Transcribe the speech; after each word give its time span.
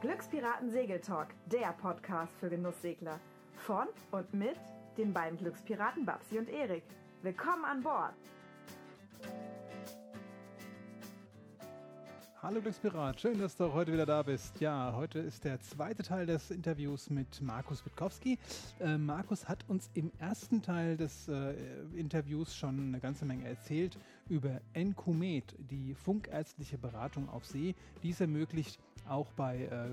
Glückspiraten 0.00 0.70
Segeltalk, 0.70 1.28
der 1.46 1.72
Podcast 1.72 2.32
für 2.38 2.48
Genusssegler. 2.48 3.18
Von 3.56 3.88
und 4.12 4.32
mit 4.32 4.56
den 4.96 5.12
beiden 5.12 5.38
Glückspiraten 5.38 6.04
Babsi 6.06 6.38
und 6.38 6.48
Erik. 6.48 6.84
Willkommen 7.22 7.64
an 7.64 7.82
Bord! 7.82 8.14
Hallo 12.40 12.60
Glückspirat, 12.60 13.20
schön, 13.20 13.40
dass 13.40 13.56
du 13.56 13.72
heute 13.72 13.92
wieder 13.92 14.06
da 14.06 14.22
bist. 14.22 14.60
Ja, 14.60 14.92
heute 14.94 15.18
ist 15.18 15.42
der 15.42 15.60
zweite 15.60 16.04
Teil 16.04 16.24
des 16.24 16.52
Interviews 16.52 17.10
mit 17.10 17.42
Markus 17.42 17.84
Witkowski. 17.84 18.38
Äh, 18.78 18.96
Markus 18.96 19.48
hat 19.48 19.64
uns 19.66 19.90
im 19.94 20.12
ersten 20.20 20.62
Teil 20.62 20.96
des 20.96 21.26
äh, 21.26 21.54
Interviews 21.96 22.54
schon 22.54 22.78
eine 22.78 23.00
ganze 23.00 23.24
Menge 23.24 23.48
erzählt 23.48 23.98
über 24.28 24.60
Enkumet, 24.72 25.54
die 25.58 25.94
funkärztliche 25.94 26.78
Beratung 26.78 27.28
auf 27.28 27.44
See. 27.46 27.74
Dies 28.02 28.20
ermöglicht 28.20 28.78
auch 29.08 29.32
bei 29.32 29.64
äh, 29.64 29.88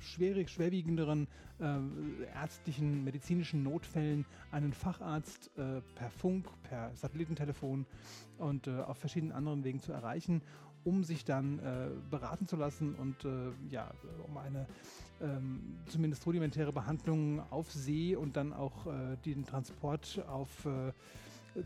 schwerwiegenderen 0.00 1.28
äh, 1.60 2.24
ärztlichen, 2.34 3.04
medizinischen 3.04 3.62
Notfällen 3.62 4.24
einen 4.50 4.72
Facharzt 4.72 5.50
äh, 5.56 5.80
per 5.94 6.10
Funk, 6.10 6.48
per 6.62 6.94
Satellitentelefon 6.94 7.86
und 8.38 8.66
äh, 8.66 8.80
auf 8.80 8.98
verschiedenen 8.98 9.32
anderen 9.32 9.64
Wegen 9.64 9.80
zu 9.80 9.92
erreichen 9.92 10.42
um 10.84 11.02
sich 11.02 11.24
dann 11.24 11.58
äh, 11.60 11.88
beraten 12.10 12.46
zu 12.46 12.56
lassen 12.56 12.94
und 12.94 13.24
äh, 13.24 13.50
ja, 13.70 13.90
um 14.26 14.36
eine 14.36 14.66
ähm, 15.22 15.78
zumindest 15.86 16.26
rudimentäre 16.26 16.72
Behandlung 16.72 17.40
auf 17.50 17.72
See 17.72 18.14
und 18.14 18.36
dann 18.36 18.52
auch 18.52 18.86
den 19.24 19.46
Transport 19.46 20.22
auf 20.28 20.66
äh, 20.66 20.92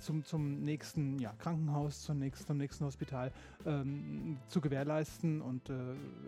zum, 0.00 0.24
zum 0.24 0.60
nächsten 0.60 1.18
ja, 1.18 1.32
Krankenhaus, 1.38 2.02
zum 2.02 2.18
nächsten, 2.18 2.46
zum 2.46 2.58
nächsten 2.58 2.84
Hospital 2.84 3.32
ähm, 3.66 4.38
zu 4.48 4.60
gewährleisten 4.60 5.40
und 5.40 5.70
äh, 5.70 5.74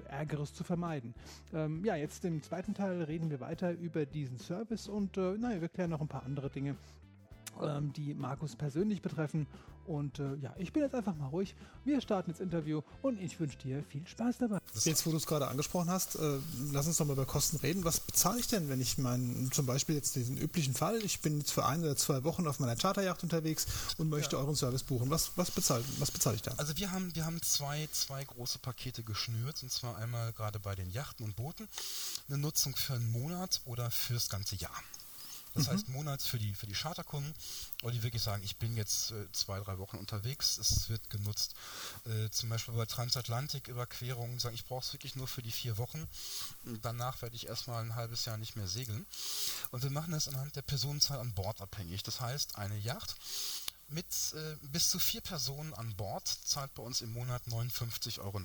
Ärgeres 0.09 0.55
zu 0.55 0.65
vermeiden. 0.65 1.15
Ähm, 1.53 1.84
ja, 1.84 1.97
jetzt 1.97 2.25
im 2.25 2.43
zweiten 2.43 2.75
Teil 2.75 3.03
reden 3.03 3.31
wir 3.31 3.41
weiter 3.41 3.73
über 3.73 4.07
diesen 4.07 4.39
Service 4.39 4.89
und 4.89 5.17
äh, 5.17 5.37
naja, 5.39 5.61
wir 5.61 5.69
klären 5.69 5.91
noch 5.91 6.01
ein 6.01 6.09
paar 6.09 6.25
andere 6.25 6.51
Dinge, 6.51 6.77
ähm, 7.62 7.93
die 7.93 8.15
Markus 8.15 8.57
persönlich 8.57 9.03
betreffen. 9.03 9.47
Und 9.91 10.21
äh, 10.21 10.37
ja, 10.37 10.55
ich 10.57 10.73
bin 10.73 10.85
jetzt 10.85 10.95
einfach 10.95 11.17
mal 11.17 11.27
ruhig. 11.27 11.57
Wir 11.85 12.01
starten 12.01 12.31
das 12.31 12.39
Interview 12.39 12.81
und 13.03 13.21
ich 13.21 13.41
wünsche 13.41 13.59
dir 13.59 13.83
viel 13.83 14.07
Spaß 14.07 14.39
dabei. 14.39 14.59
Jetzt, 14.85 15.05
wo 15.05 15.11
du 15.11 15.17
es 15.17 15.27
gerade 15.27 15.49
angesprochen 15.49 15.91
hast, 15.91 16.15
äh, 16.15 16.39
lass 16.71 16.87
uns 16.87 16.99
doch 16.99 17.07
mal 17.07 17.15
über 17.15 17.27
Kosten 17.27 17.57
reden. 17.57 17.83
Was 17.83 17.99
bezahle 17.99 18.39
ich 18.39 18.47
denn, 18.47 18.69
wenn 18.69 18.81
ich 18.81 18.99
meinen, 18.99 19.51
zum 19.51 19.67
Beispiel 19.67 19.97
jetzt 19.97 20.15
diesen 20.15 20.37
üblichen 20.37 20.75
Fall, 20.75 20.99
ich 20.99 21.23
bin 21.23 21.39
jetzt 21.39 21.51
für 21.51 21.67
ein 21.67 21.81
oder 21.81 21.97
zwei 21.97 22.23
Wochen 22.23 22.47
auf 22.47 22.61
meiner 22.61 22.77
Charterjacht 22.77 23.25
unterwegs 23.25 23.67
und 23.99 24.09
möchte 24.11 24.37
ja. 24.37 24.43
euren 24.43 24.55
Service 24.55 24.85
buchen. 24.85 25.11
Was, 25.11 25.33
was 25.35 25.51
bezahle 25.51 25.83
was 25.99 26.13
bezahl 26.13 26.37
ich 26.37 26.43
da? 26.43 26.53
Also 26.57 26.77
wir 26.77 26.93
haben, 26.93 27.13
wir 27.17 27.27
haben 27.27 27.43
zwei, 27.43 27.89
zwei 27.91 28.23
große 28.23 28.61
Pakete 28.61 29.03
geschnürt, 29.03 29.61
und 29.61 29.73
zwar 29.73 29.99
einmal 29.99 30.33
gerade 30.35 30.61
bei 30.61 30.77
den 30.77 30.89
Yachten 30.91 31.25
und 31.25 31.35
Booten 31.35 31.67
eine 32.29 32.39
Nutzung 32.39 32.77
für 32.77 32.95
einen 32.95 33.11
Monat 33.11 33.61
oder 33.65 33.91
fürs 33.91 34.29
ganze 34.29 34.55
Jahr. 34.55 34.71
Das 35.55 35.67
mhm. 35.67 35.70
heißt 35.73 35.89
Monats 35.89 36.27
für 36.27 36.39
die 36.39 36.55
für 36.55 36.67
die 36.67 36.75
Charterkunden, 36.75 37.34
oder 37.83 37.93
die 37.93 38.03
wirklich 38.03 38.23
sagen, 38.23 38.43
ich 38.43 38.56
bin 38.56 38.77
jetzt 38.77 39.11
äh, 39.11 39.31
zwei, 39.33 39.59
drei 39.61 39.79
Wochen 39.79 39.97
unterwegs, 39.97 40.59
es 40.59 40.89
wird 40.89 41.11
genutzt. 41.11 41.55
Äh, 42.06 42.31
zum 42.31 42.48
Beispiel 42.48 42.75
bei 42.75 42.87
Transatlantik-Überquerungen 42.87 44.39
sagen, 44.39 44.55
ich 44.55 44.65
brauche 44.65 44.84
es 44.84 44.93
wirklich 44.93 45.17
nur 45.17 45.27
für 45.27 45.43
die 45.43 45.53
vier 45.53 45.78
Wochen. 45.78 46.06
Danach 46.83 47.23
werde 47.23 47.37
ich 47.37 47.47
erstmal 47.47 47.83
ein 47.83 47.95
halbes 47.95 48.25
Jahr 48.25 48.37
nicht 48.37 48.56
mehr 48.56 48.69
segeln. 48.69 49.06
Und 49.71 49.83
wir 49.83 49.91
machen 49.91 50.12
das 50.12 50.28
anhand 50.28 50.56
der 50.56 50.62
Personenzahl 50.62 51.19
an 51.19 51.34
Bord 51.34 51.61
abhängig. 51.61 52.03
Das 52.03 52.21
heißt, 52.21 52.56
eine 52.56 52.77
Yacht 52.78 53.17
mit 53.89 54.06
äh, 54.34 54.56
bis 54.69 54.89
zu 54.89 54.98
vier 54.98 55.21
Personen 55.21 55.75
an 55.75 55.95
Bord 55.97 56.27
zahlt 56.27 56.73
bei 56.75 56.83
uns 56.83 57.01
im 57.01 57.12
Monat 57.12 57.43
59,90 57.47 58.21
Euro. 58.21 58.41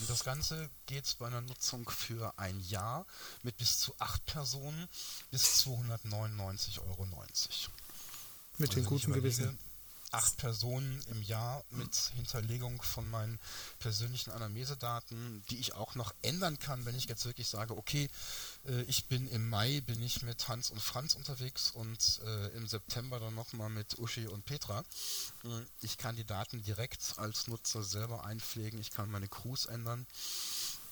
Und 0.00 0.10
das 0.10 0.24
Ganze 0.24 0.68
geht 0.86 1.16
bei 1.18 1.26
einer 1.26 1.40
Nutzung 1.40 1.88
für 1.88 2.32
ein 2.38 2.60
Jahr 2.60 3.06
mit 3.42 3.56
bis 3.56 3.78
zu 3.78 3.94
acht 3.98 4.24
Personen 4.26 4.88
bis 5.30 5.64
299,90 5.66 6.80
Euro. 6.80 7.06
Mit 8.58 8.70
also 8.70 8.80
dem 8.80 8.84
guten 8.84 9.12
Gewissen 9.12 9.58
acht 10.12 10.36
Personen 10.36 11.02
im 11.10 11.22
Jahr 11.22 11.64
mit 11.70 11.94
Hinterlegung 12.14 12.82
von 12.82 13.10
meinen 13.10 13.40
persönlichen 13.78 14.30
Anamnesedaten, 14.30 15.42
die 15.48 15.58
ich 15.58 15.74
auch 15.74 15.94
noch 15.94 16.14
ändern 16.20 16.58
kann, 16.58 16.84
wenn 16.84 16.94
ich 16.94 17.06
jetzt 17.06 17.24
wirklich 17.24 17.48
sage, 17.48 17.76
okay, 17.76 18.10
äh, 18.66 18.82
ich 18.82 19.06
bin 19.06 19.28
im 19.28 19.48
Mai 19.48 19.80
bin 19.80 20.02
ich 20.02 20.22
mit 20.22 20.48
Hans 20.48 20.70
und 20.70 20.80
Franz 20.80 21.14
unterwegs 21.14 21.70
und 21.72 22.20
äh, 22.24 22.48
im 22.56 22.66
September 22.66 23.20
dann 23.20 23.34
nochmal 23.34 23.70
mit 23.70 23.98
Uschi 23.98 24.26
und 24.26 24.44
Petra. 24.44 24.80
Äh, 25.44 25.48
ich 25.82 25.98
kann 25.98 26.16
die 26.16 26.24
Daten 26.24 26.62
direkt 26.62 27.14
als 27.16 27.48
Nutzer 27.48 27.82
selber 27.82 28.24
einpflegen, 28.24 28.80
ich 28.80 28.90
kann 28.90 29.10
meine 29.10 29.28
Crews 29.28 29.66
ändern 29.66 30.06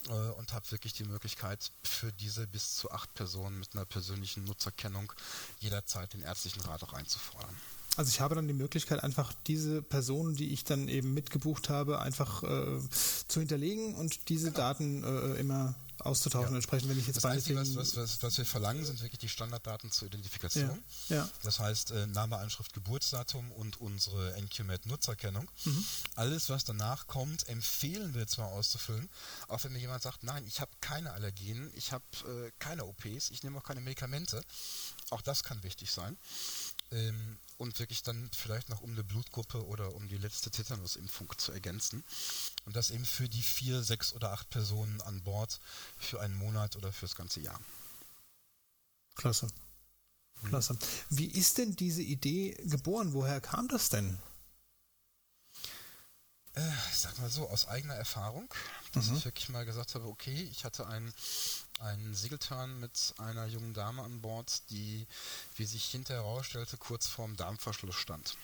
äh, 0.08 0.12
und 0.12 0.52
habe 0.52 0.70
wirklich 0.70 0.92
die 0.92 1.04
Möglichkeit 1.04 1.70
für 1.82 2.12
diese 2.12 2.46
bis 2.46 2.76
zu 2.76 2.90
acht 2.90 3.12
Personen 3.14 3.58
mit 3.58 3.74
einer 3.74 3.84
persönlichen 3.84 4.44
Nutzerkennung 4.44 5.12
jederzeit 5.60 6.12
den 6.12 6.22
ärztlichen 6.22 6.62
Rat 6.62 6.82
auch 6.82 6.92
einzufordern. 6.92 7.56
Also 7.96 8.08
ich 8.10 8.20
habe 8.20 8.36
dann 8.36 8.46
die 8.46 8.54
Möglichkeit, 8.54 9.02
einfach 9.02 9.32
diese 9.46 9.82
Personen, 9.82 10.36
die 10.36 10.52
ich 10.52 10.64
dann 10.64 10.88
eben 10.88 11.12
mitgebucht 11.12 11.68
habe, 11.68 11.98
einfach 11.98 12.42
äh, 12.44 12.80
zu 13.26 13.40
hinterlegen 13.40 13.94
und 13.96 14.28
diese 14.28 14.52
genau. 14.52 14.58
Daten 14.58 15.02
äh, 15.02 15.40
immer 15.40 15.74
auszutauschen. 16.00 16.50
Ja. 16.50 16.56
Entsprechend, 16.56 16.88
wenn 16.88 16.98
ich 16.98 17.06
jetzt 17.06 17.16
das 17.16 17.24
Einzige, 17.24 17.56
was, 17.56 17.74
was, 17.74 17.96
was, 17.96 18.22
was 18.22 18.38
wir 18.38 18.46
verlangen, 18.46 18.84
sind 18.84 19.00
wirklich 19.02 19.18
die 19.18 19.28
Standarddaten 19.28 19.90
zur 19.90 20.06
Identifikation. 20.08 20.82
Ja. 21.08 21.16
ja. 21.16 21.30
Das 21.42 21.58
heißt 21.58 21.92
äh, 21.92 22.06
Name, 22.06 22.38
Anschrift, 22.38 22.72
Geburtsdatum 22.72 23.52
und 23.52 23.80
unsere 23.80 24.34
NQMED-Nutzerkennung. 24.40 25.50
Mhm. 25.64 25.84
Alles, 26.14 26.48
was 26.48 26.64
danach 26.64 27.06
kommt, 27.06 27.48
empfehlen 27.48 28.14
wir 28.14 28.26
zwar 28.26 28.48
auszufüllen, 28.48 29.08
auch 29.48 29.62
wenn 29.64 29.72
mir 29.72 29.78
jemand 29.78 30.02
sagt, 30.02 30.22
nein, 30.22 30.44
ich 30.46 30.60
habe 30.60 30.70
keine 30.80 31.12
Allergien, 31.12 31.70
ich 31.74 31.92
habe 31.92 32.04
äh, 32.26 32.50
keine 32.58 32.84
OPs, 32.86 33.30
ich 33.30 33.42
nehme 33.42 33.58
auch 33.58 33.64
keine 33.64 33.80
Medikamente. 33.80 34.42
Auch 35.10 35.22
das 35.22 35.42
kann 35.42 35.62
wichtig 35.62 35.90
sein. 35.90 36.16
Ähm, 36.90 37.38
und 37.60 37.78
wirklich 37.78 38.02
dann 38.02 38.30
vielleicht 38.32 38.70
noch 38.70 38.80
um 38.80 38.92
eine 38.92 39.04
Blutgruppe 39.04 39.66
oder 39.66 39.94
um 39.94 40.08
die 40.08 40.16
letzte 40.16 40.50
Tetanusimpfung 40.50 41.30
zu 41.36 41.52
ergänzen. 41.52 42.02
Und 42.64 42.74
das 42.74 42.90
eben 42.90 43.04
für 43.04 43.28
die 43.28 43.42
vier, 43.42 43.82
sechs 43.82 44.14
oder 44.14 44.32
acht 44.32 44.48
Personen 44.48 45.02
an 45.02 45.22
Bord 45.22 45.60
für 45.98 46.22
einen 46.22 46.34
Monat 46.34 46.76
oder 46.76 46.90
fürs 46.90 47.14
ganze 47.14 47.40
Jahr. 47.40 47.60
Klasse. 49.14 49.46
Klasse. 50.48 50.78
Wie 51.10 51.26
ist 51.26 51.58
denn 51.58 51.76
diese 51.76 52.00
Idee 52.00 52.52
geboren? 52.64 53.12
Woher 53.12 53.42
kam 53.42 53.68
das 53.68 53.90
denn? 53.90 54.18
Äh, 56.54 56.66
ich 56.92 56.98
sag 56.98 57.18
mal 57.18 57.28
so, 57.28 57.46
aus 57.46 57.68
eigener 57.68 57.94
Erfahrung, 57.94 58.52
dass 58.92 59.08
mhm. 59.08 59.18
ich 59.18 59.24
wirklich 59.26 59.50
mal 59.50 59.66
gesagt 59.66 59.94
habe, 59.94 60.06
okay, 60.06 60.48
ich 60.50 60.64
hatte 60.64 60.86
einen, 60.86 61.12
einen 61.80 62.14
Segeltörn 62.14 62.78
mit 62.80 63.14
einer 63.18 63.46
jungen 63.46 63.74
Dame 63.74 64.02
an 64.02 64.20
Bord, 64.20 64.62
die, 64.70 65.06
wie 65.56 65.64
sich 65.64 65.84
hinterher 65.86 66.22
herausstellte, 66.22 66.76
kurz 66.76 67.06
vorm 67.06 67.36
Darmverschluss 67.36 67.96
stand. 67.96 68.36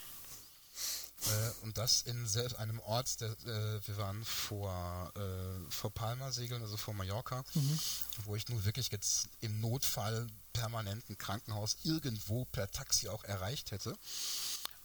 Äh, 1.24 1.64
und 1.64 1.78
das 1.78 2.02
in 2.02 2.26
selbst 2.26 2.56
einem 2.56 2.78
Ort, 2.80 3.20
der, 3.20 3.30
äh, 3.30 3.86
wir 3.86 3.96
waren 3.96 4.24
vor, 4.24 5.12
äh, 5.16 5.70
vor 5.70 5.90
Palma 5.90 6.30
segeln, 6.30 6.62
also 6.62 6.76
vor 6.76 6.94
Mallorca, 6.94 7.44
mhm. 7.54 7.78
wo 8.24 8.36
ich 8.36 8.48
nun 8.48 8.64
wirklich 8.64 8.90
jetzt 8.92 9.28
im 9.40 9.60
Notfall 9.60 10.26
permanenten 10.52 11.18
Krankenhaus 11.18 11.76
irgendwo 11.84 12.44
per 12.46 12.70
Taxi 12.70 13.08
auch 13.08 13.24
erreicht 13.24 13.70
hätte. 13.70 13.96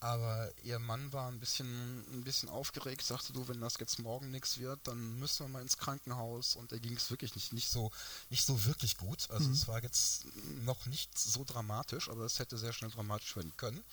Aber 0.01 0.51
ihr 0.63 0.79
Mann 0.79 1.13
war 1.13 1.27
ein 1.27 1.39
bisschen, 1.39 1.99
ein 2.11 2.23
bisschen 2.23 2.49
aufgeregt, 2.49 3.03
sagte 3.03 3.33
du, 3.33 3.47
wenn 3.47 3.61
das 3.61 3.75
jetzt 3.79 3.99
morgen 3.99 4.31
nichts 4.31 4.57
wird, 4.57 4.79
dann 4.85 5.19
müssen 5.19 5.45
wir 5.45 5.49
mal 5.49 5.61
ins 5.61 5.77
Krankenhaus. 5.77 6.55
Und 6.55 6.71
da 6.71 6.79
ging 6.79 6.97
es 6.97 7.11
wirklich 7.11 7.35
nicht, 7.35 7.53
nicht 7.53 7.69
so, 7.69 7.91
nicht 8.31 8.43
so 8.43 8.65
wirklich 8.65 8.97
gut. 8.97 9.29
Also 9.29 9.47
mhm. 9.47 9.53
es 9.53 9.67
war 9.67 9.81
jetzt 9.83 10.25
noch 10.65 10.87
nicht 10.87 11.15
so 11.17 11.43
dramatisch, 11.43 12.09
aber 12.09 12.25
es 12.25 12.39
hätte 12.39 12.57
sehr 12.57 12.73
schnell 12.73 12.89
dramatisch 12.89 13.35
werden 13.35 13.53
können. 13.57 13.83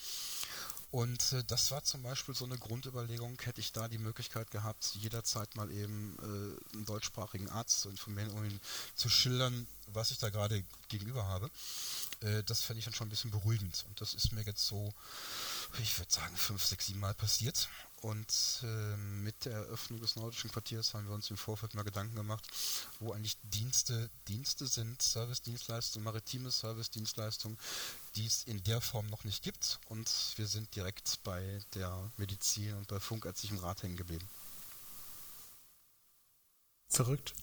Und 0.91 1.33
äh, 1.35 1.45
das 1.45 1.71
war 1.71 1.85
zum 1.85 2.03
Beispiel 2.03 2.35
so 2.35 2.47
eine 2.47 2.57
Grundüberlegung, 2.57 3.39
hätte 3.43 3.61
ich 3.61 3.73
da 3.73 3.89
die 3.89 3.99
Möglichkeit 3.99 4.51
gehabt, 4.51 4.95
jederzeit 4.95 5.55
mal 5.57 5.71
eben 5.71 6.17
äh, 6.21 6.75
einen 6.75 6.87
deutschsprachigen 6.87 7.51
Arzt 7.51 7.81
zu 7.81 7.91
informieren, 7.91 8.31
um 8.31 8.45
ihn 8.47 8.61
zu 8.97 9.11
schildern, 9.11 9.67
was 9.89 10.11
ich 10.11 10.19
da 10.19 10.31
gerade 10.31 10.65
gegenüber 10.89 11.27
habe. 11.27 11.51
Äh, 12.21 12.43
das 12.45 12.63
fände 12.63 12.79
ich 12.79 12.87
dann 12.87 12.95
schon 12.95 13.09
ein 13.09 13.11
bisschen 13.11 13.31
beruhigend. 13.31 13.85
Und 13.89 14.01
das 14.01 14.15
ist 14.15 14.33
mir 14.33 14.43
jetzt 14.43 14.67
so, 14.67 14.95
ich 15.83 15.99
würde 15.99 16.11
sagen, 16.11 16.37
fünf, 16.37 16.65
sechs, 16.65 16.87
sieben 16.87 17.01
Mal 17.01 17.15
passiert. 17.15 17.69
Und 18.01 18.61
äh, 18.63 18.97
mit 18.97 19.45
der 19.45 19.55
Eröffnung 19.55 20.01
des 20.01 20.15
nordischen 20.15 20.53
Quartiers 20.53 20.95
haben 20.95 21.07
wir 21.09 21.15
uns 21.15 21.31
im 21.31 21.37
Vorfeld 21.37 21.75
mal 21.75 21.83
Gedanken 21.83 22.15
gemacht, 22.15 22.47
wo 23.01 23.13
eigentlich 23.13 23.37
Dienste 23.43 24.09
Dienste 24.29 24.69
sind, 24.69 25.03
Service-Dienstleistungen, 25.03 26.05
maritime 26.05 26.53
Service-Dienstleistungen, 26.53 27.59
die 28.15 28.27
es 28.27 28.45
in 28.45 28.63
der 28.63 28.81
Form 28.81 29.09
noch 29.09 29.25
nicht 29.25 29.43
gibt. 29.43 29.81
Und 29.89 30.09
wir 30.37 30.47
sind 30.47 30.75
direkt 30.77 31.23
bei 31.25 31.61
der 31.75 32.13
Medizin 32.17 32.75
und 32.75 32.87
bei 32.87 33.01
funkärztlichem 33.01 33.59
Rat 33.59 33.83
hängen 33.83 33.97
geblieben. 33.97 34.29
Verrückt. 36.89 37.35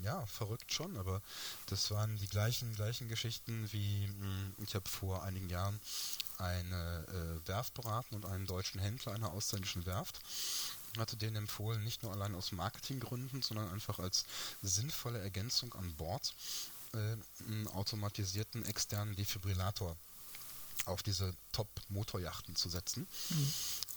Ja, 0.00 0.26
verrückt 0.26 0.72
schon, 0.72 0.96
aber 0.96 1.22
das 1.66 1.90
waren 1.90 2.16
die 2.16 2.26
gleichen, 2.26 2.74
gleichen 2.74 3.08
Geschichten 3.08 3.68
wie 3.72 4.08
mh, 4.08 4.64
ich 4.64 4.74
habe 4.74 4.88
vor 4.88 5.22
einigen 5.22 5.48
Jahren 5.48 5.78
eine 6.38 7.06
äh, 7.44 7.48
Werft 7.48 7.74
beraten 7.74 8.16
und 8.16 8.26
einen 8.26 8.46
deutschen 8.46 8.80
Händler 8.80 9.12
einer 9.12 9.32
ausländischen 9.32 9.86
Werft 9.86 10.20
hatte 10.98 11.16
denen 11.16 11.36
empfohlen, 11.36 11.82
nicht 11.82 12.02
nur 12.02 12.12
allein 12.12 12.34
aus 12.34 12.52
Marketinggründen, 12.52 13.42
sondern 13.42 13.70
einfach 13.72 13.98
als 13.98 14.24
sinnvolle 14.62 15.18
Ergänzung 15.18 15.72
an 15.74 15.92
Bord 15.94 16.34
äh, 16.92 17.16
einen 17.48 17.68
automatisierten 17.68 18.64
externen 18.64 19.16
Defibrillator 19.16 19.96
auf 20.86 21.02
diese 21.02 21.34
Top-Motorjachten 21.52 22.56
zu 22.56 22.68
setzen. 22.68 23.06
Mhm. 23.30 23.52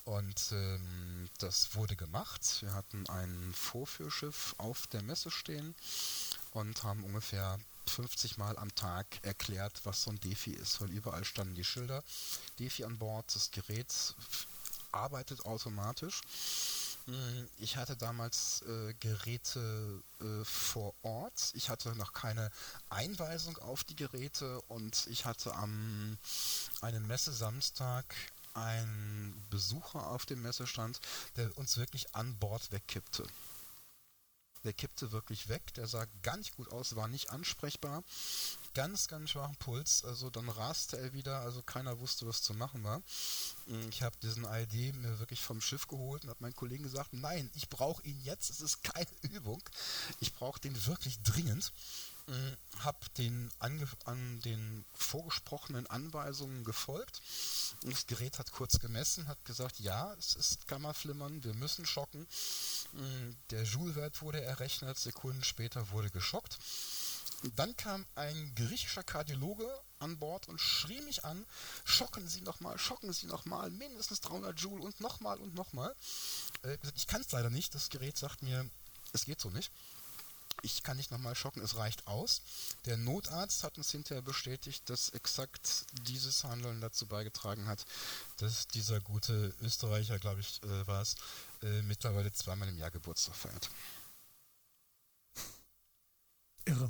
Und 0.07 0.53
ähm, 0.53 1.29
das 1.37 1.75
wurde 1.75 1.97
gemacht. 1.97 2.61
Wir 2.61 2.73
hatten 2.73 3.05
ein 3.09 3.53
Vorführschiff 3.53 4.55
auf 4.57 4.87
der 4.87 5.01
Messe 5.01 5.29
stehen 5.29 5.75
und 6.51 6.81
haben 6.83 7.03
ungefähr 7.03 7.59
50 7.87 8.37
Mal 8.37 8.57
am 8.57 8.73
Tag 8.73 9.05
erklärt, 9.23 9.81
was 9.83 10.03
so 10.03 10.11
ein 10.11 10.19
Defi 10.21 10.51
ist, 10.51 10.79
weil 10.79 10.91
überall 10.91 11.25
standen 11.25 11.55
die 11.55 11.65
Schilder. 11.65 12.05
Defi 12.57 12.85
an 12.85 12.97
Bord, 12.97 13.35
das 13.35 13.51
Gerät 13.51 14.15
arbeitet 14.93 15.45
automatisch. 15.45 16.21
Hm, 17.07 17.49
ich 17.57 17.75
hatte 17.75 17.97
damals 17.97 18.61
äh, 18.61 18.93
Geräte 19.01 20.01
äh, 20.21 20.45
vor 20.45 20.93
Ort. 21.01 21.51
Ich 21.53 21.69
hatte 21.69 21.93
noch 21.97 22.13
keine 22.13 22.49
Einweisung 22.89 23.57
auf 23.57 23.83
die 23.83 23.97
Geräte 23.97 24.61
und 24.69 25.05
ich 25.07 25.25
hatte 25.25 25.53
am 25.53 26.17
einem 26.79 27.07
Messesamstag 27.07 28.05
ein 28.57 29.45
Besucher 29.49 30.07
auf 30.07 30.25
dem 30.25 30.41
Messestand, 30.41 30.99
der 31.35 31.55
uns 31.57 31.77
wirklich 31.77 32.15
an 32.15 32.37
Bord 32.37 32.71
wegkippte. 32.71 33.25
Der 34.63 34.73
kippte 34.73 35.11
wirklich 35.11 35.47
weg, 35.47 35.73
der 35.75 35.87
sah 35.87 36.05
gar 36.23 36.35
nicht 36.35 36.55
gut 36.55 36.71
aus, 36.71 36.95
war 36.95 37.07
nicht 37.07 37.29
ansprechbar. 37.29 38.03
Ganz, 38.73 39.07
ganz 39.07 39.29
schwachen 39.29 39.55
Puls, 39.57 40.03
also 40.03 40.29
dann 40.29 40.49
raste 40.49 40.97
er 40.97 41.13
wieder, 41.13 41.39
also 41.39 41.61
keiner 41.61 41.99
wusste, 41.99 42.27
was 42.27 42.41
zu 42.41 42.53
machen 42.53 42.83
war. 42.83 43.01
Ich 43.89 44.01
habe 44.01 44.17
diesen 44.21 44.43
ID 44.43 44.95
mir 44.95 45.19
wirklich 45.19 45.41
vom 45.41 45.61
Schiff 45.61 45.87
geholt 45.87 46.23
und 46.23 46.29
habe 46.29 46.41
meinen 46.41 46.55
Kollegen 46.55 46.83
gesagt, 46.83 47.13
nein, 47.13 47.49
ich 47.55 47.69
brauche 47.69 48.03
ihn 48.03 48.19
jetzt, 48.23 48.49
es 48.49 48.61
ist 48.61 48.83
keine 48.83 49.09
Übung. 49.21 49.61
Ich 50.19 50.33
brauche 50.33 50.59
den 50.59 50.85
wirklich 50.85 51.21
dringend. 51.21 51.71
Habe 52.79 52.99
den 53.17 53.49
an 53.59 54.41
den 54.41 54.85
vorgesprochenen 54.93 55.87
Anweisungen 55.87 56.63
gefolgt. 56.65 57.21
Das 57.83 58.05
Gerät 58.05 58.37
hat 58.37 58.51
kurz 58.51 58.79
gemessen, 58.79 59.27
hat 59.27 59.43
gesagt, 59.45 59.79
ja, 59.79 60.13
es 60.15 60.35
ist 60.35 60.67
Gamma-Flimmern, 60.67 61.43
wir 61.43 61.53
müssen 61.53 61.85
schocken. 61.85 62.27
Äh, 62.93 63.33
der 63.51 63.63
Joule-Wert 63.63 64.21
wurde 64.21 64.41
errechnet, 64.41 64.97
Sekunden 64.97 65.43
später 65.43 65.89
wurde 65.91 66.09
geschockt. 66.09 66.57
Dann 67.55 67.77
kam 67.77 68.05
ein 68.15 68.53
griechischer 68.55 69.03
Kardiologe 69.03 69.69
an 69.99 70.17
Bord 70.17 70.47
und 70.47 70.59
schrie 70.59 71.01
mich 71.01 71.23
an, 71.23 71.45
schocken 71.85 72.27
Sie 72.27 72.41
nochmal, 72.41 72.77
schocken 72.79 73.13
Sie 73.13 73.27
nochmal, 73.27 73.69
mindestens 73.69 74.21
300 74.21 74.59
Joule 74.59 74.83
und 74.83 74.99
nochmal 74.99 75.37
und 75.37 75.53
nochmal. 75.53 75.95
Ich 76.95 77.07
kann 77.07 77.21
es 77.21 77.31
leider 77.31 77.51
nicht, 77.51 77.75
das 77.75 77.89
Gerät 77.89 78.17
sagt 78.17 78.41
mir, 78.41 78.67
es 79.13 79.25
geht 79.25 79.39
so 79.39 79.49
nicht 79.49 79.71
ich 80.61 80.83
kann 80.83 80.97
nicht 80.97 81.11
nochmal 81.11 81.35
schocken, 81.35 81.61
es 81.61 81.75
reicht 81.75 82.07
aus. 82.07 82.41
Der 82.85 82.97
Notarzt 82.97 83.63
hat 83.63 83.77
uns 83.77 83.91
hinterher 83.91 84.21
bestätigt, 84.21 84.89
dass 84.89 85.09
exakt 85.09 85.85
dieses 86.07 86.43
Handeln 86.43 86.81
dazu 86.81 87.05
beigetragen 87.05 87.67
hat, 87.67 87.85
dass 88.37 88.67
dieser 88.67 88.99
gute 88.99 89.53
Österreicher, 89.61 90.19
glaube 90.19 90.41
ich, 90.41 90.61
äh, 90.63 90.87
war 90.87 91.01
es, 91.01 91.15
äh, 91.61 91.81
mittlerweile 91.83 92.31
zweimal 92.31 92.69
im 92.69 92.77
Jahr 92.77 92.91
Geburtstag 92.91 93.35
feiert. 93.35 93.69
Irre. 96.65 96.89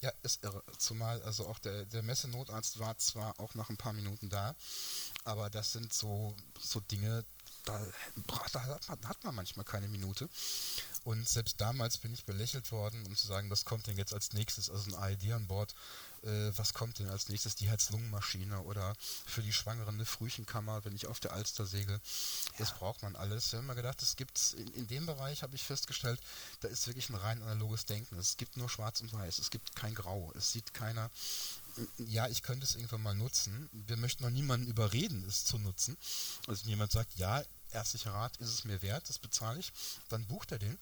Ja, 0.00 0.12
ist 0.22 0.44
irre. 0.44 0.62
Zumal 0.76 1.22
also 1.22 1.46
auch 1.46 1.58
der, 1.58 1.86
der 1.86 2.02
Messenotarzt 2.02 2.78
war 2.78 2.98
zwar 2.98 3.40
auch 3.40 3.54
nach 3.54 3.70
ein 3.70 3.78
paar 3.78 3.94
Minuten 3.94 4.28
da, 4.28 4.54
aber 5.24 5.48
das 5.48 5.72
sind 5.72 5.94
so, 5.94 6.36
so 6.60 6.80
Dinge, 6.80 7.24
da, 7.64 7.80
da 8.52 8.62
hat, 9.08 9.24
man, 9.24 9.34
manchmal 9.34 9.64
keine 9.64 9.88
Minute. 9.88 10.28
Und 11.04 11.28
selbst 11.28 11.60
damals 11.60 11.98
bin 11.98 12.14
ich 12.14 12.24
belächelt 12.24 12.72
worden, 12.72 13.04
um 13.06 13.14
zu 13.16 13.26
sagen, 13.26 13.50
was 13.50 13.64
kommt 13.64 13.86
denn 13.86 13.98
jetzt 13.98 14.14
als 14.14 14.32
nächstes? 14.32 14.70
Also 14.70 14.90
ein 14.90 15.02
AED 15.02 15.32
an 15.32 15.46
Bord, 15.46 15.74
äh, 16.22 16.50
was 16.56 16.72
kommt 16.72 16.98
denn 16.98 17.10
als 17.10 17.28
nächstes? 17.28 17.56
Die 17.56 17.68
Herz-Lungen-Maschine 17.68 18.60
oder 18.62 18.94
für 19.26 19.42
die 19.42 19.52
Schwangeren 19.52 19.96
eine 19.96 20.06
Frühchenkammer, 20.06 20.84
wenn 20.84 20.96
ich 20.96 21.06
auf 21.06 21.20
der 21.20 21.32
Alster 21.32 21.66
segel. 21.66 22.00
Das 22.58 22.72
braucht 22.72 23.02
man 23.02 23.16
alles. 23.16 23.52
Wir 23.52 23.58
haben 23.58 23.66
mal 23.66 23.74
gedacht, 23.74 24.00
es 24.02 24.16
gibt 24.16 24.54
in, 24.54 24.68
in 24.74 24.88
dem 24.88 25.04
Bereich, 25.04 25.42
habe 25.42 25.54
ich 25.54 25.62
festgestellt, 25.62 26.20
da 26.60 26.68
ist 26.68 26.86
wirklich 26.86 27.10
ein 27.10 27.16
rein 27.16 27.42
analoges 27.42 27.84
Denken. 27.84 28.18
Es 28.18 28.38
gibt 28.38 28.56
nur 28.56 28.70
schwarz 28.70 29.00
und 29.02 29.12
weiß, 29.12 29.38
es 29.38 29.50
gibt 29.50 29.76
kein 29.76 29.94
Grau. 29.94 30.32
Es 30.34 30.52
sieht 30.52 30.72
keiner, 30.72 31.10
ja, 31.98 32.28
ich 32.28 32.42
könnte 32.42 32.64
es 32.64 32.74
irgendwann 32.74 33.02
mal 33.02 33.14
nutzen. 33.14 33.68
Wir 33.72 33.96
möchten 33.96 34.22
noch 34.22 34.30
niemanden 34.30 34.68
überreden, 34.68 35.24
es 35.26 35.44
zu 35.44 35.58
nutzen. 35.58 35.96
Also 36.46 36.62
wenn 36.64 36.70
jemand 36.70 36.92
sagt, 36.92 37.16
ja, 37.16 37.42
ärztlicher 37.72 38.12
Rat 38.12 38.36
ist 38.38 38.50
es 38.50 38.64
mir 38.64 38.82
wert, 38.82 39.08
das 39.08 39.18
bezahle 39.18 39.58
ich, 39.58 39.72
dann 40.08 40.26
bucht 40.26 40.52
er 40.52 40.58
den. 40.58 40.78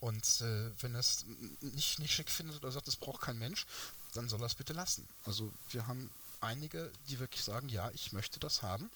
Und 0.00 0.40
äh, 0.42 0.70
wenn 0.82 0.94
er 0.94 1.00
es 1.00 1.24
nicht, 1.60 1.98
nicht 1.98 2.12
schick 2.12 2.30
findet 2.30 2.56
oder 2.56 2.70
sagt, 2.70 2.86
das 2.86 2.96
braucht 2.96 3.22
kein 3.22 3.38
Mensch, 3.38 3.66
dann 4.14 4.28
soll 4.28 4.42
er 4.42 4.46
es 4.46 4.54
bitte 4.54 4.72
lassen. 4.72 5.06
Also 5.24 5.52
wir 5.70 5.86
haben 5.86 6.10
einige, 6.40 6.90
die 7.08 7.18
wirklich 7.18 7.42
sagen, 7.42 7.68
ja, 7.68 7.90
ich 7.92 8.12
möchte 8.12 8.38
das 8.38 8.62
haben. 8.62 8.90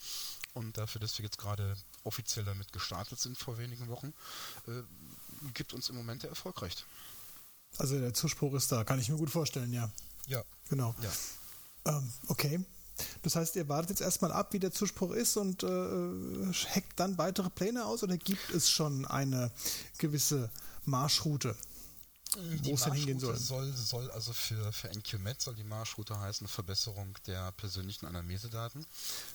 Und 0.53 0.77
dafür, 0.77 1.01
dass 1.01 1.17
wir 1.19 1.25
jetzt 1.25 1.39
gerade 1.39 1.77
offiziell 2.05 2.45
damit 2.45 2.73
gestartet 2.73 3.21
sind 3.21 3.39
vor 3.39 3.59
wenigen 3.59 3.89
Wochen, 3.89 4.13
äh, 4.67 4.83
gibt 5.55 5.73
uns 5.73 5.89
im 5.89 5.97
Moment 5.97 6.23
der 6.23 6.31
Erfolg 6.31 6.61
recht. 6.63 6.85
Also 7.79 7.99
der 7.99 8.13
Zuspruch 8.15 8.55
ist 8.55 8.71
da, 8.73 8.85
kann 8.85 8.99
ich 8.99 9.09
mir 9.09 9.17
gut 9.17 9.31
vorstellen, 9.31 9.73
ja. 9.73 9.91
Ja. 10.27 10.43
Genau. 10.71 10.95
Ja. 11.03 11.97
Ähm, 11.97 12.11
okay. 12.29 12.61
Das 13.23 13.37
heißt, 13.37 13.57
ihr 13.57 13.69
wartet 13.69 13.91
jetzt 13.91 14.01
erstmal 14.01 14.33
ab, 14.33 14.53
wie 14.53 14.59
der 14.59 14.73
Zuspruch 14.73 15.13
ist 15.13 15.37
und 15.37 15.63
äh, 15.63 15.67
hackt 16.75 16.99
dann 16.99 17.19
weitere 17.19 17.51
Pläne 17.51 17.85
aus 17.85 18.03
oder 18.03 18.17
gibt 18.17 18.51
es 18.51 18.71
schon 18.71 19.07
eine 19.07 19.51
gewisse 19.99 20.51
Marschroute? 20.85 21.57
Wo 22.37 22.75
es 22.75 22.83
denn 22.83 22.93
hingehen 22.93 23.21
soll. 23.21 23.37
soll. 23.37 23.73
Soll 23.73 24.11
also 24.13 24.33
für, 24.33 24.73
für 24.73 24.89
NQMed 24.89 25.41
soll 25.41 25.55
die 25.55 25.65
Marschroute 25.65 26.19
heißen 26.19 26.47
Verbesserung 26.47 27.17
der 27.27 27.51
persönlichen 27.53 28.07
Anamnesedaten. 28.07 28.87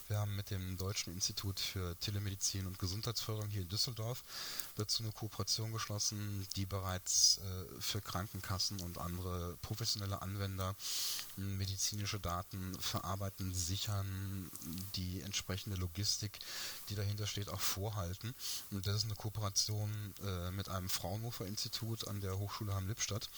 Wir 0.08 0.20
haben 0.20 0.36
mit 0.36 0.50
dem 0.50 0.78
Deutschen 0.78 1.14
Institut 1.14 1.60
für 1.60 1.98
Telemedizin 2.00 2.66
und 2.68 2.80
Gesundheitsförderung 2.80 3.50
hier 3.50 3.64
in 3.64 3.70
Düsseldorf 3.70 4.24
dazu 4.76 5.04
eine 5.04 5.12
Kooperation 5.12 5.74
geschlossen, 5.74 6.48
die 6.56 6.66
bereits 6.66 7.40
äh, 7.40 7.82
für 7.82 8.02
Krankenkassen 8.02 8.80
und 8.82 8.98
andere 8.98 9.58
professionelle 9.62 10.22
Anwender 10.22 10.76
äh, 11.38 11.42
medizinische 11.42 12.20
Daten 12.20 12.78
verarbeiten, 12.80 13.54
sichern, 13.54 14.50
die 14.96 15.22
entsprechende 15.22 15.78
Logistik, 15.78 16.40
die 16.90 16.96
dahinter 16.96 17.28
steht, 17.28 17.50
auch 17.50 17.62
vorhalten. 17.62 18.34
Und 18.72 18.86
das 18.88 18.98
ist 18.98 19.06
eine 19.06 19.16
Kooperation 19.16 20.14
äh, 20.24 20.52
mit 20.52 20.70
einem 20.70 20.90
Fraunhofer 20.90 21.46
Institut 21.46 22.08
an 22.08 22.22
der 22.22 22.38
Hochschule 22.38 22.74
Hamm 22.86 22.90
Lippstadt, 22.90 23.30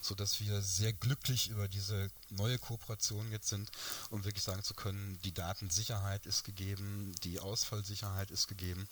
sodass 0.00 0.40
wir 0.40 0.60
sehr 0.60 0.92
glücklich 0.92 1.48
über 1.48 1.68
diese 1.68 2.10
neue 2.30 2.58
Kooperation 2.58 3.30
jetzt 3.32 3.48
sind, 3.48 3.70
um 4.10 4.24
wirklich 4.24 4.44
sagen 4.44 4.62
zu 4.62 4.74
können, 4.74 5.18
die 5.24 5.32
Datensicherheit 5.32 6.26
ist 6.26 6.44
gegeben, 6.44 7.14
die 7.24 7.40
Ausfallsicherheit 7.40 8.30
ist 8.30 8.48
gegeben. 8.48 8.86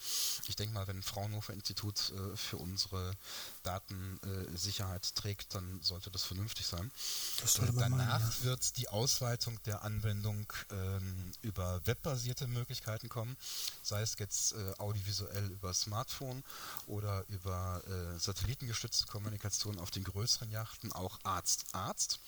Ich 0.48 0.56
denke 0.56 0.74
mal, 0.74 0.86
wenn 0.86 1.02
Fraunhofer 1.02 1.52
Institut 1.52 2.12
äh, 2.12 2.36
für 2.36 2.56
unsere 2.56 3.12
Datensicherheit 3.62 5.06
äh, 5.06 5.20
trägt, 5.20 5.54
dann 5.54 5.80
sollte 5.82 6.10
das 6.10 6.24
vernünftig 6.24 6.66
sein. 6.66 6.90
Das 7.42 7.58
äh, 7.58 7.66
danach 7.66 7.88
meinen, 7.88 8.08
ja. 8.08 8.44
wird 8.44 8.76
die 8.76 8.88
Ausweitung 8.88 9.62
der 9.64 9.82
Anwendung 9.82 10.52
ähm, 10.70 11.32
über 11.42 11.80
webbasierte 11.86 12.46
Möglichkeiten 12.46 13.08
kommen, 13.08 13.36
sei 13.82 14.02
es 14.02 14.16
jetzt 14.18 14.52
äh, 14.52 14.72
audiovisuell 14.78 15.50
über 15.50 15.74
Smartphone 15.74 16.42
oder 16.86 17.24
über 17.28 17.82
äh, 17.86 18.18
satellitengestützte 18.18 19.06
Kommunikation 19.06 19.78
auf 19.78 19.90
den 19.90 20.04
größeren 20.04 20.50
Yachten, 20.50 20.92
auch 20.92 21.18
Arzt-Arzt. 21.22 22.20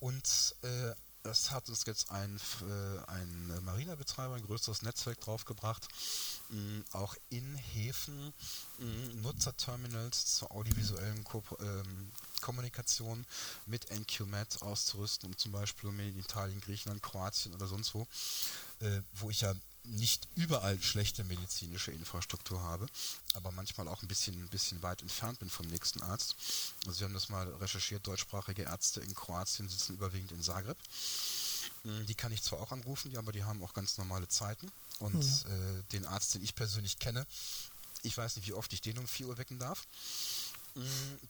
Und 0.00 0.54
äh, 0.62 0.94
das 1.26 1.50
hat 1.50 1.68
uns 1.68 1.84
jetzt 1.86 2.10
ein, 2.12 2.40
äh, 2.62 3.10
ein 3.10 3.64
Marinabetreiber, 3.64 4.34
ein 4.34 4.46
größeres 4.46 4.82
Netzwerk 4.82 5.20
draufgebracht, 5.20 5.86
mh, 6.50 6.84
auch 6.92 7.16
in 7.30 7.56
Häfen 7.56 8.32
mh, 8.78 9.14
Nutzerterminals 9.22 10.36
zur 10.36 10.52
audiovisuellen 10.52 11.24
Ko 11.24 11.42
ähm, 11.60 12.12
Kommunikation 12.40 13.26
mit 13.66 13.90
NQMed 13.90 14.62
auszurüsten, 14.62 15.28
um 15.28 15.36
zum 15.36 15.52
Beispiel 15.52 15.90
in 15.90 16.18
Italien, 16.18 16.60
Griechenland, 16.60 17.02
Kroatien 17.02 17.54
oder 17.54 17.66
sonst 17.66 17.94
wo, 17.94 18.06
äh, 18.80 19.02
wo 19.14 19.30
ich 19.30 19.40
ja 19.40 19.52
nicht 19.88 20.28
überall 20.34 20.80
schlechte 20.82 21.24
medizinische 21.24 21.92
Infrastruktur 21.92 22.62
habe, 22.62 22.86
aber 23.34 23.50
manchmal 23.52 23.88
auch 23.88 24.02
ein 24.02 24.08
bisschen, 24.08 24.34
ein 24.34 24.48
bisschen 24.48 24.82
weit 24.82 25.02
entfernt 25.02 25.38
bin 25.38 25.50
vom 25.50 25.66
nächsten 25.66 26.02
Arzt. 26.02 26.36
Also 26.86 27.00
wir 27.00 27.06
haben 27.06 27.14
das 27.14 27.28
mal 27.28 27.48
recherchiert, 27.54 28.06
deutschsprachige 28.06 28.62
Ärzte 28.62 29.00
in 29.00 29.14
Kroatien 29.14 29.68
sitzen 29.68 29.94
überwiegend 29.94 30.32
in 30.32 30.42
Zagreb. 30.42 30.76
Hm, 31.82 32.06
die 32.06 32.14
kann 32.14 32.32
ich 32.32 32.42
zwar 32.42 32.60
auch 32.60 32.72
anrufen, 32.72 33.16
aber 33.16 33.32
die 33.32 33.44
haben 33.44 33.62
auch 33.62 33.74
ganz 33.74 33.98
normale 33.98 34.28
Zeiten. 34.28 34.70
Und 34.98 35.22
ja. 35.22 35.50
äh, 35.50 35.82
den 35.92 36.06
Arzt, 36.06 36.34
den 36.34 36.42
ich 36.42 36.54
persönlich 36.54 36.98
kenne, 36.98 37.26
ich 38.02 38.16
weiß 38.16 38.36
nicht, 38.36 38.46
wie 38.46 38.52
oft 38.52 38.72
ich 38.72 38.80
den 38.80 38.98
um 38.98 39.06
4 39.06 39.28
Uhr 39.28 39.38
wecken 39.38 39.58
darf. 39.58 39.86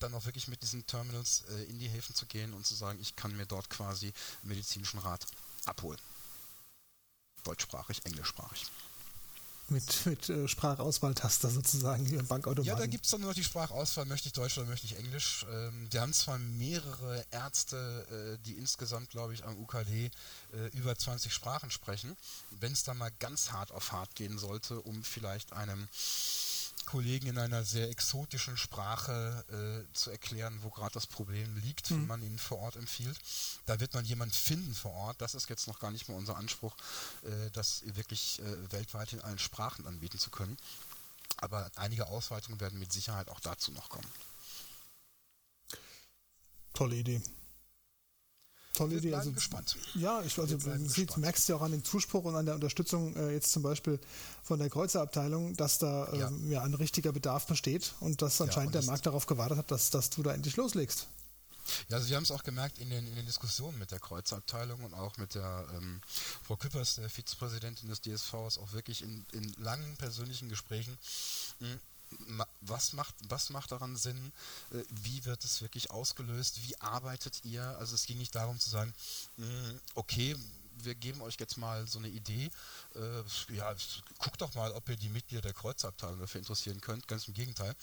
dann 0.01 0.15
auch 0.15 0.25
wirklich 0.25 0.49
mit 0.49 0.63
diesen 0.63 0.87
Terminals 0.87 1.45
äh, 1.51 1.65
in 1.65 1.79
die 1.79 1.89
Häfen 1.89 2.15
zu 2.15 2.27
gehen 2.27 2.53
und 2.53 2.67
zu 2.67 2.75
sagen, 2.75 2.99
ich 3.01 3.17
kann 3.17 3.37
mir 3.37 3.47
dort 3.47 3.71
quasi 3.71 4.13
medizinischen 4.43 4.99
Rat 4.99 5.27
abholen. 5.67 6.01
Deutschsprachig, 7.47 8.05
englischsprachig. 8.05 8.67
Mit, 9.69 10.07
mit 10.07 10.29
äh, 10.29 10.47
Sprachauswahltaster 10.47 11.51
sozusagen 11.51 12.09
wie 12.09 12.15
im 12.15 12.27
Bankautomaten. 12.27 12.69
Ja, 12.69 12.77
da 12.77 12.87
gibt 12.87 13.05
es 13.05 13.11
dann 13.11 13.21
nur 13.21 13.31
noch 13.31 13.35
die 13.35 13.43
Sprachauswahl, 13.43 14.05
möchte 14.05 14.29
ich 14.29 14.33
Deutsch 14.33 14.57
oder 14.59 14.67
möchte 14.69 14.87
ich 14.87 14.97
Englisch. 14.97 15.45
Ähm, 15.51 15.89
die 15.93 15.99
haben 15.99 16.13
zwar 16.13 16.39
mehrere 16.39 17.25
Ärzte, 17.33 18.39
äh, 18.39 18.47
die 18.47 18.53
insgesamt, 18.53 19.11
glaube 19.11 19.35
ich, 19.35 19.45
am 19.45 19.57
UKD 19.59 20.11
äh, 20.53 20.69
über 20.73 20.97
20 20.97 21.33
Sprachen 21.33 21.73
sprechen. 21.73 22.17
Wenn 22.61 22.73
es 22.73 22.85
dann 22.85 22.97
mal 22.97 23.11
ganz 23.19 23.51
hart 23.51 23.73
auf 23.73 23.91
hart 23.91 24.15
gehen 24.15 24.39
sollte, 24.39 24.81
um 24.81 25.03
vielleicht 25.03 25.53
einem 25.53 25.89
Kollegen 26.87 27.27
in 27.27 27.39
einer 27.39 27.65
sehr 27.65 27.91
exotischen 27.91 28.57
Sprache 28.57 29.45
äh, 29.51 29.93
zu 29.95 30.11
erklären, 30.11 30.59
wo 30.63 30.71
gerade 30.71 30.95
das 30.95 31.07
Problem 31.07 31.57
liegt, 31.59 31.91
mhm. 31.91 31.97
wenn 31.97 32.07
man 32.07 32.23
ihn 32.23 32.39
vor 32.39 32.59
Ort 32.59 32.77
empfiehlt. 32.77 33.19
Da 33.67 33.81
wird 33.81 33.93
man 33.95 34.05
jemand 34.05 34.35
finden 34.35 34.75
vor 34.75 34.93
Ort. 34.93 35.21
Das 35.21 35.35
ist 35.35 35.51
jetzt 35.51 35.67
noch 35.67 35.81
gar 35.81 35.91
nicht 35.91 36.09
mehr 36.09 36.17
unser 36.17 36.37
Anspruch, 36.37 36.75
äh, 37.25 37.51
das 37.53 37.83
wirklich 37.85 38.41
äh, 38.41 38.73
weltweit 38.73 39.13
in 39.13 39.21
allen 39.21 39.39
Sprachen 39.39 39.87
anbieten 39.87 40.19
zu 40.19 40.31
können. 40.31 40.57
Aber 41.39 41.71
einige 41.75 42.07
Ausweitungen 42.07 42.61
werden 42.61 42.79
mit 42.79 42.93
Sicherheit 42.93 43.29
auch 43.29 43.41
dazu 43.41 43.73
noch 43.73 43.89
kommen. 43.89 44.09
Tolle 46.73 46.97
Idee 46.97 47.21
tolle 48.77 48.97
Idee. 48.97 49.15
Also, 49.15 49.33
gespannt. 49.33 49.77
Ja, 49.95 50.23
ich, 50.23 50.39
also 50.39 50.57
du 50.57 51.21
merkst 51.21 51.49
ja 51.49 51.57
auch 51.57 51.63
an 51.63 51.73
dem 51.73 51.85
Zuspruch 51.85 52.25
und 52.25 52.37
an 52.37 52.47
der 52.47 52.55
Unterstützung 52.55 53.17
äh, 53.17 53.33
jetzt 53.33 53.51
zum 53.51 53.63
Beispiel 53.63 53.99
von 54.43 54.59
der 54.59 54.71
Kreuzerabteilung, 54.71 55.57
dass 55.57 55.79
da 55.79 56.07
äh, 56.13 56.19
ja. 56.19 56.31
ja. 56.49 56.63
ein 56.63 56.75
richtiger 56.75 57.13
Bedarf 57.13 57.47
besteht 57.47 57.95
und 58.01 58.23
dass 58.23 58.41
anscheinend 58.41 58.75
ja, 58.75 58.81
und 58.81 58.87
der 58.87 58.93
Markt 58.93 59.07
darauf 59.07 59.27
gewartet 59.27 59.59
hat, 59.59 59.71
dass, 59.71 59.91
dass 59.91 60.11
du 60.11 60.23
da 60.23 60.33
endlich 60.33 60.57
loslegst. 60.57 61.09
Ja, 61.89 61.97
also 61.97 62.09
wir 62.09 62.17
haben 62.17 62.23
es 62.23 62.31
auch 62.31 62.45
gemerkt 62.45 62.79
in 62.79 62.91
den, 62.91 63.07
in 63.07 63.15
den 63.17 63.27
Diskussionen 63.27 63.79
mit 63.79 63.91
der 63.91 63.99
Kreuzerabteilung 63.99 64.85
und 64.85 64.95
auch 64.95 65.17
mit 65.17 65.35
der 65.35 65.67
ähm, 65.75 66.01
Frau 66.43 66.57
Küppers, 66.57 66.97
der 66.97 67.11
Vizepräsidentin 67.11 67.89
des 67.89 68.01
DSVs, 68.03 68.59
auch 68.59 68.73
wirklich 68.73 69.03
in, 69.03 69.27
in 69.33 69.53
langen 69.59 69.97
persönlichen 69.97 70.49
Gesprächen. 70.49 70.97
Mh, 71.61 71.69
hm, 71.69 71.81
was 72.61 72.93
macht, 72.93 73.15
was 73.29 73.51
macht 73.51 73.73
daran 73.73 73.97
Sinn? 73.97 74.33
Äh, 74.73 74.83
wie 74.91 75.25
wird 75.25 75.45
es 75.45 75.61
wirklich 75.63 75.91
ausgelöst? 75.91 76.63
Wie 76.67 76.81
arbeitet 76.81 77.45
ihr? 77.45 77.63
Also 77.79 77.95
es 77.95 78.07
ging 78.07 78.19
nicht 78.19 78.35
darum 78.35 78.59
zu 78.59 78.71
sagen, 78.71 78.93
hm, 79.37 79.81
okay, 79.95 80.37
wir 80.83 80.95
geben 80.95 81.21
euch 81.23 81.37
jetzt 81.39 81.57
mal 81.57 81.87
so 81.87 81.99
eine 81.99 82.09
Idee. 82.09 82.51
Äh, 82.95 83.55
ja, 83.55 83.75
guckt 84.19 84.41
doch 84.41 84.55
mal, 84.55 84.73
ob 84.73 84.89
ihr 84.89 84.97
die 84.97 85.09
Mitglieder 85.09 85.43
der 85.43 85.53
Kreuzabteilung 85.53 86.21
dafür 86.21 86.41
interessieren 86.41 86.81
könnt. 86.81 87.09
Ganz 87.09 87.29
im 87.29 87.35
Gegenteil. 87.35 87.75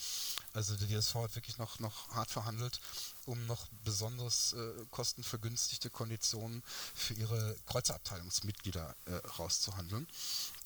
Also 0.53 0.75
der 0.75 0.87
DSV 0.87 1.15
hat 1.15 1.35
wirklich 1.35 1.57
noch, 1.57 1.79
noch 1.79 2.09
hart 2.09 2.31
verhandelt, 2.31 2.79
um 3.25 3.45
noch 3.47 3.67
besonders 3.83 4.53
äh, 4.53 4.85
kostenvergünstigte 4.91 5.89
Konditionen 5.89 6.63
für 6.93 7.13
ihre 7.13 7.55
Kreuzabteilungsmitglieder 7.65 8.95
äh, 9.05 9.15
rauszuhandeln, 9.39 10.07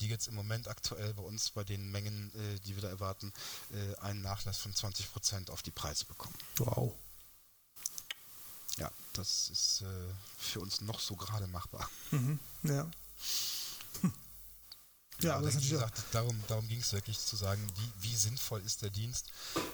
die 0.00 0.08
jetzt 0.08 0.28
im 0.28 0.34
Moment 0.34 0.68
aktuell 0.68 1.14
bei 1.14 1.22
uns 1.22 1.50
bei 1.50 1.64
den 1.64 1.90
Mengen, 1.90 2.32
äh, 2.34 2.60
die 2.60 2.74
wir 2.74 2.82
da 2.82 2.88
erwarten, 2.88 3.32
äh, 3.72 3.96
einen 4.00 4.22
Nachlass 4.22 4.58
von 4.58 4.74
20 4.74 5.12
Prozent 5.12 5.50
auf 5.50 5.62
die 5.62 5.70
Preise 5.70 6.04
bekommen. 6.04 6.36
Wow. 6.56 6.94
Ja, 8.78 8.90
das 9.12 9.50
ist 9.50 9.82
äh, 9.82 9.86
für 10.38 10.60
uns 10.60 10.80
noch 10.80 11.00
so 11.00 11.16
gerade 11.16 11.46
machbar. 11.46 11.88
Mhm, 12.10 12.38
ja. 12.62 12.88
Hm. 14.00 14.12
Ja, 15.20 15.36
aber 15.36 15.52
wie 15.52 15.68
gesagt, 15.68 16.00
darum, 16.12 16.40
darum 16.46 16.68
ging 16.68 16.78
es 16.78 16.92
wirklich 16.92 17.18
zu 17.18 17.34
sagen, 17.34 17.60
wie, 17.76 18.08
wie 18.08 18.14
sinnvoll 18.14 18.60
ist 18.60 18.82
der 18.82 18.90
Dienst. 18.90 19.26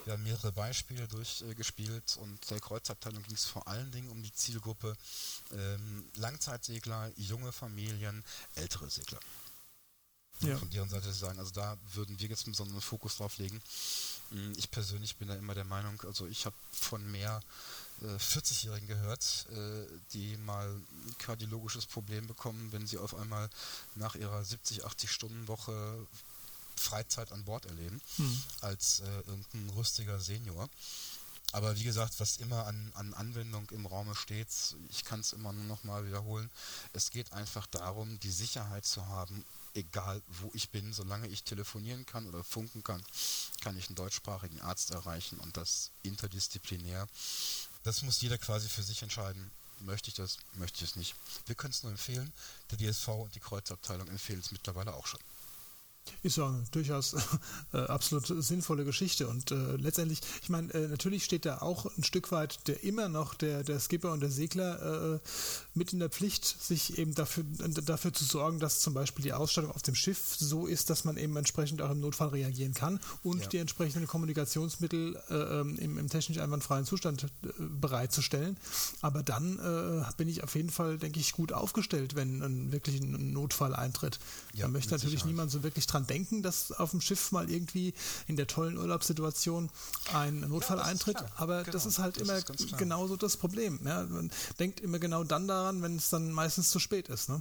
Wir 0.03 0.13
haben 0.13 0.23
mehrere 0.23 0.51
Beispiele 0.51 1.07
durchgespielt 1.07 2.17
und 2.17 2.49
der 2.49 2.59
Kreuzabteilung 2.59 3.21
ging 3.21 3.35
es 3.35 3.45
vor 3.45 3.67
allen 3.67 3.91
Dingen 3.91 4.09
um 4.09 4.23
die 4.23 4.33
Zielgruppe 4.33 4.97
ähm, 5.51 6.09
Langzeitsegler, 6.15 7.11
junge 7.17 7.51
Familien, 7.51 8.23
ältere 8.55 8.89
Segler. 8.89 9.19
Ja. 10.39 10.57
Von 10.57 10.69
deren 10.71 10.89
Seite 10.89 11.13
sagen, 11.13 11.37
also 11.37 11.51
da 11.51 11.77
würden 11.93 12.19
wir 12.19 12.27
jetzt 12.27 12.45
einen 12.45 12.53
besonderen 12.53 12.81
Fokus 12.81 13.17
drauf 13.17 13.37
legen. 13.37 13.61
Hm, 14.35 14.53
ich 14.57 14.69
persönlich 14.69 15.15
bin 15.15 15.29
da 15.29 15.35
immer 15.35 15.55
der 15.55 15.63
Meinung, 15.63 15.99
also 16.05 16.27
ich 16.27 16.45
habe 16.45 16.55
von 16.71 17.09
mehr 17.11 17.41
40-Jährigen 18.01 18.89
äh, 18.89 18.93
gehört, 18.93 19.47
äh, 19.51 19.85
die 20.13 20.35
mal 20.37 20.67
ein 20.67 21.15
kardiologisches 21.17 21.85
Problem 21.85 22.27
bekommen, 22.27 22.71
wenn 22.73 22.85
sie 22.85 22.97
auf 22.97 23.15
einmal 23.15 23.49
nach 23.95 24.15
ihrer 24.15 24.43
70, 24.43 24.83
80 24.85 25.09
Stunden 25.09 25.47
Woche 25.47 26.05
Freizeit 26.75 27.31
an 27.31 27.45
Bord 27.45 27.65
erleben, 27.65 28.01
hm. 28.17 28.43
als 28.59 28.99
äh, 28.99 29.17
irgendein 29.27 29.69
rüstiger 29.77 30.19
Senior. 30.19 30.69
Aber 31.53 31.77
wie 31.77 31.85
gesagt, 31.85 32.19
was 32.19 32.37
immer 32.37 32.65
an, 32.65 32.91
an 32.95 33.13
Anwendung 33.13 33.69
im 33.71 33.85
Raum 33.85 34.13
steht, 34.13 34.49
ich 34.89 35.05
kann 35.05 35.21
es 35.21 35.31
immer 35.31 35.53
nur 35.53 35.63
noch 35.63 35.85
mal 35.85 36.05
wiederholen, 36.05 36.49
es 36.91 37.11
geht 37.11 37.31
einfach 37.31 37.65
darum, 37.67 38.19
die 38.19 38.31
Sicherheit 38.31 38.85
zu 38.85 39.07
haben, 39.07 39.45
egal 39.75 40.21
wo 40.27 40.49
ich 40.53 40.71
bin, 40.71 40.93
solange 40.93 41.27
ich 41.27 41.43
telefonieren 41.43 42.05
kann 42.05 42.27
oder 42.27 42.43
funken 42.43 42.83
kann, 42.83 43.03
kann 43.61 43.77
ich 43.77 43.87
einen 43.87 43.95
deutschsprachigen 43.95 44.61
Arzt 44.61 44.91
erreichen 44.91 45.39
und 45.39 45.55
das 45.57 45.91
interdisziplinär 46.03 47.07
das 47.85 48.01
muss 48.01 48.19
jeder 48.19 48.39
quasi 48.39 48.67
für 48.67 48.81
sich 48.81 49.03
entscheiden. 49.03 49.51
Möchte 49.79 50.09
ich 50.09 50.15
das, 50.15 50.39
möchte 50.53 50.83
ich 50.83 50.89
es 50.89 50.95
nicht. 50.95 51.15
Wir 51.45 51.53
können 51.53 51.71
es 51.71 51.83
nur 51.83 51.91
empfehlen. 51.91 52.33
Der 52.71 52.79
DSV 52.79 53.09
und 53.09 53.35
die 53.35 53.39
Kreuzabteilung 53.39 54.07
empfehlen 54.07 54.39
es 54.39 54.51
mittlerweile 54.51 54.95
auch 54.95 55.05
schon. 55.05 55.19
Ist 56.23 56.37
ja 56.37 56.47
eine 56.47 56.63
durchaus 56.71 57.15
äh, 57.73 57.77
absolut 57.77 58.25
sinnvolle 58.43 58.85
Geschichte. 58.85 59.27
Und 59.27 59.51
äh, 59.51 59.75
letztendlich, 59.77 60.21
ich 60.41 60.49
meine, 60.49 60.73
äh, 60.73 60.87
natürlich 60.87 61.23
steht 61.23 61.45
da 61.45 61.59
auch 61.59 61.85
ein 61.97 62.03
Stück 62.03 62.31
weit 62.31 62.67
der 62.67 62.83
immer 62.83 63.09
noch 63.09 63.33
der, 63.33 63.63
der 63.63 63.79
Skipper 63.79 64.11
und 64.11 64.21
der 64.21 64.31
Segler 64.31 65.15
äh, 65.15 65.19
mit 65.73 65.93
in 65.93 65.99
der 65.99 66.09
Pflicht, 66.09 66.45
sich 66.45 66.97
eben 66.97 67.13
dafür, 67.15 67.43
dafür 67.85 68.13
zu 68.13 68.23
sorgen, 68.23 68.59
dass 68.59 68.79
zum 68.79 68.93
Beispiel 68.93 69.23
die 69.23 69.33
Ausstattung 69.33 69.71
auf 69.71 69.81
dem 69.81 69.95
Schiff 69.95 70.35
so 70.37 70.67
ist, 70.67 70.89
dass 70.89 71.05
man 71.05 71.17
eben 71.17 71.35
entsprechend 71.37 71.81
auch 71.81 71.91
im 71.91 71.99
Notfall 71.99 72.29
reagieren 72.29 72.73
kann 72.73 72.99
und 73.23 73.41
ja. 73.41 73.47
die 73.47 73.57
entsprechenden 73.57 74.07
Kommunikationsmittel 74.07 75.21
äh, 75.29 75.33
ähm, 75.33 75.77
im, 75.77 75.97
im, 75.97 76.09
technisch 76.09 76.39
einwandfreien 76.39 76.85
Zustand 76.85 77.23
äh, 77.23 77.27
bereitzustellen. 77.59 78.57
Aber 79.01 79.23
dann 79.23 80.05
bin 80.17 80.27
ich 80.27 80.43
auf 80.43 80.55
jeden 80.55 80.69
Fall, 80.69 80.97
denke 80.97 81.19
ich, 81.19 81.33
gut 81.33 81.51
aufgestellt, 81.51 82.15
wenn 82.15 82.41
ein, 82.41 82.71
wirklich 82.71 83.01
ein 83.01 83.33
Notfall 83.33 83.75
eintritt. 83.75 84.19
Ja, 84.53 84.65
da 84.65 84.67
möchte 84.71 84.91
natürlich 84.91 85.11
Sicherheit. 85.11 85.27
niemand 85.27 85.51
so 85.51 85.63
wirklich 85.63 85.87
dran 85.95 86.07
denken, 86.07 86.43
dass 86.43 86.71
auf 86.71 86.91
dem 86.91 87.01
Schiff 87.01 87.31
mal 87.31 87.49
irgendwie 87.49 87.93
in 88.27 88.35
der 88.35 88.47
tollen 88.47 88.77
Urlaubssituation 88.77 89.69
ein 90.13 90.41
Notfall 90.41 90.77
ja, 90.77 90.83
eintritt. 90.83 91.17
Aber 91.37 91.63
genau, 91.63 91.71
das 91.71 91.85
ist 91.85 91.99
halt 91.99 92.17
das 92.17 92.23
immer 92.23 92.37
ist 92.37 92.77
genauso 92.77 93.15
das 93.15 93.37
Problem. 93.37 93.79
Ja, 93.85 94.03
man 94.03 94.31
denkt 94.59 94.81
immer 94.81 94.99
genau 94.99 95.23
dann 95.23 95.47
daran, 95.47 95.81
wenn 95.81 95.95
es 95.95 96.09
dann 96.09 96.31
meistens 96.31 96.69
zu 96.69 96.79
spät 96.79 97.07
ist. 97.07 97.29
Ne? 97.29 97.39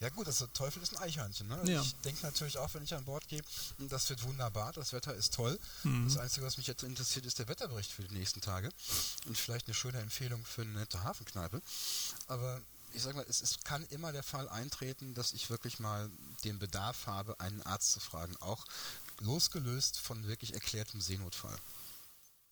Ja 0.00 0.08
gut, 0.10 0.26
das 0.26 0.44
Teufel 0.54 0.82
ist 0.82 0.96
ein 0.96 1.02
Eichhörnchen. 1.02 1.48
Ne? 1.48 1.60
Ja. 1.64 1.82
Ich 1.82 1.94
denke 1.96 2.24
natürlich 2.24 2.58
auch, 2.58 2.72
wenn 2.74 2.82
ich 2.82 2.94
an 2.94 3.04
Bord 3.04 3.26
gehe, 3.28 3.42
das 3.78 4.08
wird 4.10 4.22
wunderbar, 4.24 4.72
das 4.72 4.92
Wetter 4.92 5.14
ist 5.14 5.34
toll. 5.34 5.58
Mhm. 5.84 6.04
Das 6.04 6.18
Einzige, 6.18 6.46
was 6.46 6.56
mich 6.56 6.66
jetzt 6.66 6.82
interessiert, 6.82 7.26
ist 7.26 7.38
der 7.38 7.48
Wetterbericht 7.48 7.92
für 7.92 8.02
die 8.02 8.14
nächsten 8.14 8.40
Tage 8.40 8.70
und 9.26 9.36
vielleicht 9.36 9.66
eine 9.66 9.74
schöne 9.74 9.98
Empfehlung 9.98 10.44
für 10.44 10.62
eine 10.62 10.72
nette 10.72 11.02
Hafenkneipe. 11.04 11.62
Aber 12.26 12.60
ich 12.92 13.02
sage 13.02 13.16
mal, 13.16 13.26
es, 13.28 13.40
es, 13.40 13.60
kann 13.60 13.84
immer 13.90 14.12
der 14.12 14.22
Fall 14.22 14.48
eintreten, 14.48 15.14
dass 15.14 15.32
ich 15.32 15.50
wirklich 15.50 15.78
mal 15.78 16.10
den 16.44 16.58
Bedarf 16.58 17.06
habe, 17.06 17.38
einen 17.40 17.62
Arzt 17.62 17.92
zu 17.92 18.00
fragen, 18.00 18.36
auch 18.38 18.64
losgelöst 19.20 19.98
von 19.98 20.26
wirklich 20.26 20.54
erklärtem 20.54 21.00
Seenotfall. 21.00 21.56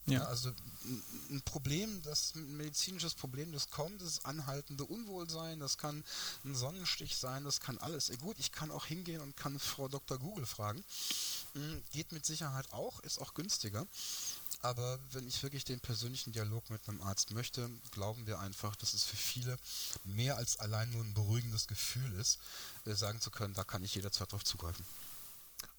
Ja. 0.06 0.20
ja 0.20 0.24
also 0.26 0.52
ein 1.30 1.42
Problem, 1.44 2.02
das 2.02 2.34
ein 2.34 2.56
medizinisches 2.56 3.14
Problem, 3.14 3.52
das 3.52 3.70
kommt, 3.70 4.00
das 4.00 4.08
ist 4.08 4.26
anhaltende 4.26 4.84
Unwohlsein, 4.84 5.58
das 5.58 5.78
kann 5.78 6.04
ein 6.44 6.54
Sonnenstich 6.54 7.16
sein, 7.16 7.44
das 7.44 7.60
kann 7.60 7.78
alles. 7.78 8.12
Gut, 8.20 8.38
ich 8.38 8.52
kann 8.52 8.70
auch 8.70 8.86
hingehen 8.86 9.20
und 9.20 9.36
kann 9.36 9.58
Frau 9.58 9.88
Dr. 9.88 10.18
Google 10.18 10.46
fragen. 10.46 10.84
Hm, 11.54 11.82
geht 11.92 12.12
mit 12.12 12.24
Sicherheit 12.24 12.72
auch, 12.72 13.00
ist 13.00 13.18
auch 13.18 13.34
günstiger. 13.34 13.86
Aber 14.62 14.98
wenn 15.12 15.26
ich 15.28 15.42
wirklich 15.42 15.64
den 15.64 15.80
persönlichen 15.80 16.32
Dialog 16.32 16.68
mit 16.70 16.88
einem 16.88 17.00
Arzt 17.02 17.32
möchte, 17.32 17.68
glauben 17.92 18.26
wir 18.26 18.40
einfach, 18.40 18.74
dass 18.76 18.94
es 18.94 19.04
für 19.04 19.16
viele 19.16 19.58
mehr 20.04 20.36
als 20.36 20.58
allein 20.58 20.90
nur 20.90 21.04
ein 21.04 21.14
beruhigendes 21.14 21.66
Gefühl 21.66 22.12
ist, 22.14 22.38
äh, 22.84 22.94
sagen 22.94 23.20
zu 23.20 23.30
können, 23.30 23.54
da 23.54 23.64
kann 23.64 23.84
ich 23.84 23.94
jederzeit 23.94 24.32
drauf 24.32 24.44
zugreifen. 24.44 24.84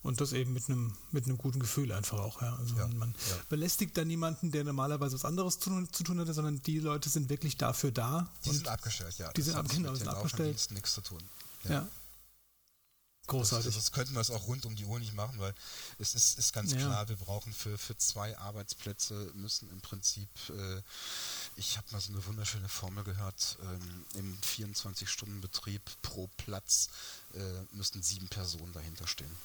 Und 0.03 0.21
das 0.21 0.31
eben 0.31 0.53
mit 0.53 0.69
einem, 0.69 0.95
mit 1.11 1.25
einem 1.25 1.37
guten 1.37 1.59
Gefühl 1.59 1.91
einfach 1.91 2.19
auch. 2.19 2.41
Ja. 2.41 2.55
Also 2.55 2.75
ja, 2.75 2.87
man 2.87 3.13
ja. 3.29 3.35
belästigt 3.49 3.97
da 3.97 4.05
niemanden, 4.05 4.51
der 4.51 4.63
normalerweise 4.63 5.15
was 5.15 5.25
anderes 5.25 5.59
zu, 5.59 5.85
zu, 5.87 6.03
tun 6.03 6.19
hätte, 6.19 6.33
sondern 6.33 6.61
die 6.61 6.79
Leute 6.79 7.09
sind 7.09 7.29
wirklich 7.29 7.57
dafür 7.57 7.91
da. 7.91 8.31
Die 8.45 8.51
sind 8.51 8.67
abgestellt, 8.67 9.17
ja. 9.17 9.31
Die 9.33 9.41
sind, 9.41 9.55
ab, 9.55 9.67
genau, 9.67 9.95
sind 9.95 10.07
abgestellt. 10.07 10.71
nichts 10.71 10.93
zu 10.93 11.01
tun. 11.01 11.21
ja. 11.63 11.71
ja. 11.71 11.87
Großartig. 13.27 13.75
Das, 13.75 13.91
könnten 13.91 14.13
wir 14.13 14.21
es 14.21 14.31
auch 14.31 14.47
rund 14.47 14.65
um 14.65 14.75
die 14.75 14.85
Uhr 14.85 14.99
nicht 14.99 15.13
machen, 15.13 15.37
weil 15.39 15.53
es 15.99 16.15
ist, 16.15 16.39
ist 16.39 16.53
ganz 16.53 16.71
ja. 16.71 16.77
klar, 16.77 17.09
wir 17.09 17.17
brauchen 17.17 17.53
für, 17.53 17.77
für 17.77 17.97
zwei 17.97 18.37
Arbeitsplätze 18.37 19.31
müssen 19.35 19.69
im 19.69 19.81
Prinzip, 19.81 20.29
äh, 20.49 20.81
ich 21.57 21.77
habe 21.77 21.87
mal 21.91 21.99
so 21.99 22.13
eine 22.13 22.25
wunderschöne 22.25 22.69
Formel 22.69 23.03
gehört, 23.03 23.57
ähm, 23.61 24.05
im 24.15 24.37
24-Stunden-Betrieb 24.39 25.81
pro 26.01 26.27
Platz 26.37 26.89
äh, 27.33 27.75
müssten 27.75 28.01
sieben 28.01 28.29
Personen 28.29 28.71
dahinter 28.71 29.07
stehen. 29.07 29.35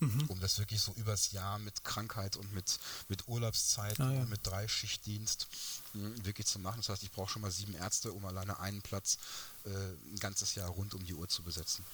Mhm. 0.00 0.24
Um 0.28 0.40
das 0.40 0.58
wirklich 0.58 0.80
so 0.82 0.92
übers 0.94 1.32
Jahr 1.32 1.58
mit 1.60 1.84
Krankheit 1.84 2.36
und 2.36 2.52
mit, 2.52 2.78
mit 3.08 3.26
Urlaubszeit 3.28 4.00
ah, 4.00 4.12
ja. 4.12 4.20
und 4.20 4.28
mit 4.28 4.46
Dreischichtdienst 4.46 5.46
mh, 5.94 6.24
wirklich 6.24 6.46
zu 6.46 6.58
machen. 6.58 6.78
Das 6.78 6.88
heißt, 6.90 7.04
ich 7.04 7.12
brauche 7.12 7.30
schon 7.30 7.42
mal 7.42 7.52
sieben 7.52 7.74
Ärzte, 7.74 8.12
um 8.12 8.26
alleine 8.26 8.58
einen 8.58 8.82
Platz 8.82 9.16
äh, 9.64 9.70
ein 9.70 10.18
ganzes 10.18 10.56
Jahr 10.56 10.68
rund 10.68 10.94
um 10.94 11.06
die 11.06 11.14
Uhr 11.14 11.28
zu 11.28 11.42
besetzen. 11.42 11.86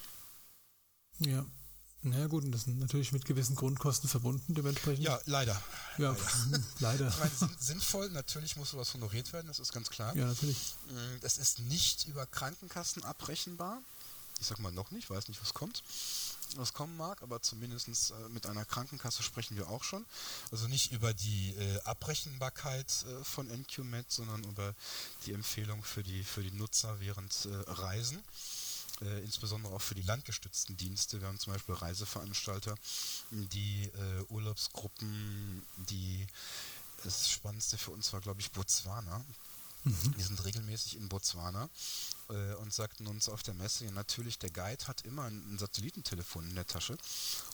Ja. 1.19 1.45
Naja 2.03 2.29
gut, 2.29 2.45
und 2.45 2.53
das 2.53 2.65
sind 2.65 2.79
natürlich 2.79 3.11
mit 3.11 3.25
gewissen 3.25 3.57
Grundkosten 3.57 4.09
verbunden, 4.09 4.55
dementsprechend. 4.55 5.05
Ja, 5.05 5.19
leider. 5.27 5.61
Ja, 5.99 6.17
leider. 6.79 7.09
Ich 7.09 7.19
meine, 7.19 7.53
sinnvoll, 7.59 8.09
natürlich 8.11 8.57
muss 8.57 8.71
sowas 8.71 8.95
honoriert 8.95 9.33
werden, 9.33 9.49
das 9.49 9.59
ist 9.59 9.73
ganz 9.73 9.91
klar. 9.91 10.15
Ja, 10.15 10.27
natürlich. 10.27 10.77
Mm, 10.87 11.27
ist 11.27 11.59
nicht 11.59 12.07
über 12.07 12.25
Krankenkassen 12.25 13.03
abrechenbar. 13.05 13.83
Ich 14.41 14.47
sag 14.47 14.61
mal 14.61 14.71
noch 14.71 14.93
nicht, 14.93 15.11
weiß 15.11 15.27
nicht, 15.27 15.43
was 15.43 15.55
kommt 15.55 15.83
was 16.57 16.73
kommen 16.73 16.97
mag, 16.97 17.23
aber 17.23 17.43
zumindest 17.43 17.89
äh, 17.89 18.29
mit 18.31 18.47
einer 18.47 18.65
Krankenkasse 18.65 19.23
sprechen 19.23 19.57
wir 19.57 19.69
auch 19.69 19.85
schon. 19.85 20.05
Also 20.51 20.69
nicht 20.69 20.93
über 20.93 21.13
die 21.13 21.55
äh, 21.55 21.81
Abrechenbarkeit 21.83 22.87
äh, 22.87 23.25
von 23.25 23.47
NQMed, 23.49 24.11
sondern 24.11 24.45
über 24.45 24.75
die 25.27 25.33
Empfehlung 25.33 25.83
für 25.83 26.03
die, 26.03 26.23
für 26.23 26.43
die 26.43 26.53
Nutzer 26.53 27.01
während 27.01 27.47
äh, 27.47 27.71
Reisen. 27.71 28.23
Äh, 29.01 29.21
insbesondere 29.21 29.75
auch 29.75 29.83
für 29.83 29.95
die 29.95 30.03
landgestützten 30.03 30.77
Dienste. 30.77 31.21
Wir 31.21 31.29
haben 31.29 31.39
zum 31.39 31.53
Beispiel 31.53 31.75
Reiseveranstalter, 31.75 32.75
die 33.31 33.85
äh, 33.85 34.23
Urlaubsgruppen, 34.29 35.63
die 35.77 36.27
das 37.05 37.31
Spannendste 37.31 37.79
für 37.79 37.93
uns 37.93 38.13
war, 38.13 38.21
glaube 38.21 38.41
ich, 38.41 38.51
Botswana. 38.51 39.25
Mhm. 39.85 40.15
Wir 40.17 40.25
sind 40.25 40.45
regelmäßig 40.45 40.97
in 40.97 41.09
Botswana 41.09 41.69
äh, 42.29 42.55
und 42.55 42.73
sagten 42.73 43.07
uns 43.07 43.29
auf 43.29 43.43
der 43.43 43.55
Messe, 43.55 43.85
ja, 43.85 43.91
natürlich, 43.91 44.39
der 44.39 44.51
Guide 44.51 44.87
hat 44.87 45.03
immer 45.03 45.25
ein, 45.25 45.43
ein, 45.53 45.59
Satellitentelefon 45.59 46.49
in 46.49 46.55
der 46.55 46.67
Tasche 46.67 46.97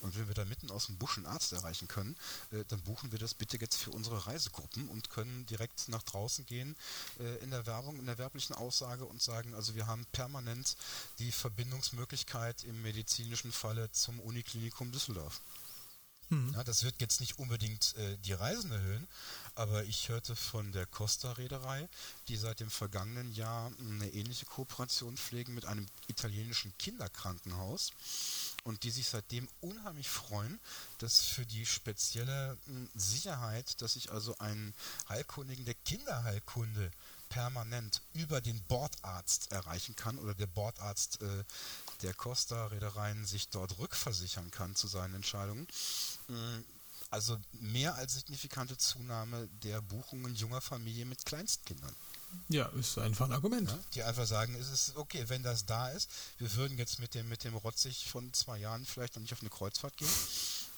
und 0.03 0.19
wenn 0.19 0.29
wir 0.29 0.35
da 0.35 0.45
mitten 0.45 0.71
aus 0.71 0.87
dem 0.87 0.97
Busch 0.97 1.17
einen 1.17 1.27
Arzt 1.27 1.53
erreichen 1.53 1.89
können, 1.89 2.17
äh, 2.51 2.65
dann 2.69 2.81
buchen 2.83 3.13
wir 3.13 3.19
das 3.19 3.35
bitte 3.35 3.59
jetzt 3.61 3.77
für 3.77 3.91
unsere 3.91 4.27
Reisegruppen 4.27 4.89
und 4.89 5.11
können 5.11 5.47
direkt 5.47 5.89
nach 5.89 6.03
draußen 6.03 6.47
gehen 6.47 6.77
äh, 7.19 7.37
in 7.37 7.51
der 7.51 7.67
Werbung, 7.67 7.99
in 7.99 8.07
der 8.07 8.19
werblichen 8.19 8.55
Aussage 8.55 9.05
und 9.05 9.23
sagen, 9.23 9.55
also 9.55 9.75
wir 9.75 9.87
haben 9.87 10.07
permanent 10.13 10.77
die 11.19 11.33
Verbindungsmöglichkeit 11.33 12.65
im 12.65 12.83
medizinischen 12.83 13.53
Falle 13.53 13.91
zum 13.93 14.21
Uniklinikum 14.21 14.93
Düsseldorf. 14.93 15.41
Mhm. 16.35 16.55
Ja, 16.55 16.65
das 16.65 16.83
wird 16.83 17.01
jetzt 17.01 17.21
nicht 17.21 17.39
unbedingt 17.39 17.97
äh, 17.97 18.17
die 18.19 18.33
Reisen 18.33 18.73
erhöhen, 18.73 19.07
aber 19.55 19.85
ich 19.85 20.09
hörte 20.09 20.35
von 20.35 20.73
der 20.73 20.87
Costa-Reederei, 20.87 21.89
die 22.29 22.37
seit 22.37 22.61
dem 22.61 22.71
vergangenen 22.71 23.33
Jahr 23.35 23.71
eine 23.79 24.09
ähnliche 24.09 24.47
Kooperation 24.47 25.17
pflegen 25.17 25.55
mit 25.55 25.65
einem 25.65 25.87
italienischen 26.09 26.77
Kinderkrankenhaus 26.79 27.93
und 28.65 28.83
die 28.83 28.91
sich 28.91 29.09
seitdem 29.09 29.49
unheimlich 29.61 30.09
freuen, 30.09 30.59
dass 30.99 31.21
für 31.21 31.47
die 31.47 31.67
spezielle 31.67 32.57
hm, 32.67 32.89
Sicherheit, 32.95 33.81
dass 33.81 33.97
ich 33.97 34.11
also 34.11 34.37
einen 34.39 34.75
Heilkundigen 35.09 35.65
der 35.65 35.75
Kinderheilkunde 35.75 36.91
permanent 37.29 38.01
über 38.13 38.41
den 38.41 38.63
Bordarzt 38.65 39.51
erreichen 39.51 39.97
kann 39.97 40.19
oder 40.19 40.35
der 40.35 40.47
Bordarzt 40.47 41.21
äh, 41.21 41.45
der 42.05 42.15
Costa-Reedereien 42.15 43.25
sich 43.25 43.49
dort 43.49 43.79
rückversichern 43.79 44.51
kann 44.51 44.77
zu 44.77 44.87
seinen 44.87 45.15
Entscheidungen. 45.15 45.67
Hm, 46.29 46.65
also 47.11 47.39
mehr 47.53 47.95
als 47.95 48.15
signifikante 48.15 48.77
Zunahme 48.77 49.49
der 49.63 49.81
Buchungen 49.81 50.35
junger 50.35 50.61
Familien 50.61 51.09
mit 51.09 51.25
Kleinstkindern. 51.25 51.95
Ja, 52.49 52.67
ist 52.71 52.99
einfach 52.99 53.27
ein 53.27 53.33
Argument. 53.33 53.71
Ja, 53.71 53.79
die 53.95 54.03
einfach 54.03 54.27
sagen, 54.27 54.55
es 54.57 54.69
ist 54.69 54.97
okay, 54.97 55.25
wenn 55.29 55.43
das 55.43 55.65
da 55.65 55.91
ist, 55.91 56.11
wir 56.39 56.53
würden 56.55 56.77
jetzt 56.77 56.99
mit 56.99 57.15
dem, 57.15 57.29
mit 57.29 57.45
dem 57.45 57.55
Rotzig 57.55 58.09
von 58.09 58.33
zwei 58.33 58.59
Jahren 58.59 58.85
vielleicht 58.85 59.15
noch 59.15 59.23
nicht 59.23 59.33
auf 59.33 59.41
eine 59.41 59.51
Kreuzfahrt 59.51 59.97
gehen, 59.97 60.11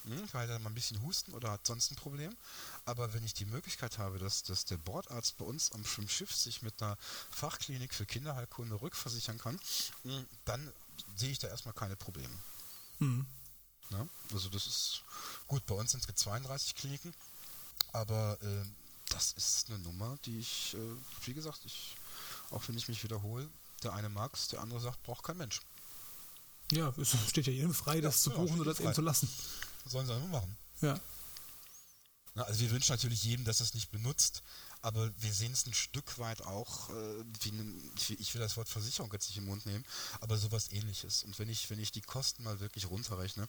hm, 0.05 0.29
weil 0.33 0.49
er 0.51 0.59
mal 0.59 0.71
ein 0.71 0.75
bisschen 0.75 1.03
husten 1.03 1.33
oder 1.33 1.51
hat 1.51 1.67
sonst 1.67 1.91
ein 1.91 1.97
Problem. 1.97 2.37
Aber 2.85 3.15
wenn 3.15 3.25
ich 3.25 3.33
die 3.33 3.47
Möglichkeit 3.47 3.99
habe, 3.99 4.19
dass, 4.19 4.43
dass 4.43 4.67
der 4.67 4.77
Bordarzt 4.77 5.39
bei 5.39 5.45
uns 5.47 5.73
am 5.73 5.85
Schiff 5.85 6.35
sich 6.37 6.61
mit 6.61 6.83
einer 6.83 6.99
Fachklinik 7.31 7.95
für 7.95 8.05
Kinderheilkunde 8.05 8.81
rückversichern 8.81 9.39
kann, 9.39 9.59
hm, 10.03 10.27
dann 10.45 10.73
sehe 11.17 11.31
ich 11.31 11.39
da 11.39 11.49
erstmal 11.49 11.75
keine 11.75 11.97
Probleme. 11.97 12.35
Mhm. 12.99 13.27
Ja, 13.91 14.07
also 14.33 14.49
das 14.49 14.67
ist 14.67 15.03
gut, 15.47 15.65
bei 15.67 15.75
uns 15.75 15.93
sind 15.93 16.05
es 16.09 16.15
32 16.15 16.75
Kliniken, 16.75 17.15
aber 17.93 18.37
äh, 18.43 18.65
das 19.11 19.33
ist 19.33 19.69
eine 19.69 19.79
Nummer, 19.81 20.19
die 20.25 20.41
ich, 20.41 20.75
äh, 20.75 21.27
wie 21.27 21.35
gesagt, 21.35 21.61
ich, 21.65 21.95
auch 22.51 22.67
wenn 22.67 22.77
ich 22.77 22.89
mich 22.89 23.03
wiederhole, 23.05 23.49
der 23.83 23.93
eine 23.93 24.09
mag 24.09 24.35
es, 24.35 24.49
der 24.49 24.61
andere 24.61 24.81
sagt, 24.81 25.03
braucht 25.05 25.25
kein 25.25 25.37
Mensch. 25.37 25.61
Ja, 26.73 26.93
es 27.01 27.15
steht 27.29 27.47
ja 27.47 27.53
jedem 27.53 27.75
frei, 27.75 28.01
das 28.01 28.17
ja, 28.17 28.33
zu 28.33 28.39
buchen 28.39 28.61
oder 28.61 28.73
das 28.73 28.81
eben 28.81 28.93
zu 28.93 29.03
lassen. 29.03 29.29
Sollen 29.85 30.07
sie 30.07 30.15
einfach 30.15 30.29
machen. 30.29 30.57
Ja. 30.81 30.99
Na, 32.35 32.43
also 32.43 32.61
wir 32.61 32.71
wünschen 32.71 32.93
natürlich 32.93 33.23
jedem, 33.23 33.45
dass 33.45 33.61
es 33.61 33.75
nicht 33.75 33.91
benutzt, 33.93 34.43
aber 34.87 35.11
wir 35.19 35.33
sehen 35.33 35.53
es 35.53 35.67
ein 35.67 35.75
Stück 35.75 36.17
weit 36.21 36.43
auch, 36.43 36.91
äh, 36.91 37.25
wie, 37.41 37.51
ne, 37.51 37.65
ich 38.21 38.33
will 38.33 38.41
das 38.41 38.57
Wort 38.57 38.69
Versicherung 38.69 39.13
jetzt 39.13 39.29
nicht 39.29 39.39
im 39.39 39.47
Mund 39.47 39.67
nehmen, 39.67 39.85
aber 40.21 40.37
sowas 40.37 40.71
ähnliches. 40.71 41.25
Und 41.25 41.37
wenn 41.41 41.49
ich, 41.49 41.69
wenn 41.71 41.81
ich 41.81 41.91
die 41.91 42.03
Kosten 42.03 42.45
mal 42.45 42.61
wirklich 42.61 42.89
runterrechne, 42.89 43.49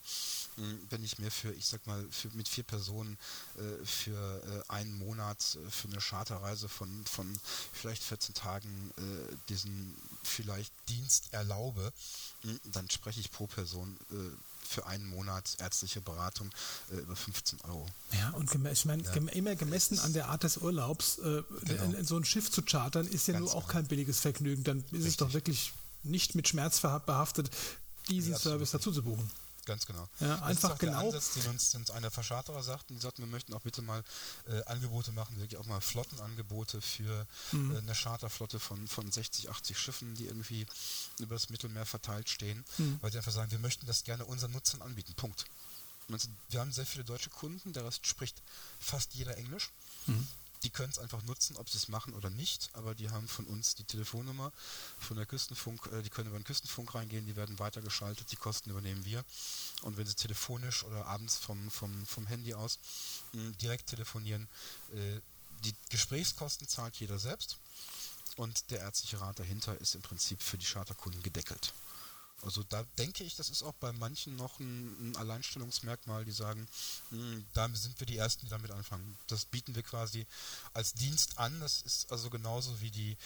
wenn 0.90 1.04
ich 1.04 1.20
mir 1.20 1.30
für, 1.30 1.52
ich 1.52 1.66
sag 1.66 1.86
mal, 1.86 2.04
für, 2.10 2.28
mit 2.30 2.48
vier 2.48 2.64
Personen 2.64 3.16
äh, 3.56 3.86
für 3.86 4.64
äh, 4.68 4.72
einen 4.72 4.98
Monat 4.98 5.56
äh, 5.64 5.70
für 5.70 5.86
eine 5.86 6.00
Charterreise 6.00 6.68
von, 6.68 7.06
von 7.06 7.38
vielleicht 7.72 8.02
14 8.02 8.34
Tagen 8.34 8.92
äh, 8.96 9.36
diesen 9.48 9.94
vielleicht 10.24 10.72
Dienst 10.88 11.32
erlaube, 11.32 11.92
dann 12.64 12.90
spreche 12.90 13.20
ich 13.20 13.30
pro 13.30 13.46
Person 13.46 13.96
äh, 14.10 14.14
für 14.68 14.86
einen 14.86 15.06
Monat 15.06 15.56
ärztliche 15.58 16.00
Beratung 16.00 16.50
äh, 16.92 16.96
über 16.96 17.16
15 17.16 17.60
Euro. 17.62 17.86
Ja, 18.12 18.30
und 18.30 18.54
ich 18.54 18.84
meine, 18.84 19.02
ja. 19.02 19.12
immer 19.12 19.56
gemessen 19.56 19.98
an 19.98 20.12
der 20.12 20.28
Art 20.28 20.44
des 20.44 20.58
Urlaubs, 20.58 21.18
äh, 21.18 21.42
genau. 21.64 22.02
so 22.02 22.16
ein 22.16 22.24
Schiff 22.24 22.50
zu 22.50 22.62
chartern, 22.62 23.06
ist 23.06 23.28
ja 23.28 23.34
Ganz 23.34 23.46
nur 23.46 23.54
auch 23.54 23.62
genau. 23.62 23.72
kein 23.72 23.86
billiges 23.86 24.20
Vergnügen. 24.20 24.64
Dann 24.64 24.78
ist 24.78 24.92
Richtig. 24.92 25.08
es 25.08 25.16
doch 25.16 25.32
wirklich 25.32 25.72
nicht 26.02 26.34
mit 26.34 26.48
Schmerz 26.48 26.80
behaftet, 26.80 27.50
diesen 28.08 28.32
ja, 28.32 28.38
Service 28.38 28.70
dazu 28.70 28.92
zu 28.92 29.02
buchen. 29.02 29.30
Ganz 29.68 29.84
genau. 29.84 30.08
Ja, 30.18 30.28
das 30.28 30.42
einfach 30.42 30.72
ist 30.72 30.78
genau. 30.78 30.92
Der 30.92 31.20
Ansatz, 31.20 31.34
den 31.34 31.46
uns, 31.46 31.70
den 31.72 31.82
uns 31.82 31.90
einer 31.90 32.10
Verscharterer 32.10 32.62
sagten, 32.62 32.94
die 32.94 33.00
sagten, 33.02 33.20
wir 33.20 33.28
möchten 33.28 33.52
auch 33.52 33.60
bitte 33.60 33.82
mal 33.82 34.02
äh, 34.48 34.64
Angebote 34.64 35.12
machen, 35.12 35.38
wirklich 35.38 35.60
auch 35.60 35.66
mal 35.66 35.82
Flottenangebote 35.82 36.80
für 36.80 37.26
mhm. 37.52 37.74
äh, 37.74 37.78
eine 37.78 37.92
Charterflotte 37.92 38.60
von, 38.60 38.88
von 38.88 39.12
60, 39.12 39.50
80 39.50 39.78
Schiffen, 39.78 40.14
die 40.14 40.24
irgendwie 40.24 40.66
über 41.18 41.34
das 41.34 41.50
Mittelmeer 41.50 41.84
verteilt 41.84 42.30
stehen, 42.30 42.64
mhm. 42.78 42.96
weil 43.02 43.12
sie 43.12 43.18
einfach 43.18 43.30
sagen, 43.30 43.50
wir 43.50 43.58
möchten 43.58 43.86
das 43.86 44.04
gerne 44.04 44.24
unseren 44.24 44.52
Nutzern 44.52 44.80
anbieten. 44.80 45.12
Punkt. 45.14 45.44
Wir 46.48 46.60
haben 46.60 46.72
sehr 46.72 46.86
viele 46.86 47.04
deutsche 47.04 47.28
Kunden, 47.28 47.74
der 47.74 47.84
Rest 47.84 48.06
spricht 48.06 48.40
fast 48.80 49.12
jeder 49.12 49.36
Englisch. 49.36 49.68
Mhm 50.06 50.26
die 50.62 50.70
können 50.70 50.90
es 50.90 50.98
einfach 50.98 51.22
nutzen, 51.22 51.56
ob 51.56 51.68
sie 51.68 51.78
es 51.78 51.88
machen 51.88 52.14
oder 52.14 52.30
nicht, 52.30 52.70
aber 52.72 52.94
die 52.94 53.10
haben 53.10 53.28
von 53.28 53.44
uns 53.46 53.74
die 53.74 53.84
Telefonnummer 53.84 54.52
von 54.98 55.16
der 55.16 55.26
Küstenfunk, 55.26 55.86
äh, 55.92 56.02
die 56.02 56.10
können 56.10 56.28
über 56.28 56.38
den 56.38 56.44
Küstenfunk 56.44 56.94
reingehen, 56.94 57.26
die 57.26 57.36
werden 57.36 57.58
weitergeschaltet, 57.58 58.30
die 58.30 58.36
Kosten 58.36 58.70
übernehmen 58.70 59.04
wir. 59.04 59.24
Und 59.82 59.96
wenn 59.96 60.06
sie 60.06 60.14
telefonisch 60.14 60.84
oder 60.84 61.06
abends 61.06 61.36
vom, 61.36 61.70
vom, 61.70 62.06
vom 62.06 62.26
Handy 62.26 62.54
aus 62.54 62.78
mh, 63.32 63.52
direkt 63.60 63.86
telefonieren, 63.88 64.48
äh, 64.94 65.20
die 65.64 65.74
Gesprächskosten 65.90 66.68
zahlt 66.68 66.96
jeder 66.96 67.18
selbst 67.18 67.58
und 68.36 68.70
der 68.70 68.80
ärztliche 68.80 69.20
Rat 69.20 69.38
dahinter 69.38 69.78
ist 69.80 69.94
im 69.94 70.02
Prinzip 70.02 70.40
für 70.42 70.58
die 70.58 70.66
Charterkunden 70.66 71.22
gedeckelt. 71.22 71.72
Also 72.42 72.62
da 72.62 72.84
denke 72.98 73.24
ich, 73.24 73.34
das 73.34 73.50
ist 73.50 73.64
auch 73.64 73.74
bei 73.74 73.92
manchen 73.92 74.36
noch 74.36 74.60
ein, 74.60 75.10
ein 75.10 75.16
Alleinstellungsmerkmal, 75.16 76.24
die 76.24 76.32
sagen, 76.32 76.68
mh, 77.10 77.18
hm, 77.18 77.44
da 77.52 77.68
sind 77.74 77.98
wir 77.98 78.06
die 78.06 78.16
Ersten, 78.16 78.46
die 78.46 78.50
damit 78.50 78.70
anfangen. 78.70 79.16
Das 79.26 79.44
bieten 79.44 79.74
wir 79.74 79.82
quasi 79.82 80.26
als 80.72 80.94
Dienst 80.94 81.38
an. 81.38 81.58
Das 81.60 81.82
ist 81.82 82.12
also 82.12 82.30
genauso 82.30 82.80
wie 82.80 82.90
die, 82.90 83.16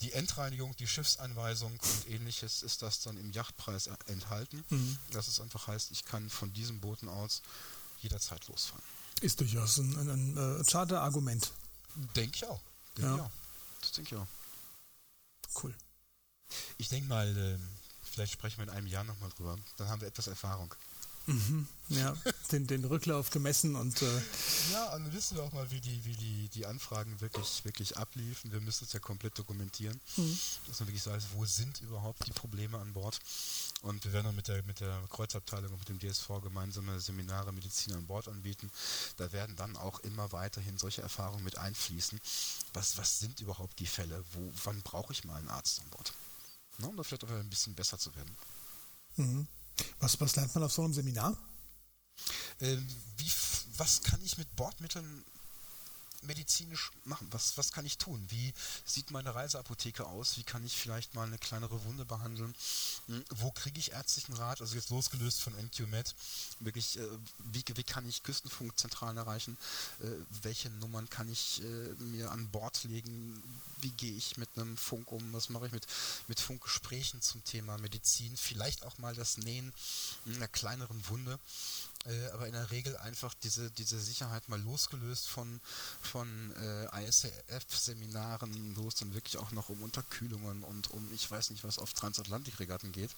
die 0.00 0.12
Endreinigung, 0.12 0.74
die 0.76 0.88
Schiffseinweisung 0.88 1.72
und 1.72 2.08
ähnliches 2.08 2.62
ist 2.62 2.82
das 2.82 3.00
dann 3.02 3.16
im 3.18 3.30
Yachtpreis 3.32 3.86
enthalten. 4.06 4.64
Mhm. 4.68 4.98
Dass 5.12 5.28
es 5.28 5.40
einfach 5.40 5.68
heißt, 5.68 5.92
ich 5.92 6.04
kann 6.04 6.28
von 6.28 6.52
diesem 6.52 6.80
Booten 6.80 7.08
aus 7.08 7.42
jederzeit 8.00 8.46
losfahren. 8.48 8.84
Ist 9.20 9.40
durchaus 9.40 9.78
ein, 9.78 9.96
ein, 9.96 10.10
ein 10.10 10.60
äh, 10.60 10.64
Charter-Argument. 10.64 11.52
Denke 12.16 12.36
ich 12.36 12.44
auch. 12.44 12.60
Denk 12.96 13.08
ja. 13.08 13.14
Ich 13.14 13.20
auch. 13.22 13.30
Das 13.80 13.92
denke 13.92 14.14
ich 14.14 14.20
auch. 14.20 15.62
Cool. 15.62 15.74
Ich 16.78 16.88
denke 16.88 17.08
mal, 17.08 17.36
äh, 17.36 17.58
Vielleicht 18.16 18.32
sprechen 18.32 18.56
wir 18.56 18.64
in 18.64 18.70
einem 18.70 18.86
Jahr 18.86 19.04
nochmal 19.04 19.28
drüber. 19.36 19.58
Dann 19.76 19.90
haben 19.90 20.00
wir 20.00 20.08
etwas 20.08 20.26
Erfahrung. 20.26 20.74
Mhm, 21.26 21.66
ja, 21.88 22.16
den, 22.52 22.66
den 22.66 22.82
Rücklauf 22.86 23.28
gemessen 23.28 23.74
und 23.74 24.00
äh 24.00 24.22
ja, 24.72 24.94
und 24.94 25.04
dann 25.04 25.12
wissen 25.12 25.36
wir 25.36 25.42
auch 25.42 25.52
mal, 25.52 25.70
wie 25.70 25.82
die, 25.82 26.02
wie 26.06 26.14
die, 26.14 26.48
die 26.48 26.64
Anfragen 26.64 27.20
wirklich, 27.20 27.62
wirklich 27.66 27.98
abliefen. 27.98 28.52
Wir 28.52 28.60
müssen 28.62 28.84
es 28.84 28.94
ja 28.94 29.00
komplett 29.00 29.38
dokumentieren, 29.38 30.00
mhm. 30.16 30.38
dass 30.66 30.80
man 30.80 30.88
wirklich 30.88 31.06
weiß, 31.06 31.24
wo 31.34 31.44
sind 31.44 31.82
überhaupt 31.82 32.26
die 32.26 32.32
Probleme 32.32 32.78
an 32.78 32.94
Bord. 32.94 33.18
Und 33.82 34.02
wir 34.04 34.14
werden 34.14 34.26
dann 34.26 34.36
mit 34.36 34.48
der, 34.48 34.62
mit 34.62 34.80
der 34.80 34.98
Kreuzabteilung 35.10 35.74
und 35.74 35.78
mit 35.80 35.88
dem 35.90 35.98
DSV 35.98 36.40
gemeinsame 36.42 36.98
Seminare 37.00 37.52
Medizin 37.52 37.92
an 37.92 38.06
Bord 38.06 38.28
anbieten. 38.28 38.70
Da 39.18 39.30
werden 39.32 39.56
dann 39.56 39.76
auch 39.76 39.98
immer 40.00 40.32
weiterhin 40.32 40.78
solche 40.78 41.02
Erfahrungen 41.02 41.44
mit 41.44 41.58
einfließen. 41.58 42.18
Was, 42.72 42.96
was 42.96 43.18
sind 43.18 43.40
überhaupt 43.40 43.78
die 43.78 43.86
Fälle? 43.86 44.24
Wo, 44.32 44.52
wann 44.64 44.80
brauche 44.80 45.12
ich 45.12 45.24
mal 45.24 45.36
einen 45.36 45.50
Arzt 45.50 45.80
an 45.80 45.90
Bord? 45.90 46.14
Ne, 46.78 46.88
um 46.88 46.96
da 46.96 47.02
vielleicht 47.02 47.24
auch 47.24 47.30
ein 47.30 47.50
bisschen 47.50 47.74
besser 47.74 47.98
zu 47.98 48.14
werden. 48.14 48.36
Mhm. 49.16 49.46
Was, 50.00 50.20
was 50.20 50.36
lernt 50.36 50.54
man 50.54 50.64
auf 50.64 50.72
so 50.72 50.82
einem 50.82 50.92
Seminar? 50.94 51.36
Äh, 52.60 52.76
wie, 53.16 53.30
was 53.76 54.02
kann 54.02 54.20
ich 54.24 54.38
mit 54.38 54.54
Bordmitteln 54.56 55.24
medizinisch 56.26 56.90
machen? 57.04 57.26
Was, 57.30 57.56
was 57.56 57.72
kann 57.72 57.86
ich 57.86 57.98
tun? 57.98 58.24
Wie 58.28 58.52
sieht 58.84 59.10
meine 59.10 59.34
Reiseapotheke 59.34 60.06
aus? 60.06 60.36
Wie 60.36 60.42
kann 60.42 60.64
ich 60.64 60.76
vielleicht 60.76 61.14
mal 61.14 61.26
eine 61.26 61.38
kleinere 61.38 61.84
Wunde 61.84 62.04
behandeln? 62.04 62.54
Hm, 63.06 63.24
wo 63.30 63.50
kriege 63.50 63.78
ich 63.78 63.92
ärztlichen 63.92 64.34
Rat? 64.34 64.60
Also 64.60 64.76
jetzt 64.76 64.90
losgelöst 64.90 65.40
von 65.40 65.54
NQMed, 65.54 66.14
wirklich, 66.60 66.98
äh, 66.98 67.08
wie, 67.52 67.64
wie 67.74 67.82
kann 67.82 68.08
ich 68.08 68.22
Küstenfunkzentralen 68.22 69.16
erreichen? 69.16 69.56
Äh, 70.02 70.06
welche 70.42 70.70
Nummern 70.70 71.08
kann 71.08 71.28
ich 71.28 71.62
äh, 71.62 71.64
mir 72.02 72.30
an 72.30 72.48
Bord 72.50 72.84
legen? 72.84 73.42
Wie 73.80 73.90
gehe 73.90 74.16
ich 74.16 74.36
mit 74.36 74.48
einem 74.56 74.76
Funk 74.76 75.12
um? 75.12 75.32
Was 75.32 75.48
mache 75.48 75.66
ich 75.66 75.72
mit, 75.72 75.86
mit 76.28 76.40
Funkgesprächen 76.40 77.22
zum 77.22 77.44
Thema 77.44 77.78
Medizin? 77.78 78.36
Vielleicht 78.36 78.84
auch 78.84 78.98
mal 78.98 79.14
das 79.14 79.38
Nähen 79.38 79.72
einer 80.26 80.48
kleineren 80.48 81.08
Wunde 81.08 81.38
äh, 82.04 82.30
aber 82.32 82.46
in 82.46 82.52
der 82.52 82.70
Regel 82.70 82.96
einfach 82.98 83.34
diese, 83.34 83.70
diese 83.70 83.98
Sicherheit 83.98 84.48
mal 84.48 84.60
losgelöst 84.60 85.28
von, 85.28 85.60
von 86.00 86.52
äh, 86.56 87.06
ISAF-Seminaren, 87.06 88.76
wo 88.76 88.88
es 88.88 88.96
dann 88.96 89.14
wirklich 89.14 89.38
auch 89.38 89.50
noch 89.52 89.68
um 89.68 89.82
Unterkühlungen 89.82 90.62
und 90.62 90.90
um 90.90 91.12
ich 91.12 91.30
weiß 91.30 91.50
nicht 91.50 91.64
was 91.64 91.78
auf 91.78 91.92
Transatlantikregatten 91.94 92.92
geht, 92.92 93.10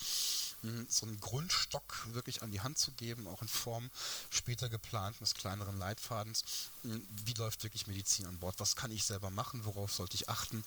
so 0.88 1.06
einen 1.06 1.20
Grundstock 1.20 2.08
wirklich 2.12 2.42
an 2.42 2.50
die 2.50 2.60
Hand 2.60 2.78
zu 2.78 2.90
geben, 2.92 3.26
auch 3.28 3.42
in 3.42 3.48
Form 3.48 3.90
später 4.30 4.68
geplanten 4.68 5.20
des 5.20 5.34
kleineren 5.34 5.78
Leitfadens, 5.78 6.44
mh, 6.82 6.98
wie 7.24 7.34
läuft 7.34 7.62
wirklich 7.62 7.86
Medizin 7.86 8.26
an 8.26 8.38
Bord, 8.38 8.58
was 8.58 8.74
kann 8.74 8.90
ich 8.90 9.04
selber 9.04 9.30
machen, 9.30 9.64
worauf 9.64 9.92
sollte 9.92 10.16
ich 10.16 10.28
achten, 10.28 10.64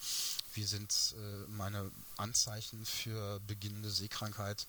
wie 0.53 0.63
sind 0.63 1.13
äh, 1.17 1.51
meine 1.51 1.91
Anzeichen 2.17 2.85
für 2.85 3.39
beginnende 3.41 3.89
Seekrankheit, 3.89 4.65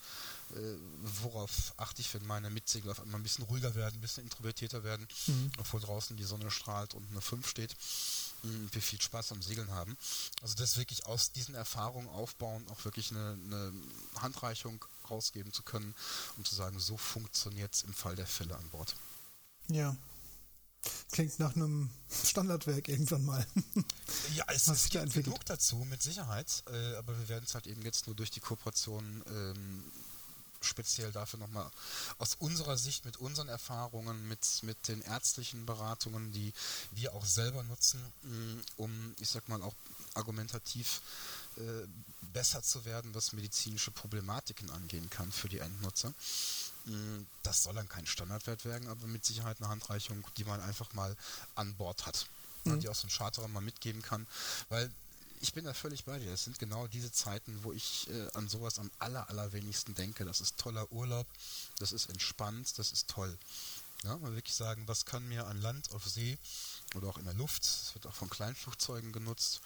äh, 0.55 0.77
worauf 1.23 1.75
achte 1.77 2.01
ich, 2.01 2.13
wenn 2.15 2.27
meine 2.27 2.51
Mitsegler 2.51 2.93
auf 2.93 3.01
einmal 3.01 3.21
ein 3.21 3.25
bisschen 3.25 3.45
ruhiger 3.45 3.75
werden, 3.75 3.95
ein 3.97 4.01
bisschen 4.01 4.25
introvertierter 4.25 4.83
werden, 4.83 5.07
mhm. 5.27 5.53
obwohl 5.59 5.81
draußen 5.81 6.17
die 6.17 6.25
Sonne 6.25 6.51
strahlt 6.51 6.95
und 6.95 7.09
eine 7.11 7.21
5 7.21 7.49
steht, 7.49 7.77
mh, 8.43 8.69
wir 8.73 8.83
viel 8.83 9.01
Spaß 9.01 9.33
am 9.33 9.43
Segeln 9.43 9.71
haben. 9.71 9.97
Also 10.43 10.57
das 10.57 10.77
wirklich 10.77 11.07
aus 11.07 11.33
diesen 11.33 11.55
Erfahrungen 11.55 12.09
aufbauen, 12.09 12.67
auch 12.71 12.85
wirklich 12.85 13.11
eine, 13.11 13.39
eine 13.47 13.73
Handreichung 14.21 14.85
rausgeben 15.13 15.53
zu 15.53 15.63
können, 15.63 15.95
um 16.37 16.45
zu 16.45 16.55
sagen, 16.55 16.79
so 16.81 16.97
funktioniert 16.97 17.75
es 17.75 17.83
im 17.83 17.95
Fall 17.95 18.17
der 18.17 18.27
Fälle 18.27 18.57
an 18.57 18.69
Bord. 18.71 18.97
Ja, 19.69 19.97
Klingt 21.13 21.39
nach 21.39 21.55
einem 21.55 21.91
Standardwerk 22.25 22.89
irgendwann 22.89 23.25
mal. 23.25 23.47
Ja, 24.35 24.45
es, 24.49 24.69
es 24.69 24.89
gibt 24.89 25.13
genug 25.13 25.45
dazu, 25.45 25.77
mit 25.77 26.03
Sicherheit. 26.03 26.65
Äh, 26.67 26.97
aber 26.97 27.19
wir 27.19 27.29
werden 27.29 27.45
es 27.47 27.55
halt 27.55 27.67
eben 27.67 27.83
jetzt 27.83 28.07
nur 28.07 28.17
durch 28.17 28.31
die 28.31 28.41
Kooperation 28.41 29.23
ähm, 29.27 29.85
speziell 30.61 31.13
dafür 31.13 31.39
nochmal 31.39 31.71
aus 32.19 32.37
unserer 32.39 32.77
Sicht, 32.77 33.05
mit 33.05 33.19
unseren 33.19 33.49
Erfahrungen, 33.49 34.27
mit, 34.29 34.63
mit 34.63 34.89
den 34.89 35.03
ärztlichen 35.03 35.67
Beratungen, 35.67 36.33
die 36.33 36.53
wir 36.93 37.15
auch 37.15 37.25
selber 37.25 37.63
nutzen, 37.65 38.01
mm, 38.23 38.61
um, 38.77 39.15
ich 39.21 39.29
sag 39.29 39.49
mal, 39.49 39.63
auch 39.63 39.75
argumentativ 40.15 41.01
äh, 41.59 41.87
besser 42.33 42.63
zu 42.63 42.85
werden, 42.85 43.15
was 43.15 43.33
medizinische 43.33 43.91
Problematiken 43.91 44.71
angehen 44.71 45.09
kann 45.11 45.31
für 45.31 45.49
die 45.49 45.59
Endnutzer. 45.59 46.13
Mm, 46.87 47.23
das 47.43 47.65
soll 47.65 47.75
dann 47.75 47.89
kein 47.89 48.07
Standardwert 48.07 48.65
werden, 48.65 48.89
aber 48.89 49.07
mit 49.07 49.25
Sicherheit 49.25 49.59
eine 49.61 49.69
Handreichung, 49.69 50.25
die 50.37 50.45
man 50.45 50.61
einfach 50.61 50.93
mal 50.95 51.17
an 51.55 51.75
Bord 51.75 52.07
hat. 52.07 52.27
Mhm. 52.65 52.81
Die 52.81 52.89
auch 52.89 52.95
so 52.95 53.07
ein 53.07 53.11
Charterer 53.11 53.49
mal 53.49 53.61
mitgeben 53.61 54.03
kann. 54.03 54.27
Weil 54.69 54.91
ich 55.41 55.53
bin 55.53 55.65
da 55.65 55.75
völlig 55.75 56.05
bei 56.05 56.19
dir. 56.19 56.33
Es 56.33 56.45
sind 56.45 56.59
genau 56.61 56.87
diese 56.87 57.11
Zeiten, 57.11 57.59
wo 57.65 57.73
ich 57.73 58.09
äh, 58.09 58.29
an 58.35 58.49
sowas 58.49 58.79
am 58.79 58.91
aller, 59.01 59.29
allerwenigsten 59.29 59.95
denke. 59.95 60.25
Das 60.25 60.41
ist 60.41 60.57
toller 60.57 60.91
Urlaub, 60.93 61.27
das 61.79 61.93
ist 61.93 62.09
entspannt, 62.09 62.79
das 62.79 62.93
ist 62.93 63.09
toll. 63.09 63.37
Ja, 64.05 64.17
mal 64.19 64.35
wirklich 64.35 64.55
sagen, 64.55 64.87
was 64.87 65.05
kann 65.05 65.29
mir 65.29 65.47
an 65.47 65.61
Land, 65.61 65.91
auf 65.93 66.07
See 66.09 66.39
oder 66.95 67.09
auch 67.09 67.19
in 67.19 67.25
der 67.25 67.35
Luft, 67.35 67.65
es 67.65 67.95
wird 67.95 68.07
auch 68.07 68.15
von 68.15 68.31
Kleinflugzeugen 68.31 69.13
genutzt, 69.13 69.61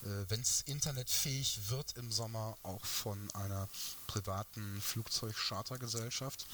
wenn 0.00 0.40
es 0.40 0.62
internetfähig 0.62 1.68
wird 1.68 1.96
im 1.96 2.10
Sommer, 2.12 2.56
auch 2.62 2.84
von 2.84 3.30
einer 3.32 3.68
privaten 4.06 4.80
Flugzeugchartergesellschaft 4.80 6.46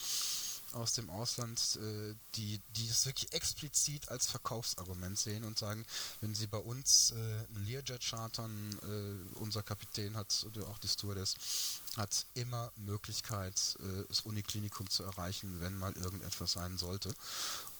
aus 0.74 0.92
dem 0.92 1.08
Ausland, 1.10 1.78
äh, 1.80 2.14
die, 2.34 2.60
die 2.76 2.88
es 2.88 3.06
wirklich 3.06 3.32
explizit 3.32 4.08
als 4.08 4.26
Verkaufsargument 4.26 5.18
sehen 5.18 5.44
und 5.44 5.58
sagen, 5.58 5.84
wenn 6.20 6.34
sie 6.34 6.46
bei 6.46 6.58
uns 6.58 7.12
äh, 7.12 7.14
einen 7.14 7.66
Learjet 7.66 8.02
chartern, 8.02 8.78
äh, 8.82 9.38
unser 9.38 9.62
Kapitän 9.62 10.16
hat 10.16 10.44
oder 10.46 10.66
auch 10.68 10.78
die 10.78 10.88
Stewardess 10.88 11.36
hat 11.96 12.26
immer 12.34 12.72
Möglichkeit, 12.76 13.76
äh, 13.80 14.04
das 14.08 14.22
Uniklinikum 14.22 14.88
zu 14.90 15.04
erreichen, 15.04 15.60
wenn 15.60 15.76
mal 15.78 15.92
irgendetwas 15.92 16.52
sein 16.52 16.76
sollte. 16.76 17.14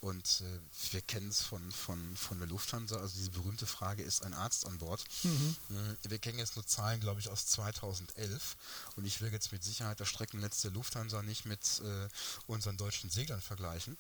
Und 0.04 0.42
äh, 0.42 0.92
wir 0.92 1.00
kennen 1.00 1.30
es 1.30 1.40
von, 1.40 1.72
von, 1.72 2.14
von 2.14 2.38
der 2.38 2.46
Lufthansa, 2.46 2.98
also 2.98 3.16
diese 3.16 3.30
berühmte 3.30 3.64
Frage, 3.64 4.02
ist 4.02 4.22
ein 4.22 4.34
Arzt 4.34 4.66
an 4.66 4.76
Bord? 4.76 5.02
Mhm. 5.22 5.56
Äh, 5.70 6.10
wir 6.10 6.18
kennen 6.18 6.38
jetzt 6.38 6.56
nur 6.56 6.66
Zahlen, 6.66 7.00
glaube 7.00 7.20
ich, 7.20 7.30
aus 7.30 7.46
2011 7.46 8.54
und 8.96 9.06
ich 9.06 9.22
will 9.22 9.32
jetzt 9.32 9.50
mit 9.50 9.64
Sicherheit 9.64 9.98
das 10.00 10.08
Streckennetz 10.08 10.60
der 10.60 10.72
Lufthansa 10.72 11.22
nicht 11.22 11.46
mit 11.46 11.80
äh, 11.80 12.08
unseren 12.46 12.76
deutschen 12.76 13.08
Seglern 13.08 13.40
vergleichen, 13.40 13.96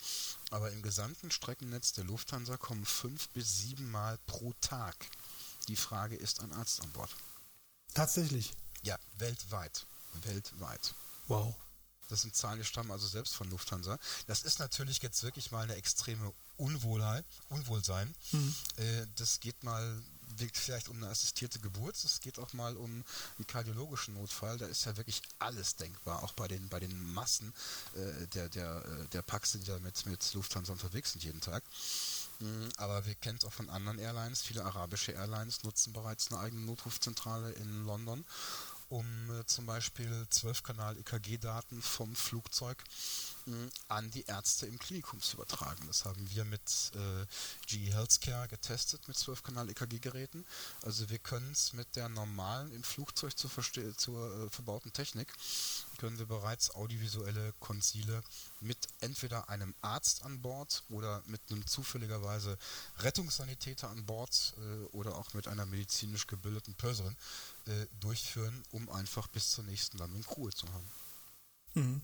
aber 0.50 0.70
im 0.72 0.82
gesamten 0.82 1.30
Streckennetz 1.30 1.94
der 1.94 2.04
Lufthansa 2.04 2.58
kommen 2.58 2.84
fünf 2.84 3.30
bis 3.30 3.60
sieben 3.62 3.90
Mal 3.90 4.18
pro 4.26 4.52
Tag 4.60 4.94
die 5.68 5.76
Frage, 5.76 6.16
ist 6.16 6.42
ein 6.42 6.52
Arzt 6.52 6.82
an 6.82 6.90
Bord? 6.90 7.16
Tatsächlich? 7.94 8.52
Ja, 8.82 8.98
weltweit. 9.16 9.86
Weltweit. 10.24 10.94
Wow. 11.28 11.54
Das 12.08 12.22
sind 12.22 12.36
Zahlen, 12.36 12.58
die 12.58 12.64
stammen 12.64 12.90
also 12.90 13.06
selbst 13.06 13.34
von 13.34 13.50
Lufthansa. 13.50 13.98
Das 14.26 14.42
ist 14.42 14.58
natürlich 14.58 15.02
jetzt 15.02 15.22
wirklich 15.22 15.50
mal 15.50 15.64
eine 15.64 15.76
extreme 15.76 16.32
Unwohlheit, 16.56 17.24
Unwohlsein. 17.48 18.14
Mhm. 18.32 18.54
Äh, 18.76 19.06
das 19.16 19.40
geht 19.40 19.62
mal 19.64 20.02
vielleicht 20.52 20.88
um 20.88 20.96
eine 20.96 21.08
assistierte 21.08 21.58
Geburt, 21.60 21.96
es 22.02 22.20
geht 22.20 22.38
auch 22.38 22.52
mal 22.54 22.76
um 22.76 23.04
einen 23.36 23.46
kardiologischen 23.46 24.14
Notfall. 24.14 24.58
Da 24.58 24.66
ist 24.66 24.84
ja 24.84 24.96
wirklich 24.96 25.22
alles 25.38 25.76
denkbar, 25.76 26.22
auch 26.22 26.32
bei 26.32 26.48
den, 26.48 26.68
bei 26.68 26.80
den 26.80 27.12
Massen 27.12 27.52
äh, 27.94 28.26
der, 28.28 28.48
der, 28.48 28.84
äh, 28.84 29.08
der 29.08 29.22
Paxe, 29.22 29.58
die 29.58 29.66
da 29.66 29.78
mit, 29.78 30.06
mit 30.06 30.34
Lufthansa 30.34 30.72
unterwegs 30.72 31.12
sind 31.12 31.24
jeden 31.24 31.40
Tag. 31.40 31.62
Mhm, 32.40 32.68
aber 32.76 33.06
wir 33.06 33.14
kennen 33.14 33.38
es 33.38 33.44
auch 33.44 33.52
von 33.52 33.70
anderen 33.70 33.98
Airlines. 33.98 34.42
Viele 34.42 34.64
arabische 34.64 35.12
Airlines 35.12 35.62
nutzen 35.62 35.92
bereits 35.92 36.30
eine 36.30 36.40
eigene 36.40 36.64
Notrufzentrale 36.66 37.52
in 37.52 37.84
London 37.84 38.24
um 38.88 39.06
äh, 39.30 39.44
zum 39.46 39.66
Beispiel 39.66 40.26
12-Kanal-EKG-Daten 40.30 41.82
vom 41.82 42.14
Flugzeug 42.14 42.82
äh, 43.46 43.50
an 43.88 44.10
die 44.10 44.24
Ärzte 44.24 44.66
im 44.66 44.78
Klinikum 44.78 45.20
zu 45.20 45.36
übertragen. 45.36 45.86
Das 45.86 46.04
haben 46.04 46.28
wir 46.30 46.44
mit 46.44 46.92
äh, 46.94 47.26
GE 47.66 47.94
Healthcare 47.94 48.48
getestet 48.48 49.06
mit 49.08 49.16
12-Kanal-EKG-Geräten. 49.16 50.44
Also 50.82 51.08
wir 51.10 51.18
können 51.18 51.50
es 51.52 51.72
mit 51.72 51.96
der 51.96 52.08
normalen 52.08 52.72
im 52.72 52.82
Flugzeug 52.82 53.36
zur, 53.36 53.50
zur 53.96 54.46
äh, 54.46 54.50
verbauten 54.50 54.92
Technik, 54.92 55.32
können 55.98 56.18
wir 56.18 56.26
bereits 56.26 56.74
audiovisuelle 56.74 57.54
Konzile 57.60 58.22
mit 58.60 58.76
entweder 59.00 59.48
einem 59.48 59.74
Arzt 59.80 60.22
an 60.22 60.42
Bord 60.42 60.82
oder 60.90 61.22
mit 61.26 61.40
einem 61.50 61.66
zufälligerweise 61.66 62.58
Rettungssanitäter 62.98 63.88
an 63.88 64.04
Bord 64.04 64.54
äh, 64.58 64.84
oder 64.96 65.16
auch 65.16 65.32
mit 65.34 65.48
einer 65.48 65.66
medizinisch 65.66 66.26
gebildeten 66.26 66.74
Pörserin 66.74 67.16
äh, 67.66 67.86
durchführen, 68.00 68.62
um 68.70 68.88
einfach 68.90 69.26
bis 69.28 69.48
zur 69.48 69.64
nächsten 69.64 69.98
Landung 69.98 70.24
Ruhe 70.24 70.50
zu 70.52 70.66
haben. 70.72 70.90
Mhm. 71.74 72.02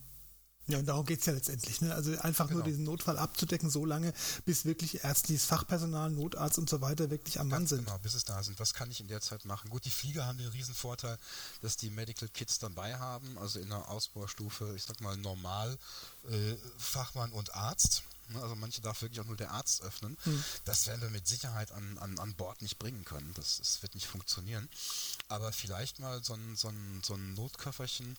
Ja, 0.70 0.78
und 0.78 0.86
darum 0.86 1.06
geht 1.06 1.20
es 1.20 1.26
ja 1.26 1.32
letztendlich. 1.32 1.80
Ne? 1.80 1.94
Also 1.94 2.16
einfach 2.18 2.46
genau. 2.46 2.58
nur 2.58 2.64
diesen 2.64 2.84
Notfall 2.84 3.18
abzudecken, 3.18 3.70
so 3.70 3.84
lange, 3.84 4.12
bis 4.44 4.64
wirklich 4.64 5.04
ärztliches 5.04 5.44
Fachpersonal, 5.44 6.10
Notarzt 6.10 6.58
und 6.58 6.68
so 6.68 6.80
weiter 6.80 7.10
wirklich 7.10 7.40
am 7.40 7.48
Mann 7.48 7.66
sind. 7.66 7.86
Genau, 7.86 7.98
bis 7.98 8.14
es 8.14 8.24
da 8.24 8.42
sind. 8.42 8.58
Was 8.60 8.74
kann 8.74 8.90
ich 8.90 9.00
in 9.00 9.08
der 9.08 9.20
Zeit 9.20 9.44
machen? 9.44 9.70
Gut, 9.70 9.84
die 9.84 9.90
Flieger 9.90 10.26
haben 10.26 10.38
den 10.38 10.48
Riesenvorteil, 10.48 11.18
dass 11.62 11.76
die 11.76 11.90
Medical 11.90 12.28
Kits 12.28 12.58
dabei 12.58 12.98
haben, 12.98 13.38
also 13.38 13.58
in 13.58 13.68
der 13.68 13.88
Ausbaustufe, 13.88 14.74
ich 14.76 14.84
sag 14.84 15.00
mal 15.00 15.16
normal, 15.16 15.78
äh, 16.28 16.54
Fachmann 16.78 17.32
und 17.32 17.54
Arzt. 17.54 18.02
Ne, 18.30 18.40
also 18.42 18.54
manche 18.54 18.80
darf 18.80 19.02
wirklich 19.02 19.20
auch 19.20 19.26
nur 19.26 19.36
der 19.36 19.50
Arzt 19.50 19.82
öffnen. 19.82 20.16
Mhm. 20.24 20.44
Das 20.64 20.86
werden 20.86 21.00
wir 21.00 21.10
mit 21.10 21.26
Sicherheit 21.26 21.72
an, 21.72 21.98
an, 21.98 22.18
an 22.18 22.34
Bord 22.34 22.62
nicht 22.62 22.78
bringen 22.78 23.04
können. 23.04 23.32
Das, 23.34 23.58
das 23.58 23.82
wird 23.82 23.94
nicht 23.94 24.06
funktionieren. 24.06 24.68
Aber 25.28 25.52
vielleicht 25.52 25.98
mal 25.98 26.22
so 26.22 26.34
ein, 26.34 26.56
so 26.56 26.68
ein, 26.68 27.02
so 27.04 27.14
ein 27.14 27.34
Notköfferchen, 27.34 28.16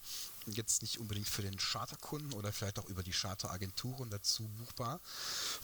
jetzt 0.48 0.82
nicht 0.82 1.00
unbedingt 1.00 1.28
für 1.28 1.42
den 1.42 1.58
Charterkunden 1.58 2.34
oder 2.34 2.52
vielleicht 2.52 2.80
auch 2.80 2.88
über 2.88 3.04
die 3.04 3.12
Charteragenturen 3.12 4.10
dazu 4.10 4.48
buchbar, 4.60 5.00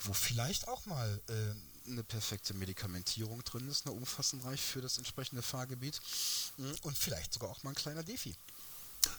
wo 0.04 0.14
vielleicht 0.14 0.68
auch 0.68 0.86
mal 0.86 1.22
äh, 1.28 1.92
eine 1.92 2.04
perfekte 2.04 2.54
Medikamentierung 2.54 3.44
drin 3.44 3.68
ist, 3.70 3.86
eine 3.86 3.96
umfassenreich 3.96 4.62
für 4.62 4.82
das 4.82 4.98
entsprechende 4.98 5.42
Fahrgebiet 5.42 6.00
hm, 6.58 6.76
und 6.84 6.98
vielleicht 6.98 7.34
sogar 7.34 7.50
auch 7.50 7.64
mal 7.64 7.72
ein 7.72 7.76
kleiner 7.76 8.04
Defi. 8.04 8.36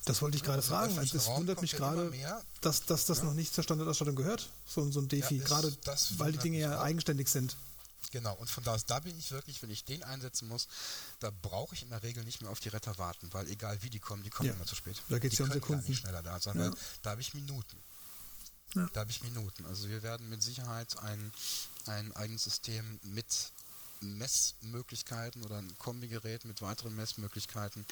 Das 0.05 0.21
wollte 0.23 0.37
ich 0.37 0.43
gerade 0.43 0.59
also 0.59 0.71
fragen. 0.71 0.99
Es 0.99 1.27
wundert 1.27 1.63
mich 1.63 1.73
gerade, 1.73 2.13
dass, 2.61 2.85
dass 2.85 3.07
das 3.07 3.19
ja. 3.19 3.25
noch 3.25 3.35
nicht 3.35 3.55
zur 3.55 3.65
Standardausstattung 3.65 4.17
gehört, 4.17 4.49
so, 4.67 4.91
so 4.91 5.01
ein 5.01 5.09
Defi, 5.09 5.37
ja, 5.37 5.45
gerade 5.45 5.75
weil 6.19 6.33
die 6.33 6.39
Dinge 6.39 6.59
ja 6.59 6.81
eigenständig 6.81 7.29
sind. 7.29 7.57
Genau, 8.11 8.35
und 8.35 8.49
von 8.49 8.65
da 8.65 8.75
aus, 8.75 8.87
da 8.87 9.01
bin 9.01 9.19
ich 9.19 9.31
wirklich, 9.31 9.61
wenn 9.63 9.71
ich 9.71 9.85
den 9.85 10.03
einsetzen 10.03 10.49
muss, 10.49 10.69
da 11.21 11.31
brauche 11.31 11.75
ich 11.75 11.83
in 11.83 11.91
der 11.91 12.03
Regel 12.03 12.25
nicht 12.25 12.41
mehr 12.41 12.51
auf 12.51 12.61
die 12.61 12.71
Retter 12.71 12.97
warten, 12.97 13.33
weil 13.33 13.49
egal 13.49 13.83
wie 13.83 13.91
die 13.91 13.99
kommen, 13.99 14.23
die 14.23 14.31
kommen 14.31 14.49
ja. 14.49 14.55
immer 14.55 14.65
zu 14.65 14.77
spät. 14.77 15.03
Da 15.09 15.19
geht 15.19 15.33
es 15.33 15.39
ja 15.39 15.45
um 15.45 15.53
Sekunden. 15.53 15.87
Nicht 15.87 16.01
schneller 16.01 16.23
da 16.23 16.41
sein, 16.41 16.59
ja. 16.59 16.73
da 17.03 17.11
habe 17.11 17.21
ich 17.21 17.35
Minuten. 17.35 17.77
Ja. 18.75 18.89
Da 18.93 19.01
habe 19.01 19.11
ich 19.11 19.23
Minuten. 19.23 19.67
Also 19.67 19.89
wir 19.89 20.03
werden 20.03 20.29
mit 20.29 20.43
Sicherheit 20.43 20.99
ein, 20.99 21.33
ein 21.87 22.15
eigenes 22.17 22.45
System 22.45 22.99
mit 23.03 23.27
Messmöglichkeiten 24.01 25.43
oder 25.43 25.59
ein 25.59 25.77
Kombigerät 25.79 26.45
mit 26.45 26.63
weiteren 26.63 26.95
Messmöglichkeiten 26.95 27.85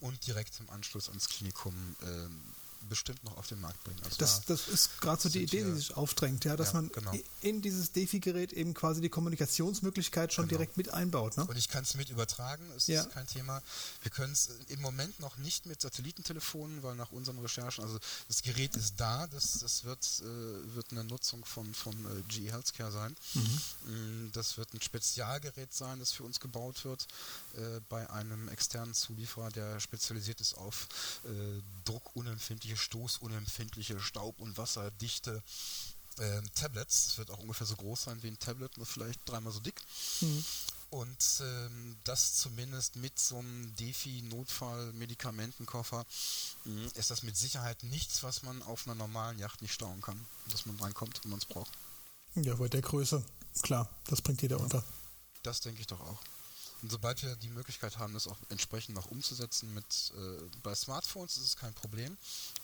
und 0.00 0.26
direkt 0.26 0.58
im 0.60 0.68
Anschluss 0.70 1.08
ans 1.08 1.28
Klinikum 1.28 1.96
ähm, 2.02 2.42
bestimmt 2.88 3.22
noch 3.24 3.36
auf 3.36 3.46
den 3.46 3.60
Markt 3.60 3.82
bringen. 3.84 4.00
Also 4.04 4.16
das, 4.18 4.40
da 4.42 4.54
das 4.54 4.68
ist 4.68 5.00
gerade 5.00 5.20
so 5.20 5.28
die 5.28 5.42
Idee, 5.42 5.64
die 5.64 5.72
sich 5.72 5.96
aufdrängt, 5.96 6.44
ja, 6.44 6.56
dass 6.56 6.68
ja, 6.68 6.80
man 6.80 6.90
genau. 6.90 7.12
in 7.40 7.62
dieses 7.62 7.92
Defi-Gerät 7.92 8.52
eben 8.52 8.74
quasi 8.74 9.00
die 9.00 9.08
Kommunikationsmöglichkeit 9.08 10.32
schon 10.32 10.48
genau. 10.48 10.58
direkt 10.58 10.76
mit 10.76 10.88
einbaut. 10.90 11.36
Ne? 11.36 11.44
Und 11.46 11.56
ich 11.56 11.68
kann 11.68 11.84
es 11.84 11.94
mit 11.94 12.10
übertragen, 12.10 12.64
ist 12.76 12.88
ja. 12.88 13.04
kein 13.04 13.26
Thema. 13.26 13.62
Wir 14.02 14.10
können 14.10 14.32
es 14.32 14.50
im 14.68 14.80
Moment 14.80 15.20
noch 15.20 15.36
nicht 15.38 15.66
mit 15.66 15.80
Satellitentelefonen, 15.80 16.82
weil 16.82 16.94
nach 16.94 17.12
unseren 17.12 17.38
Recherchen, 17.38 17.84
also 17.84 17.98
das 18.28 18.42
Gerät 18.42 18.76
ist 18.76 18.94
da, 18.96 19.26
das, 19.26 19.58
das 19.58 19.84
wird, 19.84 20.04
äh, 20.20 20.74
wird 20.74 20.92
eine 20.92 21.04
Nutzung 21.04 21.44
von, 21.44 21.72
von 21.74 21.94
äh, 21.94 22.22
GE 22.28 22.52
Healthcare 22.52 22.92
sein. 22.92 23.16
Mhm. 23.34 23.60
Mm, 23.90 24.32
das 24.32 24.58
wird 24.58 24.72
ein 24.74 24.80
Spezialgerät 24.80 25.72
sein, 25.72 25.98
das 25.98 26.12
für 26.12 26.24
uns 26.24 26.40
gebaut 26.40 26.84
wird 26.84 27.06
äh, 27.54 27.80
bei 27.88 28.08
einem 28.10 28.48
externen 28.48 28.94
Zulieferer, 28.94 29.50
der 29.50 29.80
spezialisiert 29.80 30.40
ist 30.40 30.54
auf 30.54 30.88
äh, 31.24 31.28
druckunempfindliche 31.84 32.75
stoßunempfindliche, 32.76 34.00
staub- 34.00 34.40
und 34.40 34.58
wasserdichte 34.58 35.42
äh, 36.18 36.42
Tablets. 36.54 37.06
Es 37.08 37.18
wird 37.18 37.30
auch 37.30 37.38
ungefähr 37.38 37.66
so 37.66 37.76
groß 37.76 38.04
sein 38.04 38.22
wie 38.22 38.28
ein 38.28 38.38
Tablet, 38.38 38.76
nur 38.76 38.86
vielleicht 38.86 39.28
dreimal 39.28 39.52
so 39.52 39.60
dick. 39.60 39.82
Mhm. 40.20 40.44
Und 40.90 41.40
ähm, 41.40 41.96
das 42.04 42.36
zumindest 42.36 42.94
mit 42.96 43.18
so 43.18 43.38
einem 43.38 43.74
Defi-Notfall-Medikamentenkoffer 43.76 46.04
äh, 46.64 46.86
ist 46.98 47.10
das 47.10 47.24
mit 47.24 47.36
Sicherheit 47.36 47.82
nichts, 47.82 48.22
was 48.22 48.44
man 48.44 48.62
auf 48.62 48.86
einer 48.86 48.94
normalen 48.94 49.38
Yacht 49.38 49.60
nicht 49.62 49.74
stauen 49.74 50.00
kann. 50.00 50.24
Dass 50.50 50.66
man 50.66 50.76
reinkommt, 50.76 51.24
wenn 51.24 51.30
man 51.30 51.40
es 51.40 51.44
braucht. 51.44 51.72
Ja, 52.36 52.54
bei 52.54 52.68
der 52.68 52.82
Größe, 52.82 53.24
klar, 53.62 53.90
das 54.06 54.22
bringt 54.22 54.42
jeder 54.42 54.58
ja. 54.58 54.62
unter. 54.62 54.84
Das 55.42 55.60
denke 55.60 55.80
ich 55.80 55.86
doch 55.86 56.00
auch. 56.00 56.20
Und 56.82 56.90
sobald 56.90 57.22
wir 57.22 57.34
die 57.36 57.48
Möglichkeit 57.48 57.98
haben, 57.98 58.14
das 58.14 58.28
auch 58.28 58.36
entsprechend 58.50 58.94
noch 58.94 59.10
umzusetzen 59.10 59.72
mit 59.74 60.12
äh, 60.16 60.42
bei 60.62 60.74
Smartphones 60.74 61.36
ist 61.36 61.44
es 61.44 61.56
kein 61.56 61.72
Problem. 61.74 62.16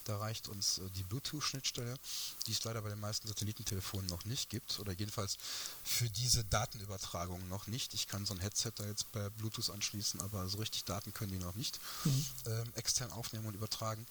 Da 0.04 0.18
reicht 0.18 0.48
uns 0.48 0.78
äh, 0.78 0.90
die 0.96 1.02
Bluetooth-Schnittstelle, 1.04 1.94
die 2.46 2.52
es 2.52 2.62
leider 2.64 2.82
bei 2.82 2.90
den 2.90 3.00
meisten 3.00 3.26
Satellitentelefonen 3.28 4.06
noch 4.06 4.24
nicht 4.24 4.50
gibt, 4.50 4.78
oder 4.80 4.92
jedenfalls 4.92 5.38
für 5.84 6.10
diese 6.10 6.44
Datenübertragung 6.44 7.48
noch 7.48 7.66
nicht. 7.66 7.94
Ich 7.94 8.06
kann 8.06 8.26
so 8.26 8.34
ein 8.34 8.40
Headset 8.40 8.72
da 8.76 8.84
jetzt 8.84 9.10
bei 9.12 9.28
Bluetooth 9.30 9.70
anschließen, 9.70 10.20
aber 10.20 10.48
so 10.48 10.58
richtig 10.58 10.84
Daten 10.84 11.12
können 11.12 11.32
die 11.32 11.38
noch 11.38 11.54
nicht 11.54 11.78
mhm. 12.04 12.26
ähm, 12.46 12.72
extern 12.74 13.12
aufnehmen 13.12 13.46
und 13.46 13.54
übertragen. 13.54 14.06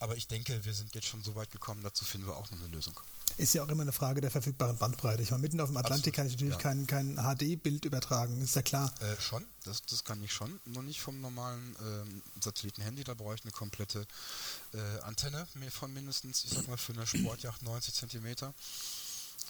Aber 0.00 0.16
ich 0.16 0.26
denke, 0.26 0.64
wir 0.64 0.74
sind 0.74 0.94
jetzt 0.94 1.06
schon 1.06 1.22
so 1.22 1.34
weit 1.34 1.50
gekommen, 1.50 1.82
dazu 1.82 2.04
finden 2.04 2.26
wir 2.26 2.36
auch 2.36 2.50
noch 2.50 2.58
eine 2.58 2.68
Lösung. 2.68 2.98
Ist 3.36 3.54
ja 3.54 3.62
auch 3.62 3.68
immer 3.68 3.82
eine 3.82 3.92
Frage 3.92 4.20
der 4.20 4.30
verfügbaren 4.30 4.78
Bandbreite. 4.78 5.22
Ich 5.22 5.30
meine, 5.30 5.42
mitten 5.42 5.60
auf 5.60 5.68
dem 5.68 5.76
Atlantik 5.76 6.14
Absolut, 6.14 6.16
kann 6.16 6.26
ich 6.26 6.32
natürlich 6.32 6.54
ja. 6.54 6.60
kein, 6.60 6.86
kein 6.86 7.16
HD-Bild 7.16 7.84
übertragen, 7.84 8.40
ist 8.40 8.56
ja 8.56 8.62
klar. 8.62 8.92
Äh, 9.00 9.20
schon, 9.20 9.44
das, 9.64 9.82
das 9.82 10.04
kann 10.04 10.22
ich 10.24 10.32
schon, 10.32 10.58
nur 10.64 10.82
nicht 10.82 11.00
vom 11.00 11.20
normalen 11.20 11.76
ähm, 11.80 12.22
Satelliten-Handy. 12.42 13.04
Da 13.04 13.14
brauche 13.14 13.34
ich 13.34 13.42
eine 13.42 13.52
komplette 13.52 14.06
äh, 14.72 15.00
Antenne 15.02 15.46
von 15.70 15.92
mindestens, 15.92 16.44
ich 16.44 16.50
sag 16.50 16.66
mal, 16.68 16.78
für 16.78 16.94
eine 16.94 17.06
Sportjacht 17.06 17.62
90 17.62 17.92
Zentimeter. 17.92 18.54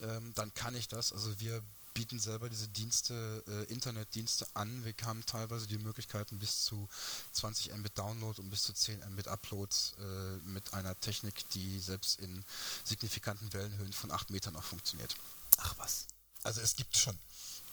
Ähm, 0.03 0.33
dann 0.35 0.53
kann 0.55 0.75
ich 0.75 0.89
das. 0.89 1.13
Also 1.13 1.39
wir 1.41 1.63
bieten 1.97 2.19
selber 2.19 2.51
diese 2.51 2.69
Dienste, 2.69 3.43
äh, 3.49 3.73
Internetdienste 3.73 4.47
an. 4.53 4.85
Wir 4.85 4.93
haben 5.05 5.25
teilweise 5.25 5.67
die 5.67 5.79
Möglichkeiten 5.79 6.39
bis 6.39 6.67
zu 6.67 6.87
20 7.33 7.75
Mbit 7.75 7.97
Download 7.97 8.39
und 8.39 8.51
bis 8.51 8.65
zu 8.65 8.75
10 8.75 9.01
Mbit 9.13 9.29
Upload 9.29 9.75
äh, 9.99 10.37
mit 10.47 10.75
einer 10.75 10.95
Technik, 11.01 11.49
die 11.51 11.81
selbst 11.81 12.21
in 12.21 12.45
signifikanten 12.85 13.51
Wellenhöhen 13.55 13.95
von 13.95 14.13
8 14.13 14.29
Metern 14.29 14.57
auch 14.57 14.63
funktioniert. 14.63 15.17
Ach 15.57 15.75
was. 15.79 16.07
Also 16.43 16.61
es 16.61 16.77
gibt 16.77 16.99
schon. 16.99 17.19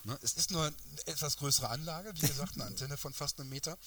Ne? 0.06 0.18
Es 0.22 0.34
ist 0.34 0.52
nur 0.52 0.66
eine 0.66 0.76
etwas 1.06 1.38
größere 1.38 1.70
Anlage, 1.70 2.14
wie 2.16 2.28
gesagt, 2.28 2.56
eine 2.56 2.66
Antenne 2.66 2.98
von 2.98 3.14
fast 3.14 3.40
einem 3.40 3.50
Meter 3.50 3.78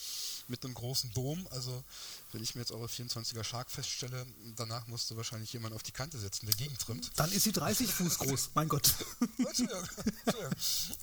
mit 0.48 0.64
einem 0.64 0.72
großen 0.72 1.12
Dom. 1.12 1.46
Also 1.50 1.84
wenn 2.32 2.42
ich 2.42 2.54
mir 2.54 2.62
jetzt 2.62 2.72
eure 2.72 2.86
24er 2.86 3.44
Shark 3.44 3.70
feststelle, 3.70 4.26
danach 4.56 4.86
musste 4.86 5.16
wahrscheinlich 5.16 5.52
jemand 5.52 5.74
auf 5.74 5.82
die 5.82 5.92
Kante 5.92 6.18
setzen, 6.18 6.46
der 6.46 6.54
gegentrimmt. 6.54 7.10
Dann 7.16 7.30
ist 7.32 7.44
sie 7.44 7.52
30 7.52 7.92
Fuß 7.92 8.18
groß, 8.18 8.50
mein 8.54 8.68
Gott. 8.68 8.94
Entschuldigung, 9.36 9.88
Entschuldigung. 10.24 10.52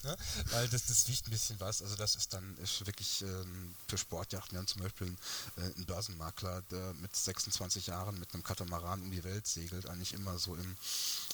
Ja, 0.04 0.16
weil 0.52 0.68
das, 0.70 0.86
das 0.88 1.08
wiegt 1.08 1.28
ein 1.28 1.32
bisschen 1.32 1.60
was. 1.60 1.84
Also 1.84 1.96
das 1.96 2.16
ist 2.16 2.34
dann 2.34 2.58
ist 2.58 2.86
wirklich 2.86 3.22
ähm, 3.22 3.76
für 3.88 4.00
Sportjachten. 4.00 4.54
Wir 4.54 4.60
haben 4.60 4.68
zum 4.68 4.82
Beispiel 4.82 5.16
einen, 5.58 5.82
äh, 5.82 5.86
Börsenmakler, 5.86 6.64
der 6.72 6.94
mit 6.96 7.16
26 7.16 7.88
Jahren 7.88 8.20
mit 8.20 8.34
einem 8.34 8.44
Katamaran 8.44 9.02
um 9.04 9.12
die 9.12 9.24
Welt 9.24 9.46
segelt, 9.46 9.88
eigentlich 9.88 10.14
immer 10.14 10.40
so 10.40 10.56
im, 10.56 10.76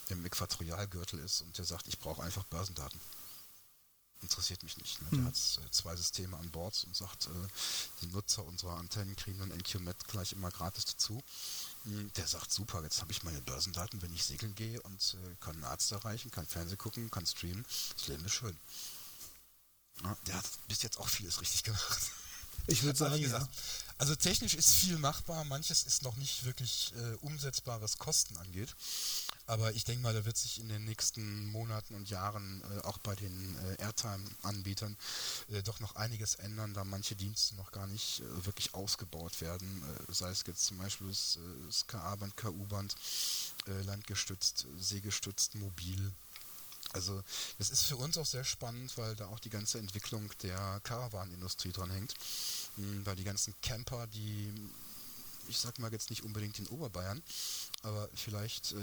im 0.09 0.25
Äquatorialgürtel 0.25 1.19
ist 1.19 1.41
und 1.41 1.57
der 1.57 1.65
sagt, 1.65 1.87
ich 1.87 1.97
brauche 1.99 2.21
einfach 2.23 2.43
Börsendaten 2.45 2.99
interessiert 4.21 4.63
mich 4.63 4.77
nicht. 4.77 5.01
Ne? 5.01 5.07
Der 5.11 5.19
mhm. 5.19 5.25
hat 5.27 5.35
äh, 5.35 5.71
zwei 5.71 5.95
Systeme 5.95 6.37
an 6.37 6.49
Bord 6.51 6.83
und 6.85 6.95
sagt, 6.95 7.27
äh, 7.27 7.47
die 8.01 8.07
Nutzer 8.07 8.45
unserer 8.45 8.77
Antennen 8.77 9.15
kriegen 9.15 9.39
dann 9.39 9.49
NQMet 9.49 10.07
gleich 10.07 10.33
immer 10.33 10.51
gratis 10.51 10.85
dazu. 10.85 11.21
Mhm. 11.85 12.11
Der 12.13 12.27
sagt, 12.27 12.51
super, 12.51 12.83
jetzt 12.83 13.01
habe 13.01 13.11
ich 13.11 13.23
meine 13.23 13.41
Börsendaten, 13.41 14.01
wenn 14.01 14.13
ich 14.13 14.23
segeln 14.23 14.55
gehe 14.55 14.81
und 14.81 15.15
äh, 15.23 15.35
kann 15.39 15.55
einen 15.55 15.63
Arzt 15.63 15.91
erreichen, 15.91 16.31
kann 16.31 16.45
Fernsehen 16.45 16.77
gucken, 16.77 17.09
kann 17.09 17.25
streamen. 17.25 17.65
Das 17.95 18.07
Leben 18.07 18.25
ist 18.25 18.33
schön. 18.33 18.57
Ja, 20.03 20.17
der 20.27 20.35
hat 20.35 20.45
bis 20.67 20.81
jetzt 20.81 20.97
auch 20.99 21.09
vieles 21.09 21.41
richtig 21.41 21.63
gemacht. 21.63 22.11
Ich 22.67 22.83
würde 22.83 22.97
sagen, 22.97 23.21
gesagt, 23.21 23.53
ja. 23.53 23.88
Also 23.99 24.15
technisch 24.15 24.53
ist 24.53 24.73
viel 24.73 24.97
machbar, 24.97 25.43
manches 25.43 25.83
ist 25.83 26.03
noch 26.03 26.15
nicht 26.15 26.45
wirklich 26.45 26.93
äh, 26.95 27.15
umsetzbar, 27.15 27.81
was 27.81 27.97
Kosten 27.97 28.37
angeht. 28.37 28.73
Aber 29.45 29.73
ich 29.73 29.83
denke 29.83 30.01
mal, 30.01 30.13
da 30.13 30.23
wird 30.23 30.37
sich 30.37 30.61
in 30.61 30.69
den 30.69 30.85
nächsten 30.85 31.51
Monaten 31.51 31.95
und 31.95 32.09
Jahren 32.09 32.63
äh, 32.63 32.79
auch 32.83 32.97
bei 32.99 33.13
den 33.15 33.57
äh, 33.57 33.83
Airtime-Anbietern 33.83 34.95
äh, 35.49 35.61
doch 35.63 35.81
noch 35.81 35.97
einiges 35.97 36.35
ändern, 36.35 36.73
da 36.73 36.85
manche 36.85 37.17
Dienste 37.17 37.55
noch 37.55 37.73
gar 37.73 37.87
nicht 37.87 38.21
äh, 38.21 38.45
wirklich 38.45 38.73
ausgebaut 38.73 39.41
werden. 39.41 39.83
Äh, 40.07 40.13
sei 40.13 40.29
es 40.29 40.45
jetzt 40.47 40.65
zum 40.65 40.77
Beispiel 40.77 41.09
das, 41.09 41.37
das 41.65 41.85
KA-Band, 41.87 42.37
KU-Band, 42.37 42.95
landgestützt, 43.85 44.65
seegestützt, 44.79 45.55
mobil. 45.55 46.13
Also 46.93 47.21
das 47.59 47.69
ist 47.69 47.83
für 47.83 47.97
uns 47.97 48.17
auch 48.17 48.25
sehr 48.25 48.43
spannend, 48.43 48.97
weil 48.97 49.15
da 49.15 49.27
auch 49.27 49.39
die 49.39 49.51
ganze 49.51 49.77
Entwicklung 49.77 50.31
der 50.41 50.79
Caravan-Industrie 50.83 51.71
dran 51.71 51.91
hängt. 51.91 52.15
Weil 52.77 53.15
die 53.15 53.23
ganzen 53.23 53.53
Camper, 53.61 54.07
die 54.07 54.51
ich 55.49 55.57
sag 55.57 55.79
mal 55.79 55.91
jetzt 55.91 56.09
nicht 56.09 56.23
unbedingt 56.23 56.59
in 56.59 56.67
Oberbayern, 56.67 57.21
aber 57.81 58.09
vielleicht 58.13 58.71
äh, 58.73 58.75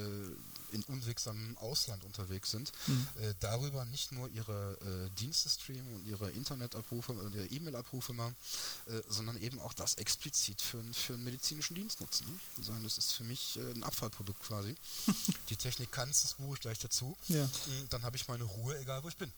in 0.72 0.82
unwegsamem 0.88 1.56
Ausland 1.58 2.04
unterwegs 2.04 2.50
sind, 2.50 2.72
mhm. 2.86 3.08
äh, 3.20 3.34
darüber 3.40 3.84
nicht 3.84 4.12
nur 4.12 4.28
ihre 4.30 4.76
äh, 4.80 5.10
Dienste 5.18 5.48
streamen 5.48 5.94
und 5.94 6.06
ihre 6.06 6.30
Internetabrufe 6.30 7.12
und 7.12 7.34
ihre 7.34 7.46
E-Mail-Abrufe 7.46 8.12
machen, 8.12 8.36
äh, 8.86 9.00
sondern 9.08 9.40
eben 9.40 9.60
auch 9.60 9.74
das 9.74 9.94
explizit 9.94 10.60
für, 10.60 10.82
für 10.92 11.14
einen 11.14 11.24
medizinischen 11.24 11.74
Dienst 11.74 12.00
nutzen. 12.00 12.26
Ne? 12.26 12.64
Sagen, 12.64 12.82
das 12.82 12.98
ist 12.98 13.12
für 13.12 13.24
mich 13.24 13.58
äh, 13.58 13.70
ein 13.72 13.84
Abfallprodukt 13.84 14.40
quasi. 14.42 14.74
Die 15.48 15.56
Technik 15.56 15.92
kann 15.92 16.10
es, 16.10 16.22
das 16.22 16.34
buche 16.34 16.54
ich 16.54 16.60
gleich 16.60 16.78
dazu. 16.78 17.16
Ja. 17.28 17.44
Hm, 17.44 17.86
dann 17.90 18.02
habe 18.02 18.16
ich 18.16 18.26
meine 18.28 18.44
Ruhe, 18.44 18.78
egal 18.78 19.02
wo 19.04 19.08
ich 19.08 19.16
bin. 19.16 19.32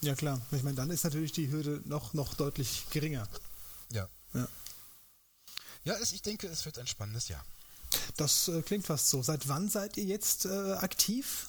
Ja 0.00 0.14
klar, 0.14 0.40
ich 0.52 0.62
meine, 0.62 0.76
dann 0.76 0.90
ist 0.90 1.04
natürlich 1.04 1.32
die 1.32 1.50
Hürde 1.50 1.82
noch, 1.84 2.14
noch 2.14 2.34
deutlich 2.34 2.86
geringer. 2.90 3.26
Ja. 3.90 4.08
Ja. 4.32 4.48
Ja, 5.84 5.94
es, 5.94 6.12
ich 6.12 6.22
denke, 6.22 6.46
es 6.48 6.64
wird 6.64 6.78
ein 6.78 6.86
spannendes 6.86 7.28
Jahr. 7.28 7.44
Das 8.16 8.48
äh, 8.48 8.62
klingt 8.62 8.86
fast 8.86 9.08
so. 9.08 9.22
Seit 9.22 9.48
wann 9.48 9.68
seid 9.68 9.96
ihr 9.96 10.04
jetzt 10.04 10.44
äh, 10.44 10.72
aktiv? 10.72 11.48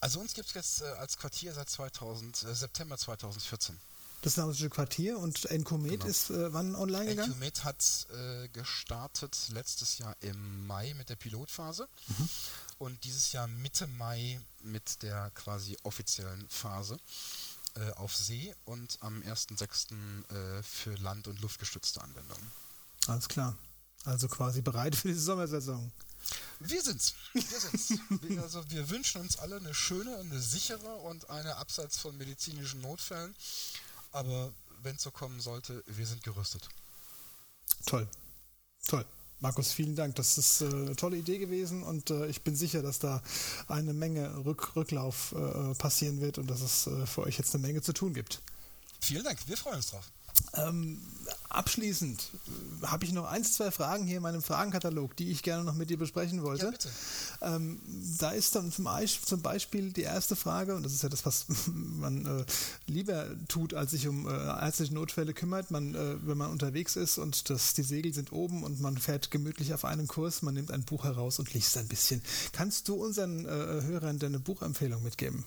Also 0.00 0.20
uns 0.20 0.34
gibt 0.34 0.48
es 0.48 0.54
jetzt 0.54 0.82
äh, 0.82 0.86
als 0.98 1.18
Quartier 1.18 1.52
seit 1.52 1.68
2000, 1.68 2.42
äh, 2.42 2.54
September 2.54 2.96
2014. 2.96 3.78
Das 4.22 4.38
Nausische 4.38 4.70
Quartier 4.70 5.18
und 5.18 5.44
Encomet 5.46 6.00
genau. 6.00 6.06
ist 6.06 6.30
äh, 6.30 6.52
wann 6.52 6.74
online 6.74 7.06
gegangen? 7.06 7.32
Encomet 7.32 7.64
hat 7.64 8.06
äh, 8.10 8.48
gestartet 8.48 9.36
letztes 9.50 9.98
Jahr 9.98 10.16
im 10.20 10.66
Mai 10.66 10.94
mit 10.94 11.10
der 11.10 11.16
Pilotphase 11.16 11.86
mhm. 12.08 12.28
und 12.78 13.04
dieses 13.04 13.32
Jahr 13.32 13.46
Mitte 13.46 13.86
Mai 13.86 14.40
mit 14.62 15.02
der 15.02 15.30
quasi 15.34 15.76
offiziellen 15.82 16.48
Phase 16.48 16.96
auf 17.96 18.16
See 18.16 18.54
und 18.64 18.98
am 19.00 19.20
1.6. 19.22 20.62
für 20.62 20.94
Land- 20.96 21.28
und 21.28 21.40
Luftgestützte 21.40 22.00
Anwendungen. 22.02 22.52
Alles 23.06 23.28
klar. 23.28 23.56
Also 24.04 24.28
quasi 24.28 24.60
bereit 24.62 24.94
für 24.94 25.08
die 25.08 25.14
Sommersaison. 25.14 25.90
Wir 26.60 26.82
sind's. 26.82 27.14
Wir 27.32 27.42
sind's. 27.42 27.98
also 28.42 28.70
wir 28.70 28.88
wünschen 28.90 29.20
uns 29.20 29.38
alle 29.38 29.56
eine 29.56 29.74
schöne, 29.74 30.16
eine 30.16 30.40
sichere 30.40 30.94
und 30.96 31.28
eine 31.30 31.56
abseits 31.56 31.98
von 31.98 32.16
medizinischen 32.16 32.80
Notfällen. 32.80 33.34
Aber 34.12 34.52
wenn 34.82 34.96
es 34.96 35.02
so 35.02 35.10
kommen 35.10 35.40
sollte, 35.40 35.82
wir 35.86 36.06
sind 36.06 36.22
gerüstet. 36.22 36.68
Toll. 37.86 38.08
Toll. 38.86 39.04
Markus, 39.40 39.72
vielen 39.72 39.94
Dank. 39.94 40.14
Das 40.16 40.38
ist 40.38 40.62
äh, 40.62 40.66
eine 40.66 40.96
tolle 40.96 41.16
Idee 41.16 41.38
gewesen 41.38 41.82
und 41.82 42.10
äh, 42.10 42.26
ich 42.26 42.42
bin 42.42 42.56
sicher, 42.56 42.82
dass 42.82 42.98
da 42.98 43.22
eine 43.68 43.92
Menge 43.92 44.44
Rück 44.44 44.74
Rücklauf 44.76 45.34
äh, 45.36 45.74
passieren 45.74 46.20
wird 46.20 46.38
und 46.38 46.48
dass 46.48 46.60
es 46.60 46.88
für 47.06 47.22
euch 47.22 47.38
jetzt 47.38 47.54
eine 47.54 47.66
Menge 47.66 47.82
zu 47.82 47.92
tun 47.92 48.14
gibt. 48.14 48.40
Vielen 49.00 49.24
Dank. 49.24 49.38
Wir 49.46 49.56
freuen 49.56 49.76
uns 49.76 49.90
drauf. 49.90 50.10
Ähm, 50.54 51.00
abschließend 51.56 52.30
äh, 52.82 52.86
habe 52.86 53.04
ich 53.04 53.12
noch 53.12 53.24
ein, 53.24 53.44
zwei 53.44 53.70
Fragen 53.70 54.06
hier 54.06 54.18
in 54.18 54.22
meinem 54.22 54.42
Fragenkatalog, 54.42 55.16
die 55.16 55.30
ich 55.30 55.42
gerne 55.42 55.64
noch 55.64 55.74
mit 55.74 55.90
dir 55.90 55.98
besprechen 55.98 56.42
wollte. 56.42 56.66
Ja, 56.66 56.70
bitte. 56.70 56.88
Ähm, 57.42 57.80
da 58.18 58.30
ist 58.30 58.54
dann 58.54 58.72
zum, 58.72 58.88
zum, 59.24 59.42
Beispiel 59.42 59.92
die 59.92 60.02
erste 60.02 60.36
Frage, 60.36 60.74
und 60.74 60.84
das 60.84 60.92
ist 60.92 61.02
ja 61.02 61.08
das, 61.08 61.24
was 61.26 61.46
man 61.66 62.26
äh, 62.26 62.44
lieber 62.86 63.26
tut, 63.48 63.74
als 63.74 63.92
sich 63.92 64.08
um 64.08 64.28
äh, 64.28 64.32
ärztliche 64.32 64.94
Notfälle 64.94 65.34
kümmert. 65.34 65.70
Man, 65.70 65.94
äh, 65.94 66.16
wenn 66.26 66.38
man 66.38 66.50
unterwegs 66.50 66.96
ist 66.96 67.18
und 67.18 67.50
das, 67.50 67.74
die 67.74 67.82
Segel 67.82 68.12
sind 68.14 68.32
oben 68.32 68.62
und 68.62 68.80
man 68.80 68.98
fährt 68.98 69.30
gemütlich 69.30 69.74
auf 69.74 69.84
einem 69.84 70.08
Kurs, 70.08 70.42
man 70.42 70.54
nimmt 70.54 70.70
ein 70.70 70.84
Buch 70.84 71.04
heraus 71.04 71.38
und 71.38 71.52
liest 71.54 71.76
ein 71.78 71.88
bisschen. 71.88 72.22
Kannst 72.52 72.88
du 72.88 72.94
unseren 72.94 73.46
äh, 73.46 73.48
Hörern 73.48 74.18
deine 74.18 74.38
Buchempfehlung 74.38 75.02
mitgeben? 75.02 75.44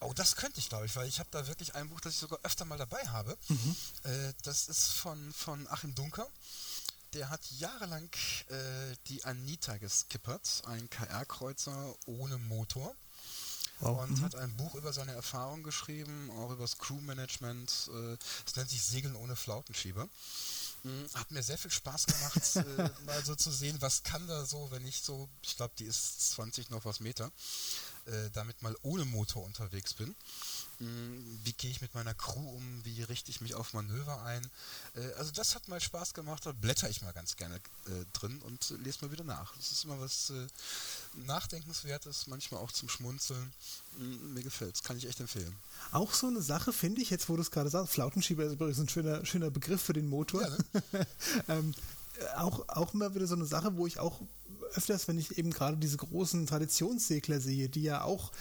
Oh, 0.00 0.12
das 0.14 0.36
könnte 0.36 0.58
ich, 0.58 0.68
glaube 0.68 0.86
ich, 0.86 0.96
weil 0.96 1.08
ich 1.08 1.18
habe 1.18 1.28
da 1.30 1.46
wirklich 1.46 1.74
ein 1.74 1.88
Buch, 1.88 2.00
das 2.00 2.14
ich 2.14 2.18
sogar 2.18 2.38
öfter 2.42 2.64
mal 2.64 2.78
dabei 2.78 3.06
habe. 3.08 3.36
Mhm. 3.48 3.76
Äh, 4.04 4.32
das 4.42 4.68
ist 4.68 4.92
von, 4.92 5.32
von 5.32 5.68
Achim 5.68 5.94
Dunker. 5.94 6.26
Der 7.12 7.28
hat 7.28 7.40
jahrelang 7.58 8.08
äh, 8.48 8.96
die 9.08 9.24
Anita 9.24 9.76
geskippert, 9.76 10.62
ein 10.66 10.88
KR-Kreuzer 10.88 11.94
ohne 12.06 12.38
Motor. 12.38 12.94
Wow. 13.80 14.02
Und 14.02 14.18
mhm. 14.18 14.22
hat 14.22 14.34
ein 14.36 14.56
Buch 14.56 14.74
über 14.74 14.92
seine 14.92 15.12
Erfahrungen 15.12 15.62
geschrieben, 15.62 16.30
auch 16.30 16.50
über 16.50 16.62
das 16.64 16.78
Crewmanagement. 16.78 17.90
Äh, 17.92 18.16
es 18.46 18.56
nennt 18.56 18.70
sich 18.70 18.82
Segeln 18.82 19.16
ohne 19.16 19.36
Flautenschieber. 19.36 20.08
Mhm. 20.82 21.06
Hat 21.14 21.30
mir 21.30 21.42
sehr 21.42 21.58
viel 21.58 21.70
Spaß 21.70 22.06
gemacht, 22.06 22.56
äh, 22.78 22.90
mal 23.04 23.24
so 23.24 23.34
zu 23.34 23.50
sehen, 23.50 23.76
was 23.80 24.02
kann 24.02 24.26
da 24.26 24.44
so, 24.46 24.70
wenn 24.70 24.86
ich 24.86 25.02
so, 25.02 25.28
ich 25.42 25.56
glaube, 25.56 25.74
die 25.78 25.84
ist 25.84 26.32
20 26.32 26.70
noch 26.70 26.84
was 26.84 27.00
Meter, 27.00 27.30
äh, 28.06 28.30
damit 28.32 28.62
mal 28.62 28.76
ohne 28.82 29.04
Motor 29.04 29.44
unterwegs 29.44 29.94
bin. 29.94 30.14
Mm, 30.78 31.38
wie 31.44 31.52
gehe 31.52 31.70
ich 31.70 31.80
mit 31.80 31.94
meiner 31.94 32.14
Crew 32.14 32.56
um? 32.56 32.80
Wie 32.84 33.02
richte 33.02 33.30
ich 33.30 33.40
mich 33.40 33.54
auf 33.54 33.74
Manöver 33.74 34.22
ein? 34.22 34.42
Äh, 34.94 35.12
also 35.18 35.30
das 35.32 35.54
hat 35.54 35.68
mal 35.68 35.80
Spaß 35.80 36.14
gemacht. 36.14 36.44
Da 36.46 36.52
blätter 36.52 36.88
ich 36.88 37.02
mal 37.02 37.12
ganz 37.12 37.36
gerne 37.36 37.56
äh, 37.56 38.04
drin 38.12 38.40
und 38.42 38.74
lese 38.82 39.04
mal 39.04 39.12
wieder 39.12 39.24
nach. 39.24 39.54
Das 39.56 39.72
ist 39.72 39.84
immer 39.84 40.00
was 40.00 40.32
Nachdenkenswertes, 41.14 42.26
manchmal 42.26 42.60
auch 42.60 42.72
zum 42.72 42.88
Schmunzeln. 42.88 43.52
Mm, 43.98 44.34
mir 44.34 44.42
gefällt 44.42 44.76
es, 44.76 44.82
kann 44.82 44.96
ich 44.96 45.06
echt 45.06 45.20
empfehlen. 45.20 45.54
Auch 45.92 46.14
so 46.14 46.28
eine 46.28 46.42
Sache 46.42 46.72
finde 46.72 47.02
ich, 47.02 47.10
jetzt 47.10 47.28
wo 47.28 47.36
du 47.36 47.42
es 47.42 47.50
gerade 47.50 47.70
sagst, 47.70 47.92
Flautenschieber 47.92 48.44
ist 48.44 48.52
übrigens 48.52 48.78
ein 48.78 48.88
schöner, 48.88 49.24
schöner 49.26 49.50
Begriff 49.50 49.82
für 49.82 49.92
den 49.92 50.08
Motor. 50.08 50.42
Ja, 50.42 50.48
ne? 50.92 51.06
ähm, 51.48 51.74
auch, 52.36 52.68
auch 52.68 52.94
immer 52.94 53.14
wieder 53.14 53.26
so 53.26 53.34
eine 53.34 53.46
Sache, 53.46 53.76
wo 53.76 53.86
ich 53.86 53.98
auch 53.98 54.20
öfters, 54.74 55.08
wenn 55.08 55.18
ich 55.18 55.38
eben 55.38 55.50
gerade 55.50 55.76
diese 55.76 55.96
großen 55.96 56.46
Traditionssegler 56.46 57.40
sehe, 57.40 57.68
die 57.68 57.82
ja 57.82 58.02
auch 58.04 58.32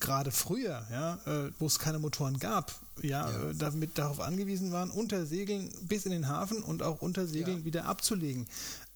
gerade 0.00 0.30
früher, 0.30 0.86
ja, 0.90 1.14
äh, 1.26 1.52
wo 1.58 1.66
es 1.66 1.78
keine 1.78 1.98
Motoren 1.98 2.38
gab, 2.38 2.74
ja, 3.02 3.30
ja. 3.30 3.50
Äh, 3.50 3.54
damit 3.54 3.98
darauf 3.98 4.20
angewiesen 4.20 4.72
waren, 4.72 4.90
unter 4.90 5.26
Segeln 5.26 5.70
bis 5.82 6.04
in 6.04 6.12
den 6.12 6.28
Hafen 6.28 6.62
und 6.62 6.82
auch 6.82 7.00
unter 7.02 7.26
Segeln 7.26 7.60
ja. 7.60 7.64
wieder 7.64 7.84
abzulegen. 7.86 8.46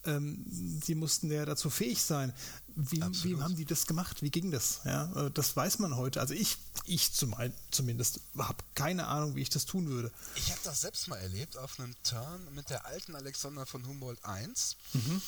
Ähm, 0.07 0.47
sie 0.83 0.95
mussten 0.95 1.31
ja 1.31 1.45
dazu 1.45 1.69
fähig 1.69 2.03
sein. 2.03 2.33
Wie, 2.75 3.03
wie, 3.23 3.37
haben 3.37 3.57
die 3.57 3.67
das 3.67 3.87
gemacht? 3.87 4.23
Wie 4.23 4.31
ging 4.31 4.51
das? 4.51 4.81
Ja, 4.85 5.27
äh, 5.27 5.31
das 5.31 5.55
weiß 5.55 5.79
man 5.81 5.97
heute. 5.97 6.21
Also 6.21 6.33
ich, 6.33 6.57
ich 6.87 7.13
zum, 7.13 7.35
zumindest 7.71 8.21
habe 8.39 8.57
keine 8.75 9.09
Ahnung, 9.09 9.35
wie 9.35 9.43
ich 9.43 9.51
das 9.51 9.67
tun 9.67 9.89
würde. 9.89 10.11
Ich 10.37 10.51
habe 10.51 10.61
das 10.65 10.81
selbst 10.81 11.09
mal 11.09 11.19
erlebt 11.19 11.59
auf 11.59 11.79
einem 11.79 11.95
Turn 12.03 12.41
mit 12.55 12.71
der 12.71 12.87
alten 12.87 13.15
Alexander 13.15 13.67
von 13.67 13.87
Humboldt 13.87 14.25
1. 14.25 14.77
Mhm 14.95 15.21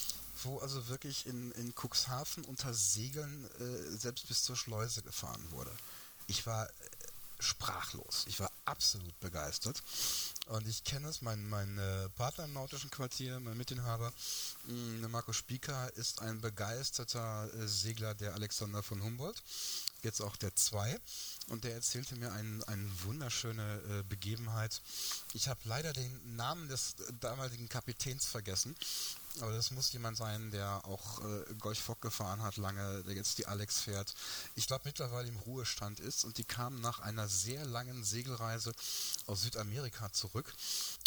wo 0.45 0.59
also 0.59 0.89
wirklich 0.89 1.27
in, 1.27 1.53
in 1.53 1.75
Cuxhaven 1.75 2.45
unter 2.45 2.75
Segeln 2.75 3.49
äh, 3.61 3.97
selbst 3.97 4.29
bis 4.29 4.43
zur 4.43 4.57
Schleuse 4.57 5.03
gefahren 5.03 5.45
wurde. 5.51 5.73
Ich 6.27 6.47
war 6.47 6.69
äh, 6.69 6.73
sprachlos. 7.43 8.25
Ich 8.29 8.41
war 8.41 8.51
absolut 8.65 9.19
begeistert. 9.21 9.83
Und 10.47 10.67
ich 10.67 10.85
kenne 10.85 11.09
es, 11.09 11.23
mein, 11.23 11.49
mein 11.49 11.79
äh, 11.79 12.09
Partner 12.11 12.45
im 12.45 12.53
nautischen 12.53 12.91
Quartier, 12.91 13.41
mein 13.41 13.57
Mitinhaber, 13.57 14.13
mh, 14.67 15.09
Marco 15.09 15.33
Spieker, 15.33 15.93
ist 15.97 16.21
ein 16.21 16.41
begeisterter 16.41 17.49
äh, 17.55 17.67
Segler 17.67 18.15
der 18.15 18.35
Alexander 18.35 18.83
von 18.83 19.03
Humboldt. 19.03 19.43
Jetzt 20.03 20.21
auch 20.21 20.37
der 20.37 20.55
2. 20.55 20.99
Und 21.49 21.65
der 21.65 21.75
erzählte 21.75 22.17
mir 22.17 22.33
eine 22.33 22.67
ein 22.67 22.91
wunderschöne 23.05 23.81
äh, 23.89 24.03
Begebenheit. 24.09 24.81
Ich 25.33 25.49
habe 25.49 25.61
leider 25.65 25.93
den 25.93 26.37
Namen 26.37 26.69
des 26.69 26.97
damaligen 27.21 27.69
Kapitäns 27.69 28.27
vergessen. 28.27 28.77
Aber 29.41 29.53
das 29.53 29.71
muss 29.71 29.91
jemand 29.93 30.19
sein, 30.19 30.51
der 30.51 30.85
auch 30.85 31.25
äh, 31.25 31.55
Golf 31.59 31.79
Fock 31.79 32.03
gefahren 32.03 32.43
hat 32.43 32.59
lange, 32.59 33.03
der 33.05 33.15
jetzt 33.15 33.39
die 33.39 33.47
Alex 33.47 33.81
fährt. 33.81 34.15
Ich 34.57 34.67
glaube 34.67 34.83
mittlerweile 34.85 35.29
im 35.29 35.37
Ruhestand 35.37 36.01
ist 36.01 36.25
und 36.25 36.37
die 36.37 36.45
kamen 36.45 36.83
nach 36.83 37.01
einer 37.01 37.29
sehr 37.29 37.65
langen 37.65 38.05
Segelreise 38.05 38.75
aus 39.27 39.41
Südamerika 39.43 40.13
zurück. 40.13 40.53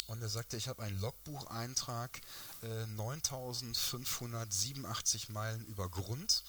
Und 0.08 0.20
er 0.22 0.28
sagte, 0.28 0.56
ich 0.56 0.66
habe 0.68 0.82
einen 0.82 1.00
Logbucheintrag, 1.00 2.20
äh, 2.62 2.86
9587 2.86 5.28
Meilen 5.28 5.64
über 5.66 5.88
Grund 5.88 6.42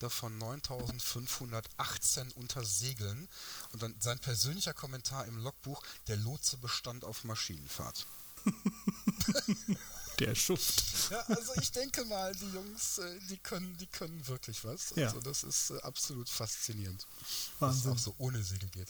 davon 0.00 0.36
9518 0.38 2.32
unter 2.32 2.64
Segeln. 2.64 3.28
Und 3.72 3.82
dann 3.82 3.94
sein 4.00 4.18
persönlicher 4.18 4.74
Kommentar 4.74 5.24
im 5.26 5.38
Logbuch, 5.38 5.82
der 6.08 6.16
Lotse 6.16 6.56
bestand 6.58 7.04
auf 7.04 7.22
Maschinenfahrt. 7.24 8.06
Der 10.18 10.34
Schuft. 10.34 11.10
Ja, 11.10 11.20
also 11.22 11.52
ich 11.60 11.72
denke 11.72 12.04
mal, 12.04 12.34
die 12.34 12.50
Jungs, 12.50 12.98
äh, 12.98 13.18
die 13.30 13.36
können, 13.38 13.76
die 13.78 13.86
können 13.86 14.26
wirklich 14.26 14.64
was. 14.64 14.92
Ja. 14.96 15.08
Also 15.08 15.20
das 15.20 15.42
ist 15.42 15.70
äh, 15.70 15.80
absolut 15.80 16.28
faszinierend. 16.28 17.06
Wahnsinn. 17.58 17.90
Dass 17.90 18.00
es 18.00 18.06
auch 18.08 18.12
so 18.12 18.14
ohne 18.18 18.42
Segel 18.42 18.68
geht. 18.70 18.88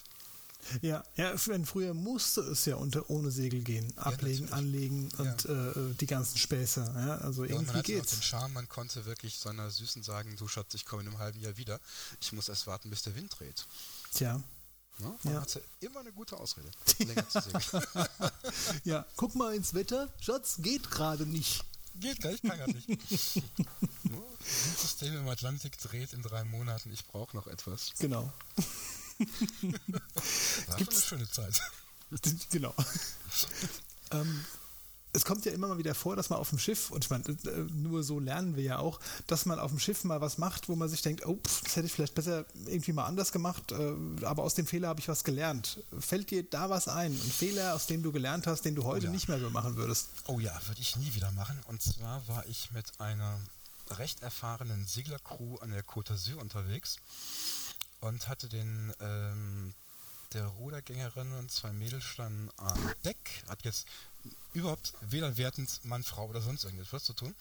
Ja, 0.81 1.05
ja, 1.17 1.35
wenn 1.47 1.67
früher 1.67 1.95
musste 1.95 2.41
es 2.41 2.65
ja 2.65 2.77
unter 2.77 3.09
ohne 3.11 3.31
Segel 3.31 3.61
gehen, 3.61 3.93
ablegen, 3.99 4.49
ja, 4.49 4.55
anlegen 4.55 5.11
und 5.19 5.45
ja. 5.45 5.71
äh, 5.73 5.95
die 6.01 6.07
ganzen 6.07 6.39
Späße. 6.39 6.81
Ja, 6.81 7.19
also 7.19 7.45
ja, 7.45 7.51
irgendwie 7.51 7.73
man 7.75 7.83
geht's. 7.83 8.13
den 8.13 8.23
Charme, 8.23 8.55
man 8.55 8.69
konnte 8.69 9.05
wirklich 9.05 9.39
seiner 9.39 9.71
Süßen 9.71 10.03
sagen, 10.03 10.37
du 10.37 10.49
Schatz, 10.49 10.75
ich 10.75 10.87
komme 10.87 11.03
in 11.03 11.09
einem 11.09 11.19
halben 11.19 11.41
Jahr 11.41 11.57
wieder. 11.57 11.81
Ich 12.21 12.33
muss 12.33 12.49
erst 12.49 12.67
warten, 12.67 12.91
bis 12.91 13.03
der 13.03 13.15
Wind 13.15 13.39
dreht. 13.39 13.67
Tja. 14.13 14.43
Ja, 14.99 15.15
man 15.25 15.35
ja. 15.35 15.41
hatte 15.41 15.63
immer 15.81 16.01
eine 16.01 16.13
gute 16.13 16.37
Ausrede, 16.37 16.71
länger 16.99 17.29
zu 17.29 17.41
segeln. 17.41 17.87
ja, 18.85 19.05
guck 19.17 19.35
mal 19.35 19.55
ins 19.55 19.75
Wetter. 19.75 20.09
Schatz, 20.21 20.57
geht 20.59 20.91
gerade 20.91 21.27
nicht. 21.27 21.65
Geht 21.97 22.21
gar 22.21 22.31
nicht, 22.31 22.43
kann 22.43 22.59
gar 22.59 22.67
nicht. 22.67 22.89
das 23.11 24.81
System 24.81 25.17
im 25.17 25.29
Atlantik 25.29 25.79
dreht 25.79 26.13
in 26.13 26.23
drei 26.23 26.45
Monaten. 26.45 26.93
Ich 26.93 27.07
brauche 27.07 27.37
noch 27.37 27.47
etwas. 27.47 27.93
Genau. 27.99 28.33
war 30.67 30.77
eine 30.77 30.93
schöne 30.93 31.31
Zeit. 31.31 31.61
genau. 32.51 32.75
ähm, 34.11 34.45
es 35.15 35.25
kommt 35.25 35.45
ja 35.45 35.53
immer 35.53 35.69
mal 35.69 35.79
wieder 35.79 35.95
vor, 35.95 36.17
dass 36.17 36.29
man 36.29 36.39
auf 36.39 36.51
dem 36.51 36.59
Schiff, 36.59 36.91
und 36.91 37.05
ich 37.05 37.11
meine, 37.11 37.25
äh, 37.25 37.67
nur 37.73 38.03
so 38.03 38.19
lernen 38.19 38.57
wir 38.57 38.65
ja 38.65 38.79
auch, 38.79 39.01
dass 39.27 39.47
man 39.47 39.59
auf 39.59 39.71
dem 39.71 39.79
Schiff 39.79 40.05
mal 40.05 40.21
was 40.21 40.39
macht, 40.39 40.69
wo 40.69 40.75
man 40.75 40.89
sich 40.89 41.03
denkt, 41.03 41.25
oh, 41.25 41.39
das 41.63 41.77
hätte 41.77 41.87
ich 41.87 41.93
vielleicht 41.93 42.15
besser 42.15 42.45
irgendwie 42.67 42.93
mal 42.93 43.05
anders 43.05 43.31
gemacht, 43.31 43.73
äh, 43.73 43.95
aber 44.25 44.43
aus 44.43 44.55
dem 44.55 44.67
Fehler 44.67 44.89
habe 44.89 45.01
ich 45.01 45.09
was 45.09 45.25
gelernt. 45.25 45.81
Fällt 45.99 46.31
dir 46.31 46.43
da 46.43 46.69
was 46.69 46.89
ein? 46.89 47.13
Ein 47.13 47.31
Fehler, 47.31 47.75
aus 47.75 47.87
dem 47.87 48.03
du 48.03 48.11
gelernt 48.11 48.47
hast, 48.47 48.63
den 48.63 48.75
du 48.75 48.85
heute 48.85 49.07
oh 49.07 49.09
ja. 49.09 49.13
nicht 49.13 49.29
mehr 49.29 49.39
so 49.39 49.51
machen 49.51 49.77
würdest? 49.77 50.09
Oh 50.27 50.41
ja, 50.41 50.53
würde 50.67 50.81
ich 50.81 50.97
nie 50.97 51.15
wieder 51.15 51.31
machen. 51.33 51.59
Und 51.69 51.81
zwar 51.81 52.27
war 52.27 52.45
ich 52.47 52.73
mit 52.73 53.01
einer 53.01 53.41
recht 53.91 54.23
erfahrenen 54.23 54.87
Seglercrew 54.87 55.57
an 55.59 55.71
der 55.71 55.85
Côte 55.85 56.13
d'Azur 56.13 56.37
unterwegs 56.37 56.97
und 58.01 58.29
hatte 58.29 58.49
den 58.49 58.93
ähm, 59.01 59.75
der 60.33 60.47
Rudergängerin 60.47 61.33
und 61.35 61.53
zwei 61.53 61.73
Mädels 61.73 62.03
standen 62.03 62.51
am 62.57 62.93
Deck, 63.05 63.45
hat 63.49 63.63
jetzt 63.65 63.87
überhaupt 64.53 64.93
weder 65.01 65.37
wertend 65.37 65.85
Mann, 65.85 66.03
Frau 66.03 66.27
oder 66.29 66.41
sonst 66.41 66.65
irgendetwas 66.65 67.05
zu 67.05 67.13
tun. 67.13 67.35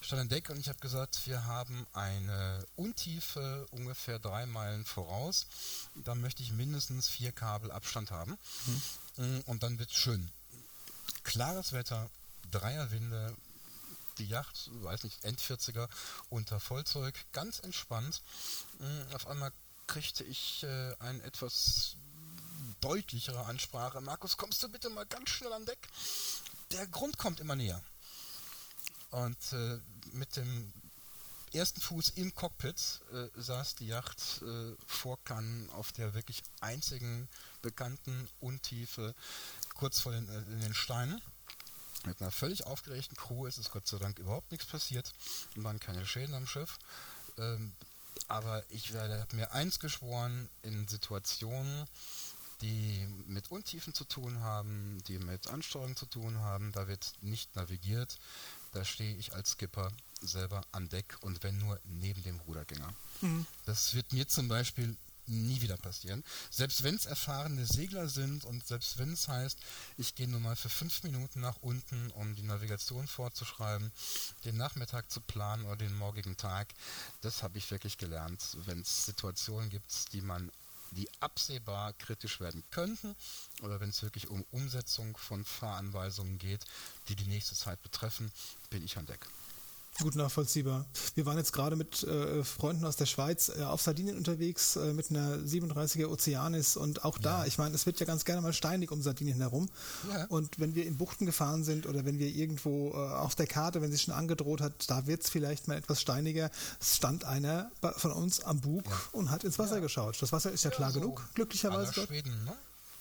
Stand 0.00 0.22
an 0.22 0.28
Deck 0.28 0.48
und 0.50 0.58
ich 0.58 0.68
habe 0.68 0.78
gesagt, 0.78 1.26
wir 1.26 1.44
haben 1.44 1.86
eine 1.92 2.64
Untiefe 2.76 3.66
ungefähr 3.70 4.18
drei 4.18 4.46
Meilen 4.46 4.84
voraus. 4.84 5.46
Da 5.96 6.14
möchte 6.14 6.42
ich 6.42 6.52
mindestens 6.52 7.08
vier 7.08 7.32
Kabel 7.32 7.70
Abstand 7.70 8.10
haben. 8.10 8.38
Mhm. 9.16 9.42
Und 9.46 9.62
dann 9.62 9.78
wird 9.78 9.92
schön. 9.92 10.30
Klares 11.24 11.72
Wetter, 11.72 12.08
Dreierwinde, 12.50 13.36
die 14.18 14.26
Yacht, 14.26 14.70
weiß 14.82 15.04
nicht, 15.04 15.24
End-40er 15.24 15.88
unter 16.28 16.60
Vollzeug, 16.60 17.14
ganz 17.32 17.60
entspannt. 17.60 18.22
Mm, 18.78 19.14
auf 19.14 19.26
einmal 19.26 19.52
kriegte 19.86 20.24
ich 20.24 20.62
äh, 20.64 20.94
ein 20.98 21.20
etwas 21.22 21.96
deutlichere 22.80 23.44
Ansprache. 23.46 24.00
Markus, 24.00 24.36
kommst 24.36 24.62
du 24.62 24.68
bitte 24.68 24.90
mal 24.90 25.06
ganz 25.06 25.30
schnell 25.30 25.52
an 25.52 25.66
Deck? 25.66 25.88
Der 26.72 26.86
Grund 26.86 27.18
kommt 27.18 27.40
immer 27.40 27.56
näher. 27.56 27.82
Und 29.10 29.52
äh, 29.52 29.78
mit 30.12 30.36
dem 30.36 30.72
ersten 31.52 31.80
Fuß 31.80 32.10
im 32.10 32.34
Cockpit 32.34 33.00
äh, 33.12 33.28
saß 33.40 33.76
die 33.76 33.86
Yacht 33.86 34.42
äh, 34.42 34.74
vor 34.86 35.18
Cannes 35.24 35.70
auf 35.70 35.92
der 35.92 36.14
wirklich 36.14 36.42
einzigen 36.60 37.28
bekannten 37.62 38.28
Untiefe, 38.40 39.14
kurz 39.74 40.00
vor 40.00 40.12
den, 40.12 40.28
äh, 40.28 40.60
den 40.60 40.74
Steinen. 40.74 41.22
Mit 42.04 42.20
einer 42.20 42.30
völlig 42.30 42.64
aufgeregten 42.66 43.16
Crew 43.16 43.46
ist 43.46 43.58
es 43.58 43.70
Gott 43.70 43.88
sei 43.88 43.98
Dank 43.98 44.18
überhaupt 44.18 44.52
nichts 44.52 44.66
passiert 44.66 45.12
und 45.56 45.64
waren 45.64 45.80
keine 45.80 46.06
Schäden 46.06 46.34
am 46.34 46.46
Schiff. 46.46 46.78
Ähm, 47.38 47.72
aber 48.28 48.64
ich 48.70 48.92
werde 48.92 49.26
mir 49.34 49.52
eins 49.52 49.78
geschworen, 49.78 50.48
in 50.62 50.86
Situationen, 50.86 51.86
die 52.60 53.06
mit 53.26 53.50
Untiefen 53.50 53.94
zu 53.94 54.04
tun 54.04 54.40
haben, 54.40 55.02
die 55.06 55.18
mit 55.18 55.48
Ansteuerung 55.48 55.96
zu 55.96 56.06
tun 56.06 56.38
haben. 56.38 56.72
Da 56.72 56.88
wird 56.88 57.12
nicht 57.20 57.54
navigiert. 57.56 58.18
Da 58.72 58.84
stehe 58.84 59.16
ich 59.16 59.34
als 59.34 59.52
Skipper 59.52 59.90
selber 60.20 60.62
an 60.72 60.88
Deck 60.88 61.16
und 61.20 61.42
wenn 61.42 61.58
nur 61.58 61.80
neben 61.84 62.22
dem 62.22 62.40
Rudergänger. 62.40 62.92
Mhm. 63.20 63.46
Das 63.64 63.94
wird 63.94 64.12
mir 64.12 64.28
zum 64.28 64.48
Beispiel 64.48 64.96
nie 65.28 65.60
wieder 65.60 65.76
passieren. 65.76 66.24
Selbst 66.50 66.82
wenn 66.82 66.94
es 66.94 67.06
erfahrene 67.06 67.66
Segler 67.66 68.08
sind 68.08 68.44
und 68.44 68.66
selbst 68.66 68.98
wenn 68.98 69.12
es 69.12 69.28
heißt, 69.28 69.58
ich 69.96 70.14
gehe 70.14 70.28
nur 70.28 70.40
mal 70.40 70.56
für 70.56 70.68
fünf 70.68 71.02
Minuten 71.02 71.40
nach 71.40 71.56
unten, 71.60 72.10
um 72.12 72.34
die 72.34 72.42
Navigation 72.42 73.06
vorzuschreiben, 73.06 73.92
den 74.44 74.56
Nachmittag 74.56 75.10
zu 75.10 75.20
planen 75.20 75.64
oder 75.66 75.76
den 75.76 75.94
morgigen 75.94 76.36
Tag, 76.36 76.68
das 77.20 77.42
habe 77.42 77.58
ich 77.58 77.70
wirklich 77.70 77.98
gelernt. 77.98 78.42
Wenn 78.64 78.80
es 78.80 79.06
Situationen 79.06 79.70
gibt, 79.70 80.12
die 80.12 80.22
man 80.22 80.50
die 80.92 81.08
absehbar 81.20 81.92
kritisch 81.94 82.40
werden 82.40 82.62
könnten 82.70 83.14
oder 83.62 83.80
wenn 83.80 83.90
es 83.90 84.02
wirklich 84.02 84.28
um 84.28 84.44
Umsetzung 84.50 85.16
von 85.16 85.44
Fahranweisungen 85.44 86.38
geht, 86.38 86.64
die 87.08 87.16
die 87.16 87.28
nächste 87.28 87.54
Zeit 87.54 87.82
betreffen, 87.82 88.30
bin 88.70 88.84
ich 88.84 88.96
an 88.96 89.06
Deck. 89.06 89.26
Gut 90.00 90.14
nachvollziehbar. 90.14 90.86
Wir 91.16 91.26
waren 91.26 91.38
jetzt 91.38 91.52
gerade 91.52 91.74
mit 91.74 92.04
äh, 92.04 92.44
Freunden 92.44 92.84
aus 92.84 92.94
der 92.94 93.06
Schweiz 93.06 93.48
äh, 93.48 93.64
auf 93.64 93.82
Sardinien 93.82 94.16
unterwegs 94.16 94.76
äh, 94.76 94.92
mit 94.92 95.10
einer 95.10 95.38
37er 95.38 96.06
Ozeanis 96.06 96.76
und 96.76 97.04
auch 97.04 97.18
da, 97.18 97.40
ja. 97.40 97.46
ich 97.46 97.58
meine, 97.58 97.74
es 97.74 97.84
wird 97.84 97.98
ja 97.98 98.06
ganz 98.06 98.24
gerne 98.24 98.40
mal 98.40 98.52
steinig 98.52 98.92
um 98.92 99.02
Sardinien 99.02 99.40
herum. 99.40 99.68
Ja. 100.08 100.26
Und 100.26 100.60
wenn 100.60 100.76
wir 100.76 100.86
in 100.86 100.96
Buchten 100.96 101.26
gefahren 101.26 101.64
sind 101.64 101.86
oder 101.86 102.04
wenn 102.04 102.20
wir 102.20 102.28
irgendwo 102.28 102.92
äh, 102.92 102.96
auf 102.96 103.34
der 103.34 103.48
Karte, 103.48 103.82
wenn 103.82 103.90
sie 103.90 103.98
schon 103.98 104.14
angedroht 104.14 104.60
hat, 104.60 104.88
da 104.88 105.08
wird 105.08 105.24
es 105.24 105.30
vielleicht 105.30 105.66
mal 105.66 105.76
etwas 105.76 106.00
steiniger, 106.00 106.50
stand 106.80 107.24
einer 107.24 107.72
von 107.96 108.12
uns 108.12 108.40
am 108.40 108.60
Bug 108.60 108.84
ja. 108.86 108.92
und 109.12 109.32
hat 109.32 109.42
ins 109.42 109.58
Wasser 109.58 109.80
geschaut. 109.80 110.20
Das 110.22 110.30
Wasser 110.30 110.52
ist 110.52 110.62
ja, 110.62 110.70
klar 110.70 110.92
so 110.92 111.00
genug, 111.00 111.28
glücklicherweise. 111.34 111.92
Schweden, 112.06 112.44
ne? 112.44 112.54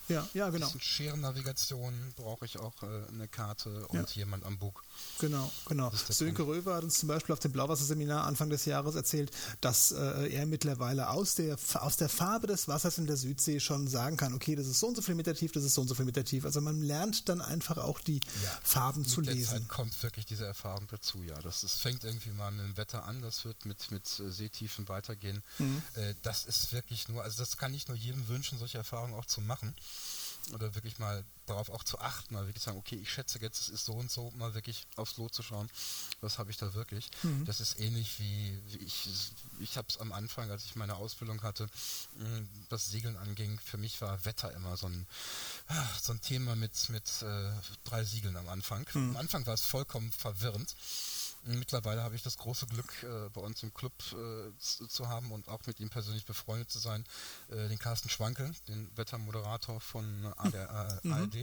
Ja, 0.10 0.28
ja, 0.34 0.50
genau. 0.50 0.70
Ein 0.72 0.80
Scherennavigation 0.80 2.14
brauche 2.16 2.46
ich 2.46 2.58
auch 2.58 2.82
äh, 2.84 2.88
eine 3.10 3.28
Karte 3.28 3.86
und 3.88 4.16
ja. 4.16 4.22
jemand 4.22 4.46
am 4.46 4.58
Bug. 4.58 4.84
Genau, 5.20 5.52
genau. 5.68 5.92
Sönke 6.10 6.48
Röwe 6.48 6.74
hat 6.74 6.84
uns 6.84 7.00
zum 7.00 7.10
Beispiel 7.10 7.34
auf 7.34 7.40
dem 7.40 7.52
Blauwasserseminar 7.52 8.26
Anfang 8.26 8.50
des 8.50 8.66
Jahres 8.66 8.96
erzählt, 8.96 9.32
dass 9.60 9.92
äh, 9.92 10.30
er 10.30 10.46
mittlerweile 10.46 11.10
aus 11.10 11.36
der, 11.36 11.58
aus 11.76 11.98
der 11.98 12.08
Farbe 12.08 12.48
des 12.48 12.68
Wassers 12.68 12.98
in 12.98 13.06
der 13.06 13.18
Südsee 13.18 13.60
schon 13.60 13.88
sagen 13.88 14.16
kann, 14.16 14.34
okay, 14.34 14.56
das 14.56 14.68
ist 14.68 14.80
so 14.80 14.88
und 14.88 14.96
so 14.96 15.02
viel 15.02 15.16
Meter 15.16 15.36
tief, 15.36 15.52
das 15.52 15.64
ist 15.64 15.74
so 15.74 15.82
und 15.82 15.90
so 15.90 15.96
viel 15.96 16.06
Meter 16.06 16.24
tief. 16.24 16.46
Also 16.46 16.62
man 16.62 16.82
lernt 16.82 17.28
dann 17.28 17.42
einfach 17.42 17.78
auch 17.78 18.00
die 18.00 18.22
ja. 18.44 18.60
Farben 18.64 19.06
zu 19.06 19.20
mit 19.20 19.32
lesen. 19.32 19.52
Der 19.52 19.60
Zeit 19.60 19.68
kommt 19.68 20.04
wirklich 20.04 20.26
diese 20.26 20.46
Erfahrung 20.46 20.88
dazu, 20.90 21.22
ja. 21.24 21.38
Das, 21.42 21.62
das 21.62 21.74
fängt 21.74 22.06
irgendwie 22.06 22.32
mal 22.32 22.52
mit 22.52 22.66
dem 22.66 22.78
Wetter 22.78 23.04
an, 23.04 23.22
das 23.22 23.44
wird 23.44 23.66
mit, 23.66 23.92
mit 23.92 24.20
äh, 24.20 24.32
Seetiefen 24.32 24.88
weitergehen. 24.88 25.44
Mhm. 25.60 25.82
Äh, 25.96 26.16
das 26.22 26.46
ist 26.46 26.72
wirklich 26.72 27.10
nur, 27.10 27.24
also 27.24 27.40
das 27.40 27.58
kann 27.58 27.74
ich 27.74 27.90
nur 27.90 27.98
jedem 27.98 28.28
wünschen, 28.30 28.58
solche 28.58 28.78
Erfahrungen 28.78 29.14
auch 29.14 29.26
zu 29.26 29.42
machen 29.42 29.76
oder 30.54 30.76
wirklich 30.76 31.00
mal 31.00 31.24
darauf 31.46 31.70
auch 31.70 31.84
zu 31.84 32.00
achten, 32.00 32.34
mal 32.34 32.46
wirklich 32.46 32.64
sagen, 32.64 32.78
okay, 32.78 32.96
ich 32.96 33.12
schätze 33.12 33.40
jetzt, 33.40 33.62
es 33.62 33.70
ist 33.70 33.86
so 33.86 33.94
und 33.94 34.12
so, 34.12 34.32
mal 34.32 34.54
wirklich 34.54 34.86
aufs 34.96 35.18
Lot 35.18 35.34
zu 35.34 35.44
schauen, 35.44 35.70
was 36.22 36.38
habe 36.38 36.52
ich 36.52 36.58
da 36.58 36.74
wirklich. 36.74 37.10
Mhm. 37.24 37.46
Das 37.46 37.60
ist 37.62 37.80
ähnlich 37.80 38.20
wie, 38.20 38.60
wie 38.68 38.84
ich, 38.84 39.10
ich 39.60 39.78
habe 39.78 39.88
es 39.90 39.98
am 39.98 40.12
Anfang, 40.12 40.52
als 40.52 40.66
ich 40.66 40.76
meine 40.76 40.96
Ausbildung 40.96 41.42
hatte, 41.44 41.70
was 42.70 42.90
Segeln 42.90 43.18
anging, 43.18 43.60
für 43.60 43.78
mich 43.78 44.02
war 44.02 44.26
Wetter 44.26 44.54
immer 44.54 44.76
so 44.78 44.88
ein, 44.88 45.08
so 46.02 46.14
ein 46.14 46.22
Thema 46.22 46.56
mit, 46.56 46.90
mit 46.90 47.22
äh, 47.22 47.52
drei 47.84 48.04
Siegeln 48.04 48.36
am 48.36 48.50
Anfang. 48.50 48.88
Mhm. 48.94 49.12
Am 49.12 49.18
Anfang 49.18 49.46
war 49.46 49.54
es 49.54 49.62
vollkommen 49.62 50.12
verwirrend. 50.12 50.76
Mittlerweile 51.44 52.04
habe 52.04 52.16
ich 52.16 52.24
das 52.24 52.38
große 52.38 52.68
Glück, 52.68 52.92
äh, 53.04 53.30
bei 53.30 53.42
uns 53.42 53.64
im 53.64 53.74
Club 53.74 53.94
äh, 54.12 54.52
zu, 54.60 54.88
zu, 54.88 55.08
haben 55.08 55.32
und 55.32 55.48
auch 55.48 55.66
mit 55.66 55.80
ihm 55.80 55.90
persönlich 55.90 56.26
befreundet 56.26 56.70
zu 56.70 56.80
sein, 56.80 57.06
äh, 57.50 57.68
den 57.70 57.80
Carsten 57.80 58.10
Schwanke, 58.10 58.52
den 58.68 58.90
Wettermoderator 58.98 59.80
von 59.80 60.26
ARD. 60.38 61.04
Mhm. 61.04 61.14
ARD. 61.14 61.36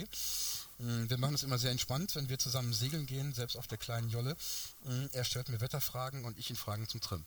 Mm, 0.78 1.08
wir 1.08 1.18
machen 1.18 1.34
es 1.34 1.42
immer 1.42 1.58
sehr 1.58 1.70
entspannt, 1.70 2.14
wenn 2.16 2.28
wir 2.28 2.38
zusammen 2.38 2.72
segeln 2.72 3.06
gehen, 3.06 3.32
selbst 3.32 3.56
auf 3.56 3.66
der 3.66 3.78
kleinen 3.78 4.10
Jolle. 4.10 4.36
Mm, 4.84 5.06
er 5.12 5.24
stellt 5.24 5.48
mir 5.48 5.60
Wetterfragen 5.60 6.24
und 6.24 6.38
ich 6.38 6.50
ihn 6.50 6.56
Fragen 6.56 6.88
zum 6.88 7.00
Trim. 7.00 7.24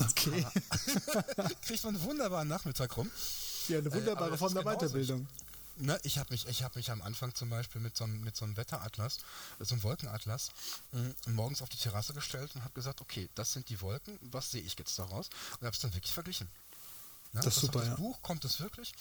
Okay. 0.00 0.46
Kriegt 1.62 1.84
man 1.84 1.96
einen 1.96 2.04
wunderbaren 2.04 2.48
Nachmittag 2.48 2.96
rum. 2.96 3.10
Ja, 3.68 3.78
eine 3.78 3.92
wunderbare 3.92 4.34
äh, 4.34 4.38
Form 4.38 4.54
der 4.54 4.64
Weiterbildung. 4.64 5.26
Ne, 5.76 5.98
ich 6.02 6.18
habe 6.18 6.32
mich, 6.32 6.44
hab 6.62 6.76
mich 6.76 6.90
am 6.90 7.00
Anfang 7.02 7.34
zum 7.34 7.48
Beispiel 7.48 7.80
mit 7.80 7.96
so 7.96 8.04
einem, 8.04 8.20
mit 8.20 8.36
so 8.36 8.44
einem 8.44 8.56
Wetteratlas, 8.56 9.18
so 9.58 9.74
einem 9.74 9.82
Wolkenatlas, 9.82 10.50
mh, 10.92 11.32
morgens 11.32 11.62
auf 11.62 11.68
die 11.68 11.78
Terrasse 11.78 12.12
gestellt 12.12 12.54
und 12.54 12.62
habe 12.62 12.74
gesagt, 12.74 13.00
okay, 13.00 13.28
das 13.34 13.52
sind 13.52 13.68
die 13.68 13.80
Wolken, 13.80 14.18
was 14.20 14.50
sehe 14.50 14.62
ich 14.62 14.78
jetzt 14.78 14.98
daraus? 14.98 15.30
Und 15.58 15.66
habe 15.66 15.74
es 15.74 15.80
dann 15.80 15.94
wirklich 15.94 16.12
verglichen. 16.12 16.48
Ne? 17.32 17.42
Das 17.44 17.54
ist 17.56 17.60
super, 17.60 17.84
ja. 17.84 17.94
Buch 17.94 18.20
kommt 18.22 18.44
es 18.44 18.58
wirklich. 18.58 18.92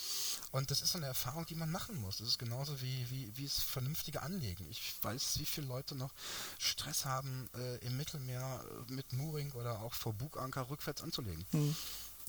Und 0.52 0.70
das 0.70 0.82
ist 0.82 0.96
eine 0.96 1.08
Erfahrung, 1.08 1.48
die 1.48 1.56
man 1.56 1.72
machen 1.72 2.00
muss. 2.00 2.18
Das 2.18 2.28
ist 2.28 2.38
genauso 2.38 2.80
wie, 2.80 3.10
wie, 3.10 3.36
wie 3.36 3.46
es 3.46 3.64
vernünftige 3.64 4.22
Anlegen. 4.22 4.68
Ich 4.70 4.94
weiß, 5.02 5.40
wie 5.40 5.46
viele 5.46 5.66
Leute 5.68 5.96
noch 5.96 6.14
Stress 6.60 7.06
haben, 7.06 7.50
äh, 7.56 7.78
im 7.78 7.98
Mittelmeer 7.98 8.64
mit 8.88 9.14
Mooring 9.14 9.52
oder 9.54 9.80
auch 9.80 9.96
vor 9.96 10.14
Buganker 10.14 10.70
rückwärts 10.70 11.02
anzulegen. 11.02 11.44
Mhm. 11.52 11.76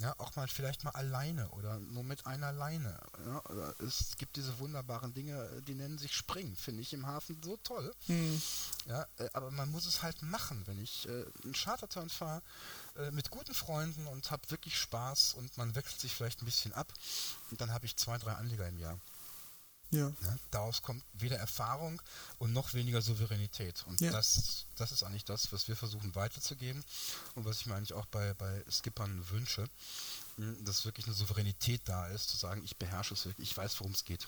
Ja, 0.00 0.14
auch 0.16 0.34
mal 0.34 0.48
vielleicht 0.48 0.82
mal 0.82 0.92
alleine 0.92 1.48
oder 1.50 1.78
nur 1.78 2.04
mit 2.04 2.24
einer 2.24 2.52
Leine. 2.52 2.98
Ja, 3.26 3.42
es 3.86 4.16
gibt 4.16 4.36
diese 4.36 4.58
wunderbaren 4.58 5.12
Dinge, 5.12 5.62
die 5.66 5.74
nennen 5.74 5.98
sich 5.98 6.14
Springen, 6.14 6.56
finde 6.56 6.80
ich 6.80 6.94
im 6.94 7.06
Hafen 7.06 7.38
so 7.42 7.58
toll. 7.58 7.94
Mhm. 8.06 8.40
Ja, 8.86 9.06
äh, 9.18 9.28
aber 9.34 9.50
man 9.50 9.70
muss 9.70 9.84
es 9.84 10.02
halt 10.02 10.22
machen. 10.22 10.62
Wenn 10.66 10.80
ich 10.80 11.06
äh, 11.06 11.26
einen 11.44 11.52
Charterturn 11.52 12.08
fahre 12.08 12.40
äh, 12.96 13.10
mit 13.10 13.30
guten 13.30 13.52
Freunden 13.52 14.06
und 14.06 14.30
habe 14.30 14.50
wirklich 14.50 14.78
Spaß 14.78 15.34
und 15.34 15.58
man 15.58 15.74
wechselt 15.74 16.00
sich 16.00 16.14
vielleicht 16.14 16.40
ein 16.40 16.46
bisschen 16.46 16.72
ab 16.72 16.90
und 17.50 17.60
dann 17.60 17.70
habe 17.70 17.84
ich 17.84 17.96
zwei, 17.96 18.16
drei 18.16 18.32
Anleger 18.32 18.68
im 18.68 18.78
Jahr. 18.78 18.98
Ja. 19.90 20.08
ja. 20.08 20.36
Daraus 20.50 20.82
kommt 20.82 21.02
weder 21.14 21.36
Erfahrung 21.36 22.00
und 22.38 22.52
noch 22.52 22.74
weniger 22.74 23.02
Souveränität. 23.02 23.84
Und 23.86 24.00
ja. 24.00 24.12
das, 24.12 24.66
das 24.76 24.92
ist 24.92 25.02
eigentlich 25.02 25.24
das, 25.24 25.52
was 25.52 25.68
wir 25.68 25.76
versuchen 25.76 26.14
weiterzugeben 26.14 26.84
und 27.34 27.44
was 27.44 27.60
ich 27.60 27.66
mir 27.66 27.74
eigentlich 27.74 27.94
auch 27.94 28.06
bei, 28.06 28.34
bei 28.34 28.62
Skippern 28.70 29.28
wünsche, 29.30 29.68
hm, 30.36 30.64
dass 30.64 30.84
wirklich 30.84 31.06
eine 31.06 31.14
Souveränität 31.14 31.82
da 31.84 32.06
ist, 32.08 32.28
zu 32.28 32.36
sagen, 32.36 32.62
ich 32.64 32.76
beherrsche 32.76 33.14
es 33.14 33.26
wirklich, 33.26 33.50
ich 33.50 33.56
weiß, 33.56 33.80
worum 33.80 33.92
es 33.92 34.04
geht. 34.04 34.26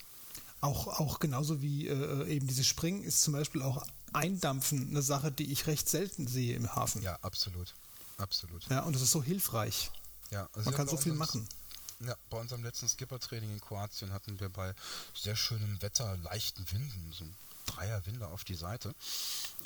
Auch, 0.59 0.87
auch 0.99 1.19
genauso 1.19 1.61
wie 1.61 1.87
äh, 1.87 2.27
eben 2.27 2.47
dieses 2.47 2.67
Springen 2.67 3.03
ist 3.03 3.21
zum 3.21 3.33
Beispiel 3.33 3.61
auch 3.61 3.85
Eindampfen 4.13 4.89
eine 4.89 5.01
Sache, 5.01 5.31
die 5.31 5.51
ich 5.51 5.67
recht 5.67 5.89
selten 5.89 6.27
sehe 6.27 6.55
im 6.55 6.73
Hafen. 6.73 7.01
Ja, 7.01 7.17
absolut. 7.21 7.73
Absolut. 8.17 8.67
Ja, 8.69 8.81
und 8.81 8.93
das 8.93 9.01
ist 9.01 9.11
so 9.11 9.23
hilfreich. 9.23 9.91
Ja, 10.31 10.49
also 10.53 10.69
Man 10.69 10.77
kann 10.77 10.87
so 10.87 10.97
viel 10.97 11.13
machen. 11.13 11.47
Ja, 12.05 12.15
bei 12.29 12.37
unserem 12.37 12.63
letzten 12.63 12.89
Skipper-Training 12.89 13.51
in 13.51 13.61
Kroatien 13.61 14.11
hatten 14.11 14.39
wir 14.39 14.49
bei 14.49 14.73
sehr 15.15 15.35
schönem 15.35 15.81
Wetter, 15.81 16.17
leichten 16.17 16.69
Winden, 16.71 17.13
so 17.13 17.23
ein 17.23 17.35
Dreier 17.65 18.05
Winde 18.05 18.27
auf 18.27 18.43
die 18.43 18.55
Seite, 18.55 18.93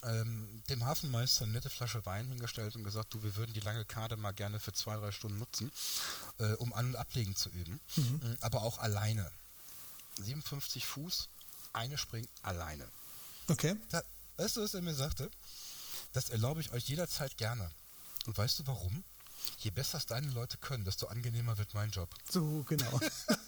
ähm, 0.04 0.62
dem 0.70 0.86
Hafenmeister 0.86 1.46
eine 1.46 1.54
nette 1.54 1.70
Flasche 1.70 2.06
Wein 2.06 2.28
hingestellt 2.28 2.76
und 2.76 2.84
gesagt, 2.84 3.14
du, 3.14 3.24
wir 3.24 3.36
würden 3.36 3.54
die 3.54 3.60
lange 3.60 3.86
Karte 3.86 4.18
mal 4.18 4.34
gerne 4.34 4.60
für 4.60 4.72
zwei, 4.72 4.96
drei 4.98 5.12
Stunden 5.12 5.40
nutzen, 5.40 5.72
äh, 6.40 6.54
um 6.54 6.74
An- 6.74 6.88
und 6.88 6.96
Ablegen 6.96 7.36
zu 7.36 7.50
üben, 7.50 7.80
mhm. 7.96 8.22
äh, 8.24 8.38
aber 8.42 8.62
auch 8.62 8.78
alleine. 8.78 9.30
57 10.22 10.86
Fuß, 10.86 11.28
eine 11.74 11.98
springt 11.98 12.30
alleine. 12.44 12.88
Okay. 13.48 13.76
Da, 13.90 14.02
weißt 14.38 14.58
du, 14.58 14.64
was 14.64 14.74
er 14.74 14.82
mir 14.82 14.96
sagte? 14.96 15.30
Das 16.14 16.30
erlaube 16.30 16.62
ich 16.62 16.72
euch 16.72 16.88
jederzeit 16.88 17.38
gerne. 17.38 17.70
Und 18.26 18.38
weißt 18.38 18.60
du 18.60 18.68
warum? 18.68 19.04
Je 19.60 19.72
besser 19.72 19.98
es 19.98 20.06
deine 20.06 20.28
Leute 20.32 20.58
können, 20.58 20.84
desto 20.84 21.08
angenehmer 21.08 21.58
wird 21.58 21.74
mein 21.74 21.90
Job. 21.92 22.10
So, 22.30 22.64
genau. 22.64 23.00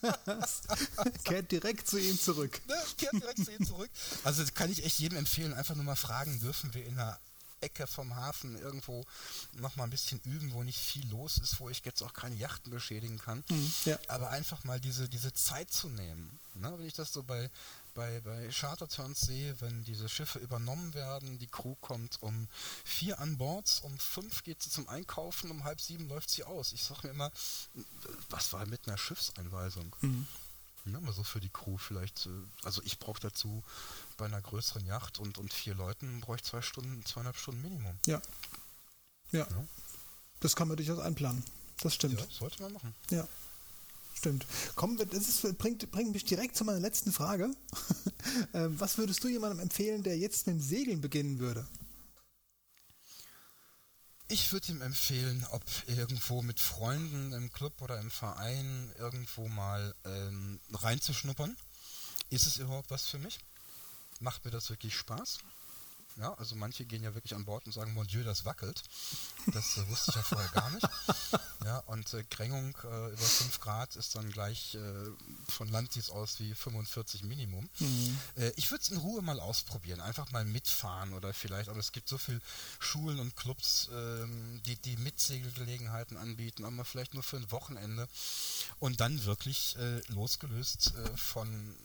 kehrt 1.24 1.52
direkt 1.52 1.88
zu 1.88 1.98
ihm 1.98 2.20
zurück. 2.20 2.60
Ne, 2.68 2.76
kehrt 2.98 3.14
direkt 3.14 3.46
zu 3.46 3.52
ihm 3.52 3.66
zurück. 3.66 3.90
Also 4.24 4.44
kann 4.54 4.72
ich 4.72 4.84
echt 4.86 5.00
jedem 5.00 5.18
empfehlen, 5.18 5.54
einfach 5.54 5.76
nur 5.76 5.86
mal 5.86 5.96
fragen, 5.96 6.40
dürfen 6.40 6.74
wir 6.74 6.86
in 6.86 6.94
einer 6.94 7.20
Ecke 7.62 7.88
vom 7.88 8.16
Hafen 8.16 8.58
irgendwo 8.58 9.06
noch 9.54 9.76
mal 9.76 9.84
ein 9.84 9.90
bisschen 9.90 10.20
üben, 10.24 10.54
wo 10.54 10.64
nicht 10.64 10.80
viel 10.80 11.08
los 11.10 11.38
ist, 11.38 11.60
wo 11.60 11.70
ich 11.70 11.84
jetzt 11.84 12.02
auch 12.02 12.14
keine 12.14 12.36
Yachten 12.36 12.72
beschädigen 12.72 13.18
kann. 13.18 13.44
Mhm, 13.50 13.74
ja. 13.86 14.00
Aber 14.08 14.30
einfach 14.30 14.64
mal 14.64 14.80
diese, 14.80 15.10
diese 15.10 15.34
Zeit 15.34 15.72
zu 15.72 15.90
nehmen. 15.90 16.40
Ne? 16.56 16.74
Wenn 16.78 16.86
ich 16.86 16.94
das 16.94 17.14
so 17.14 17.24
bei, 17.24 17.50
bei, 17.94 18.20
bei 18.22 18.50
Charterturns 18.52 19.22
sehe, 19.22 19.60
wenn 19.62 19.84
diese 19.84 20.10
Schiffe 20.10 20.40
übernommen 20.40 20.94
werden, 20.94 21.40
die 21.40 21.48
Crew 21.48 21.76
kommt 21.82 22.22
um 22.22 22.48
vier 22.84 23.20
an 23.20 23.38
Bord, 23.38 23.82
um 23.84 23.98
fünf 24.00 24.44
geht 24.44 24.62
sie 24.64 24.70
zum 24.70 24.88
Einkaufen, 24.90 25.52
um 25.52 25.64
halb 25.64 25.82
sieben 25.82 26.08
läuft 26.08 26.30
sie 26.30 26.44
aus. 26.44 26.74
Ich 26.74 26.84
sage 26.84 27.08
mir 27.08 27.14
immer, 27.14 27.32
was 28.30 28.54
war 28.54 28.66
mit 28.66 28.88
einer 28.88 28.98
Schiffseinweisung? 28.98 29.96
Mhm. 30.02 30.28
Ja, 30.86 31.00
mal 31.02 31.14
so 31.14 31.24
für 31.24 31.40
die 31.40 31.50
Crew 31.50 31.78
vielleicht. 31.78 32.26
Äh, 32.26 32.30
also 32.64 32.82
ich 32.84 33.00
brauche 33.00 33.20
dazu 33.20 33.64
bei 34.18 34.26
einer 34.26 34.42
größeren 34.42 34.86
Yacht 34.86 35.20
und, 35.20 35.38
und 35.38 35.54
vier 35.54 35.76
Leuten 35.76 36.22
brauche 36.22 36.38
ich 36.38 36.44
zwei 36.44 36.62
Stunden, 36.62 37.06
zweieinhalb 37.06 37.38
Stunden 37.38 37.62
Minimum. 37.62 37.98
Ja. 38.06 38.22
ja. 39.32 39.46
Ja. 39.50 39.66
Das 40.40 40.56
kann 40.56 40.68
man 40.68 40.78
durchaus 40.78 41.00
einplanen. 41.00 41.44
Das 41.82 41.96
stimmt. 41.96 42.20
Ja, 42.20 42.26
sollte 42.30 42.62
man 42.62 42.74
machen. 42.74 42.96
Ja. 43.10 43.28
Stimmt. 44.20 44.46
Wir, 44.76 45.06
das 45.06 45.30
ist, 45.30 45.58
bringt, 45.58 45.90
bringt 45.92 46.12
mich 46.12 46.26
direkt 46.26 46.58
zu 46.58 46.66
meiner 46.66 46.82
letzten 46.82 47.12
Frage. 47.14 47.52
Ähm, 48.54 48.78
was 48.80 48.98
würdest 48.98 49.24
du 49.24 49.30
jemandem 49.30 49.60
empfehlen, 49.60 50.04
der 50.04 50.18
jetzt 50.18 50.46
mit 50.46 50.58
dem 50.58 50.62
Segeln 50.62 51.00
beginnen 51.00 51.40
würde? 51.40 51.66
Ich 54.28 54.52
würde 54.52 54.72
ihm 54.72 54.82
empfehlen, 54.82 55.46
ob 55.52 55.64
irgendwo 55.88 56.42
mit 56.42 56.60
Freunden 56.60 57.32
im 57.32 57.52
Club 57.54 57.82
oder 57.82 57.98
im 58.00 58.12
Verein 58.12 58.92
irgendwo 58.98 59.48
mal 59.48 59.96
ähm, 60.04 60.60
reinzuschnuppern. 60.74 61.56
Ist 62.30 62.46
es 62.46 62.58
überhaupt 62.58 62.92
was 62.92 63.08
für 63.08 63.20
mich? 63.20 63.40
Macht 64.20 64.44
mir 64.44 64.52
das 64.52 64.70
wirklich 64.70 64.96
Spaß? 64.98 65.40
Ja, 66.18 66.34
also 66.34 66.56
manche 66.56 66.86
gehen 66.86 67.04
ja 67.04 67.14
wirklich 67.14 67.34
an 67.34 67.46
Bord 67.46 67.66
und 67.66 67.72
sagen, 67.72 67.94
Mon 67.94 68.08
Dieu, 68.08 68.24
das 68.24 68.44
wackelt. 68.44 68.82
Das 69.54 69.78
äh, 69.78 69.88
wusste 69.88 70.12
ich 70.12 70.16
ja 70.16 70.24
vorher 70.24 70.50
gar 70.50 70.70
nicht. 70.72 70.88
Ja, 71.66 71.80
und 71.88 72.14
äh, 72.14 72.24
Krängung 72.30 72.76
äh, 72.84 73.12
über 73.12 73.18
5 73.18 73.60
Grad 73.60 73.96
ist 73.96 74.16
dann 74.16 74.32
gleich 74.32 74.76
äh, 74.76 74.80
von 75.50 75.68
Landis 75.68 76.10
aus 76.10 76.40
wie 76.40 76.54
45 76.54 77.24
Minimum. 77.24 77.68
Mhm. 77.80 78.18
Äh, 78.36 78.52
ich 78.56 78.72
würde 78.72 78.82
es 78.82 78.90
in 78.90 78.98
Ruhe 78.98 79.22
mal 79.22 79.40
ausprobieren, 79.40 80.00
einfach 80.00 80.32
mal 80.32 80.46
mitfahren 80.46 81.14
oder 81.14 81.34
vielleicht, 81.34 81.70
aber 81.70 81.80
es 81.80 81.92
gibt 81.92 82.08
so 82.08 82.18
viele 82.18 82.42
Schulen 82.80 83.20
und 83.20 83.36
Clubs, 83.36 83.90
ähm, 83.92 84.62
die, 84.66 84.78
die 84.78 84.96
Mitsegelgelegenheiten 84.98 86.18
anbieten, 86.18 86.64
aber 86.64 86.86
vielleicht 86.86 87.14
nur 87.14 87.24
für 87.24 87.38
ein 87.38 87.52
Wochenende 87.52 88.08
und 88.80 89.02
dann 89.02 89.26
wirklich 89.26 89.76
äh, 89.78 90.00
losgelöst 90.08 90.94
von 91.16 91.76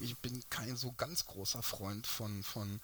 ich 0.00 0.16
bin 0.18 0.42
kein 0.50 0.76
so 0.76 0.92
ganz 0.92 1.26
großer 1.26 1.62
Freund 1.62 2.06
von, 2.06 2.42
von 2.42 2.80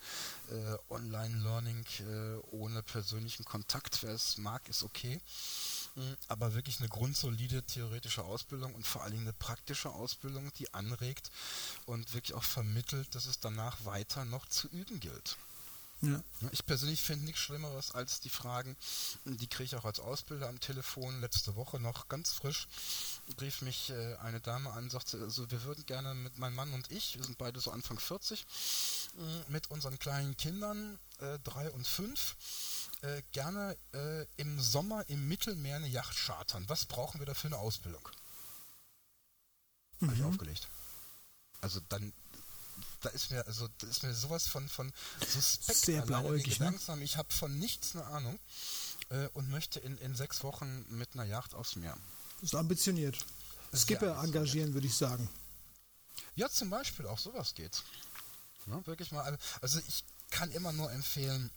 äh, 0.49 0.77
Online-Learning 0.89 1.85
äh, 1.99 2.37
ohne 2.51 2.83
persönlichen 2.83 3.45
Kontakt. 3.45 4.03
Wer 4.03 4.11
es 4.13 4.37
mag, 4.37 4.67
ist 4.69 4.83
okay. 4.83 5.19
Mhm. 5.95 6.17
Aber 6.27 6.53
wirklich 6.53 6.79
eine 6.79 6.89
grundsolide 6.89 7.63
theoretische 7.63 8.23
Ausbildung 8.23 8.73
und 8.73 8.85
vor 8.85 9.03
allen 9.03 9.11
Dingen 9.11 9.25
eine 9.25 9.33
praktische 9.33 9.89
Ausbildung, 9.89 10.51
die 10.57 10.73
anregt 10.73 11.31
und 11.85 12.13
wirklich 12.13 12.33
auch 12.33 12.43
vermittelt, 12.43 13.13
dass 13.15 13.25
es 13.25 13.39
danach 13.39 13.85
weiter 13.85 14.25
noch 14.25 14.47
zu 14.47 14.67
üben 14.69 14.99
gilt. 14.99 15.37
Ja. 16.03 16.21
Ich 16.51 16.65
persönlich 16.65 17.01
finde 17.01 17.23
nichts 17.23 17.39
Schlimmeres 17.39 17.93
als 17.93 18.19
die 18.19 18.29
Fragen, 18.29 18.75
die 19.23 19.47
kriege 19.47 19.63
ich 19.63 19.75
auch 19.75 19.85
als 19.85 20.01
Ausbilder 20.01 20.49
am 20.49 20.59
Telefon. 20.59 21.21
Letzte 21.21 21.55
Woche 21.55 21.79
noch 21.79 22.09
ganz 22.09 22.33
frisch 22.33 22.67
rief 23.39 23.61
mich 23.61 23.89
äh, 23.89 24.15
eine 24.15 24.41
Dame 24.41 24.71
an, 24.71 24.89
sagte, 24.89 25.17
also 25.21 25.49
wir 25.49 25.63
würden 25.63 25.85
gerne 25.85 26.13
mit 26.13 26.37
meinem 26.37 26.55
Mann 26.55 26.73
und 26.73 26.91
ich, 26.91 27.17
wir 27.17 27.23
sind 27.23 27.37
beide 27.37 27.61
so 27.61 27.71
Anfang 27.71 27.99
40, 27.99 28.41
äh, 28.41 29.51
mit 29.51 29.71
unseren 29.71 29.97
kleinen 29.97 30.35
Kindern, 30.35 30.99
äh, 31.19 31.39
drei 31.39 31.71
und 31.71 31.87
fünf, 31.87 32.35
äh, 33.01 33.21
gerne 33.31 33.77
äh, 33.93 34.25
im 34.35 34.59
Sommer 34.59 35.07
im 35.07 35.29
Mittelmeer 35.29 35.77
eine 35.77 35.87
Yacht 35.87 36.17
chartern. 36.17 36.65
Was 36.67 36.85
brauchen 36.85 37.19
wir 37.19 37.25
dafür 37.25 37.51
eine 37.51 37.59
Ausbildung? 37.59 38.05
Mhm. 40.01 40.07
Habe 40.07 40.17
ich 40.17 40.23
aufgelegt. 40.25 40.67
Also 41.61 41.79
dann 41.87 42.11
da 43.01 43.09
ist 43.09 43.31
mir 43.31 43.45
also 43.47 43.67
da 43.79 43.87
ist 43.87 44.03
mir 44.03 44.13
sowas 44.13 44.47
von 44.47 44.67
von 44.69 44.91
suspekt. 45.27 45.79
Sehr 45.79 46.01
blauäugig 46.01 46.59
ne? 46.59 46.65
langsam 46.65 47.01
ich 47.01 47.17
habe 47.17 47.31
von 47.33 47.57
nichts 47.57 47.95
eine 47.95 48.05
Ahnung 48.05 48.39
äh, 49.09 49.27
und 49.33 49.49
möchte 49.49 49.79
in, 49.79 49.97
in 49.99 50.15
sechs 50.15 50.43
Wochen 50.43 50.85
mit 50.89 51.13
einer 51.13 51.25
Yacht 51.25 51.53
aufs 51.53 51.75
Meer. 51.75 51.97
Das 52.41 52.53
ist 52.53 52.55
ambitioniert. 52.55 53.25
Skipper 53.73 54.21
engagieren 54.23 54.73
würde 54.73 54.87
ich 54.87 54.95
sagen. 54.95 55.29
Ja 56.35 56.49
zum 56.49 56.69
Beispiel 56.69 57.07
auch 57.07 57.19
sowas 57.19 57.53
geht 57.55 57.83
ja, 58.67 58.85
wirklich 58.87 59.11
mal 59.11 59.37
also 59.61 59.79
ich 59.87 60.03
kann 60.29 60.51
immer 60.51 60.71
nur 60.71 60.91
empfehlen 60.91 61.51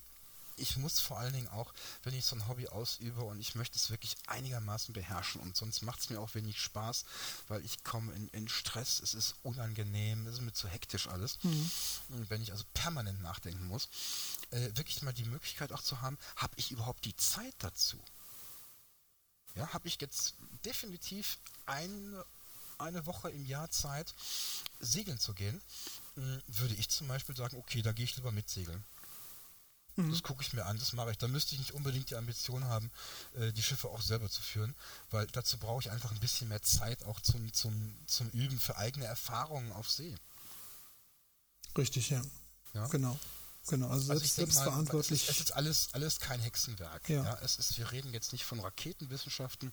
ich 0.56 0.76
muss 0.76 1.00
vor 1.00 1.18
allen 1.18 1.32
Dingen 1.32 1.48
auch, 1.48 1.72
wenn 2.02 2.14
ich 2.14 2.24
so 2.24 2.36
ein 2.36 2.48
Hobby 2.48 2.68
ausübe 2.68 3.22
und 3.22 3.40
ich 3.40 3.54
möchte 3.54 3.76
es 3.76 3.90
wirklich 3.90 4.16
einigermaßen 4.26 4.94
beherrschen 4.94 5.40
und 5.40 5.56
sonst 5.56 5.82
macht 5.82 6.00
es 6.00 6.10
mir 6.10 6.20
auch 6.20 6.34
wenig 6.34 6.60
Spaß, 6.60 7.04
weil 7.48 7.64
ich 7.64 7.84
komme 7.84 8.12
in, 8.14 8.28
in, 8.28 8.48
Stress, 8.48 9.00
es 9.00 9.14
ist 9.14 9.34
unangenehm, 9.42 10.26
es 10.26 10.34
ist 10.34 10.40
mir 10.40 10.52
zu 10.52 10.68
hektisch 10.68 11.08
alles. 11.08 11.38
Mhm. 11.42 11.70
Wenn 12.28 12.42
ich 12.42 12.52
also 12.52 12.64
permanent 12.74 13.22
nachdenken 13.22 13.66
muss, 13.66 13.88
äh, 14.50 14.70
wirklich 14.76 15.02
mal 15.02 15.12
die 15.12 15.24
Möglichkeit 15.24 15.72
auch 15.72 15.82
zu 15.82 16.00
haben, 16.00 16.18
habe 16.36 16.54
ich 16.56 16.70
überhaupt 16.70 17.04
die 17.04 17.16
Zeit 17.16 17.54
dazu? 17.58 17.98
Ja, 19.54 19.72
habe 19.72 19.88
ich 19.88 20.00
jetzt 20.00 20.34
definitiv 20.64 21.38
eine, 21.64 22.24
eine 22.78 23.06
Woche 23.06 23.30
im 23.30 23.46
Jahr 23.46 23.70
Zeit, 23.70 24.14
segeln 24.80 25.18
zu 25.18 25.32
gehen, 25.32 25.60
würde 26.14 26.74
ich 26.74 26.88
zum 26.88 27.08
Beispiel 27.08 27.36
sagen, 27.36 27.56
okay, 27.58 27.82
da 27.82 27.92
gehe 27.92 28.04
ich 28.04 28.16
lieber 28.16 28.32
mit 28.32 28.48
segeln. 28.48 28.84
Mhm. 29.96 30.10
Das 30.10 30.22
gucke 30.22 30.42
ich 30.42 30.52
mir 30.52 30.66
an, 30.66 30.78
das 30.78 30.92
mache 30.92 31.10
ich. 31.10 31.18
Da 31.18 31.26
müsste 31.28 31.54
ich 31.54 31.58
nicht 31.58 31.72
unbedingt 31.72 32.10
die 32.10 32.16
Ambition 32.16 32.64
haben, 32.64 32.90
äh, 33.34 33.52
die 33.52 33.62
Schiffe 33.62 33.88
auch 33.88 34.02
selber 34.02 34.28
zu 34.28 34.42
führen, 34.42 34.74
weil 35.10 35.26
dazu 35.28 35.58
brauche 35.58 35.80
ich 35.80 35.90
einfach 35.90 36.12
ein 36.12 36.20
bisschen 36.20 36.48
mehr 36.48 36.62
Zeit 36.62 37.04
auch 37.04 37.20
zum, 37.20 37.52
zum, 37.52 37.94
zum 38.06 38.28
Üben 38.30 38.60
für 38.60 38.76
eigene 38.76 39.06
Erfahrungen 39.06 39.72
auf 39.72 39.90
See. 39.90 40.14
Richtig, 41.76 42.10
ja. 42.10 42.22
ja? 42.74 42.86
Genau. 42.88 43.18
Genau, 43.68 43.88
also, 43.88 44.12
also 44.12 44.20
selbst, 44.20 44.36
selbstverantwortlich. 44.36 45.26
Mal, 45.26 45.30
es, 45.30 45.38
ist, 45.38 45.40
es 45.40 45.46
ist 45.46 45.52
alles, 45.52 45.88
alles 45.92 46.20
kein 46.20 46.40
Hexenwerk. 46.40 47.08
Ja. 47.08 47.24
ja. 47.24 47.38
Es 47.42 47.56
ist, 47.56 47.76
wir 47.78 47.90
reden 47.90 48.12
jetzt 48.12 48.32
nicht 48.32 48.44
von 48.44 48.60
Raketenwissenschaften, 48.60 49.72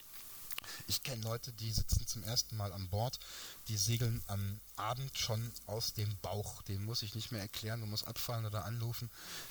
ich 0.87 1.03
kenne 1.03 1.23
Leute, 1.23 1.51
die 1.53 1.71
sitzen 1.71 2.05
zum 2.07 2.23
ersten 2.23 2.55
Mal 2.57 2.73
an 2.73 2.89
Bord, 2.89 3.19
die 3.67 3.77
segeln 3.77 4.23
am 4.27 4.59
Abend 4.75 5.17
schon 5.17 5.51
aus 5.65 5.93
dem 5.93 6.17
Bauch. 6.21 6.61
Den 6.63 6.83
muss 6.85 7.03
ich 7.03 7.15
nicht 7.15 7.31
mehr 7.31 7.41
erklären, 7.41 7.81
du 7.81 7.87
musst 7.87 8.07
abfallen 8.07 8.45
oder 8.45 8.65
anrufen. 8.65 9.09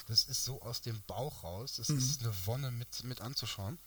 Das 0.08 0.24
ist 0.24 0.44
so 0.44 0.60
aus 0.62 0.80
dem 0.80 1.00
Bauch 1.06 1.44
raus. 1.44 1.74
Das 1.76 1.88
mhm. 1.88 1.98
ist 1.98 2.20
eine 2.20 2.34
Wonne 2.46 2.70
mit, 2.70 3.04
mit 3.04 3.20
anzuschauen. 3.20 3.78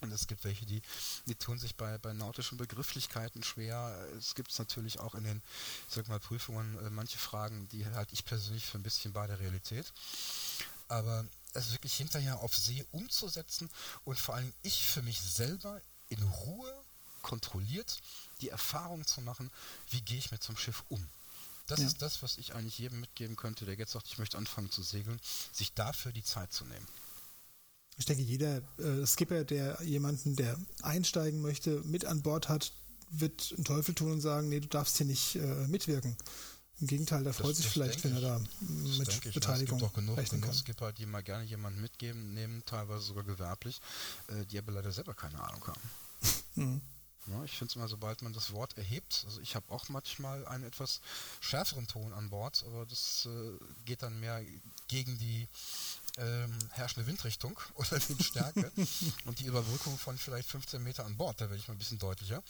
Und 0.00 0.10
es 0.10 0.26
gibt 0.26 0.44
welche, 0.44 0.66
die, 0.66 0.82
die 1.26 1.34
tun 1.36 1.58
sich 1.58 1.76
bei, 1.76 1.96
bei 1.98 2.12
nautischen 2.12 2.58
Begrifflichkeiten 2.58 3.42
schwer. 3.42 4.08
Es 4.18 4.34
gibt 4.34 4.56
natürlich 4.58 4.98
auch 4.98 5.14
in 5.14 5.24
den, 5.24 5.42
ich 5.88 5.94
sag 5.94 6.08
mal, 6.08 6.18
Prüfungen 6.18 6.76
äh, 6.84 6.90
manche 6.90 7.18
Fragen, 7.18 7.68
die 7.68 7.86
halte 7.86 8.14
ich 8.14 8.24
persönlich 8.24 8.66
für 8.66 8.78
ein 8.78 8.82
bisschen 8.82 9.12
bei 9.12 9.26
der 9.26 9.38
Realität. 9.38 9.92
Aber 10.88 11.24
es 11.54 11.72
wirklich 11.72 11.94
hinterher 11.94 12.40
auf 12.40 12.56
See 12.56 12.84
umzusetzen 12.90 13.70
und 14.04 14.18
vor 14.18 14.34
allem 14.34 14.52
ich 14.62 14.84
für 14.84 15.02
mich 15.02 15.20
selber 15.20 15.80
in 16.12 16.22
Ruhe, 16.22 16.72
kontrolliert 17.22 18.00
die 18.40 18.48
Erfahrung 18.48 19.06
zu 19.06 19.20
machen, 19.20 19.50
wie 19.90 20.00
gehe 20.00 20.18
ich 20.18 20.30
mit 20.30 20.42
so 20.42 20.48
einem 20.48 20.58
Schiff 20.58 20.84
um. 20.88 21.06
Das 21.66 21.80
ja. 21.80 21.86
ist 21.86 22.02
das, 22.02 22.22
was 22.22 22.38
ich 22.38 22.54
eigentlich 22.54 22.78
jedem 22.78 23.00
mitgeben 23.00 23.36
könnte, 23.36 23.64
der 23.64 23.76
jetzt 23.76 23.92
sagt, 23.92 24.08
ich 24.08 24.18
möchte 24.18 24.36
anfangen 24.36 24.70
zu 24.70 24.82
segeln, 24.82 25.20
sich 25.52 25.72
dafür 25.74 26.12
die 26.12 26.24
Zeit 26.24 26.52
zu 26.52 26.64
nehmen. 26.64 26.86
Ich 27.98 28.04
denke, 28.06 28.22
jeder 28.22 28.62
äh, 28.78 29.06
Skipper, 29.06 29.44
der 29.44 29.80
jemanden, 29.82 30.34
der 30.34 30.58
einsteigen 30.82 31.40
möchte, 31.40 31.82
mit 31.84 32.04
an 32.04 32.22
Bord 32.22 32.48
hat, 32.48 32.72
wird 33.10 33.52
einen 33.54 33.64
Teufel 33.64 33.94
tun 33.94 34.12
und 34.12 34.20
sagen, 34.20 34.48
nee, 34.48 34.60
du 34.60 34.68
darfst 34.68 34.96
hier 34.96 35.06
nicht 35.06 35.36
äh, 35.36 35.68
mitwirken. 35.68 36.16
Im 36.80 36.86
Gegenteil, 36.88 37.22
der 37.22 37.34
freut 37.34 37.54
sich 37.54 37.68
vielleicht, 37.68 38.02
wenn 38.02 38.14
er 38.14 38.20
da 38.20 38.40
mit 38.60 39.08
ich. 39.08 39.34
Beteiligung 39.34 39.78
Es 39.78 39.82
gibt 39.82 39.90
auch 39.90 39.92
genug, 39.92 40.30
genug 40.30 40.54
Skipper, 40.54 40.92
die 40.92 41.06
mal 41.06 41.22
gerne 41.22 41.44
jemanden 41.44 41.80
mitgeben, 41.80 42.34
nehmen, 42.34 42.64
teilweise 42.66 43.04
sogar 43.04 43.22
gewerblich, 43.22 43.80
äh, 44.28 44.44
die 44.46 44.58
aber 44.58 44.72
leider 44.72 44.90
selber 44.90 45.14
keine 45.14 45.40
Ahnung 45.40 45.64
haben. 45.66 45.80
Mhm. 46.54 46.82
Ja, 47.28 47.44
ich 47.44 47.52
finde 47.52 47.70
es 47.70 47.76
immer, 47.76 47.86
sobald 47.86 48.20
man 48.22 48.32
das 48.32 48.52
Wort 48.52 48.76
erhebt, 48.76 49.22
also 49.26 49.40
ich 49.40 49.54
habe 49.54 49.70
auch 49.70 49.88
manchmal 49.88 50.44
einen 50.48 50.64
etwas 50.64 51.00
schärferen 51.40 51.86
Ton 51.86 52.12
an 52.12 52.30
Bord, 52.30 52.64
aber 52.66 52.84
das 52.84 53.26
äh, 53.26 53.58
geht 53.84 54.02
dann 54.02 54.18
mehr 54.18 54.44
gegen 54.88 55.16
die 55.18 55.48
ähm, 56.18 56.58
herrschende 56.72 57.06
Windrichtung 57.06 57.58
oder 57.74 57.92
Windstärke 58.08 58.72
und 59.24 59.38
die 59.38 59.46
Überbrückung 59.46 59.96
von 59.98 60.18
vielleicht 60.18 60.50
15 60.50 60.82
Meter 60.82 61.06
an 61.06 61.16
Bord, 61.16 61.40
da 61.40 61.44
werde 61.44 61.58
ich 61.58 61.68
mal 61.68 61.74
ein 61.74 61.78
bisschen 61.78 62.00
deutlicher. 62.00 62.42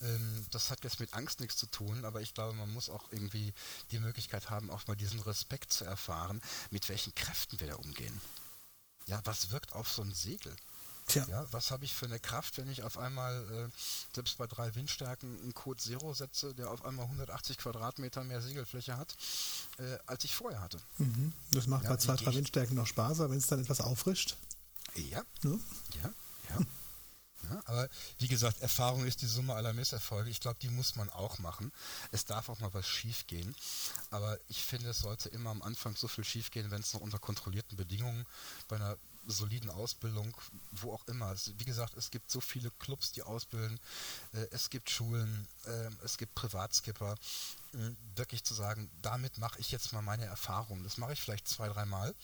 Ähm, 0.00 0.46
das 0.52 0.70
hat 0.70 0.84
jetzt 0.84 1.00
mit 1.00 1.12
Angst 1.12 1.40
nichts 1.40 1.56
zu 1.56 1.66
tun, 1.66 2.06
aber 2.06 2.22
ich 2.22 2.32
glaube, 2.32 2.54
man 2.54 2.72
muss 2.72 2.88
auch 2.88 3.12
irgendwie 3.12 3.52
die 3.90 3.98
Möglichkeit 3.98 4.48
haben, 4.48 4.70
auch 4.70 4.86
mal 4.86 4.96
diesen 4.96 5.20
Respekt 5.20 5.70
zu 5.70 5.84
erfahren, 5.84 6.40
mit 6.70 6.88
welchen 6.88 7.14
Kräften 7.14 7.60
wir 7.60 7.66
da 7.66 7.74
umgehen. 7.74 8.20
Ja, 9.06 9.20
was 9.24 9.50
wirkt 9.50 9.74
auf 9.74 9.90
so 9.90 10.02
ein 10.02 10.14
Segel? 10.14 10.54
Tja. 11.08 11.26
Ja, 11.28 11.46
was 11.52 11.70
habe 11.70 11.84
ich 11.84 11.94
für 11.94 12.06
eine 12.06 12.20
Kraft, 12.20 12.58
wenn 12.58 12.68
ich 12.70 12.82
auf 12.82 12.98
einmal 12.98 13.42
äh, 13.50 13.68
selbst 14.14 14.36
bei 14.36 14.46
drei 14.46 14.74
Windstärken 14.74 15.40
einen 15.42 15.54
Code 15.54 15.82
Zero 15.82 16.12
setze, 16.12 16.54
der 16.54 16.70
auf 16.70 16.84
einmal 16.84 17.06
180 17.06 17.58
Quadratmeter 17.58 18.24
mehr 18.24 18.42
Segelfläche 18.42 18.96
hat, 18.96 19.16
äh, 19.78 19.98
als 20.06 20.24
ich 20.24 20.34
vorher 20.34 20.60
hatte. 20.60 20.78
Mhm. 20.98 21.32
Das 21.52 21.66
macht 21.66 21.84
ja, 21.84 21.90
bei 21.90 21.96
zwei, 21.96 22.16
drei 22.16 22.34
Windstärken 22.34 22.76
noch 22.76 22.86
Spaß, 22.86 23.20
aber 23.20 23.30
wenn 23.30 23.38
es 23.38 23.46
dann 23.46 23.60
etwas 23.60 23.80
auffrischt. 23.80 24.36
Ja. 24.94 25.22
Ja, 25.42 25.50
ja. 26.02 26.10
ja. 26.50 26.58
Ja, 27.44 27.62
aber 27.66 27.88
wie 28.18 28.28
gesagt, 28.28 28.60
Erfahrung 28.60 29.04
ist 29.06 29.22
die 29.22 29.26
Summe 29.26 29.54
aller 29.54 29.72
Misserfolge. 29.72 30.30
Ich 30.30 30.40
glaube, 30.40 30.58
die 30.60 30.68
muss 30.68 30.96
man 30.96 31.08
auch 31.10 31.38
machen. 31.38 31.72
Es 32.10 32.24
darf 32.24 32.48
auch 32.48 32.58
mal 32.58 32.74
was 32.74 32.86
schief 32.86 33.26
gehen. 33.26 33.54
Aber 34.10 34.38
ich 34.48 34.64
finde, 34.64 34.90
es 34.90 34.98
sollte 34.98 35.28
immer 35.28 35.50
am 35.50 35.62
Anfang 35.62 35.94
so 35.96 36.08
viel 36.08 36.24
schief 36.24 36.50
gehen, 36.50 36.70
wenn 36.70 36.80
es 36.80 36.92
noch 36.92 37.00
unter 37.00 37.18
kontrollierten 37.18 37.76
Bedingungen 37.76 38.26
bei 38.66 38.76
einer 38.76 38.96
soliden 39.32 39.70
Ausbildung, 39.70 40.36
wo 40.72 40.92
auch 40.92 41.06
immer. 41.06 41.34
Wie 41.56 41.64
gesagt, 41.64 41.96
es 41.96 42.10
gibt 42.10 42.30
so 42.30 42.40
viele 42.40 42.70
Clubs, 42.72 43.12
die 43.12 43.22
ausbilden. 43.22 43.78
Äh, 44.32 44.46
es 44.50 44.70
gibt 44.70 44.90
Schulen, 44.90 45.46
äh, 45.66 45.90
es 46.04 46.18
gibt 46.18 46.34
Privatskipper. 46.34 47.16
Äh, 47.74 47.90
wirklich 48.16 48.44
zu 48.44 48.54
sagen, 48.54 48.90
damit 49.02 49.36
mache 49.36 49.60
ich 49.60 49.70
jetzt 49.70 49.92
mal 49.92 50.00
meine 50.00 50.24
Erfahrung. 50.24 50.82
Das 50.84 50.96
mache 50.96 51.12
ich 51.12 51.20
vielleicht 51.20 51.46
zwei, 51.46 51.68
dreimal. 51.68 52.14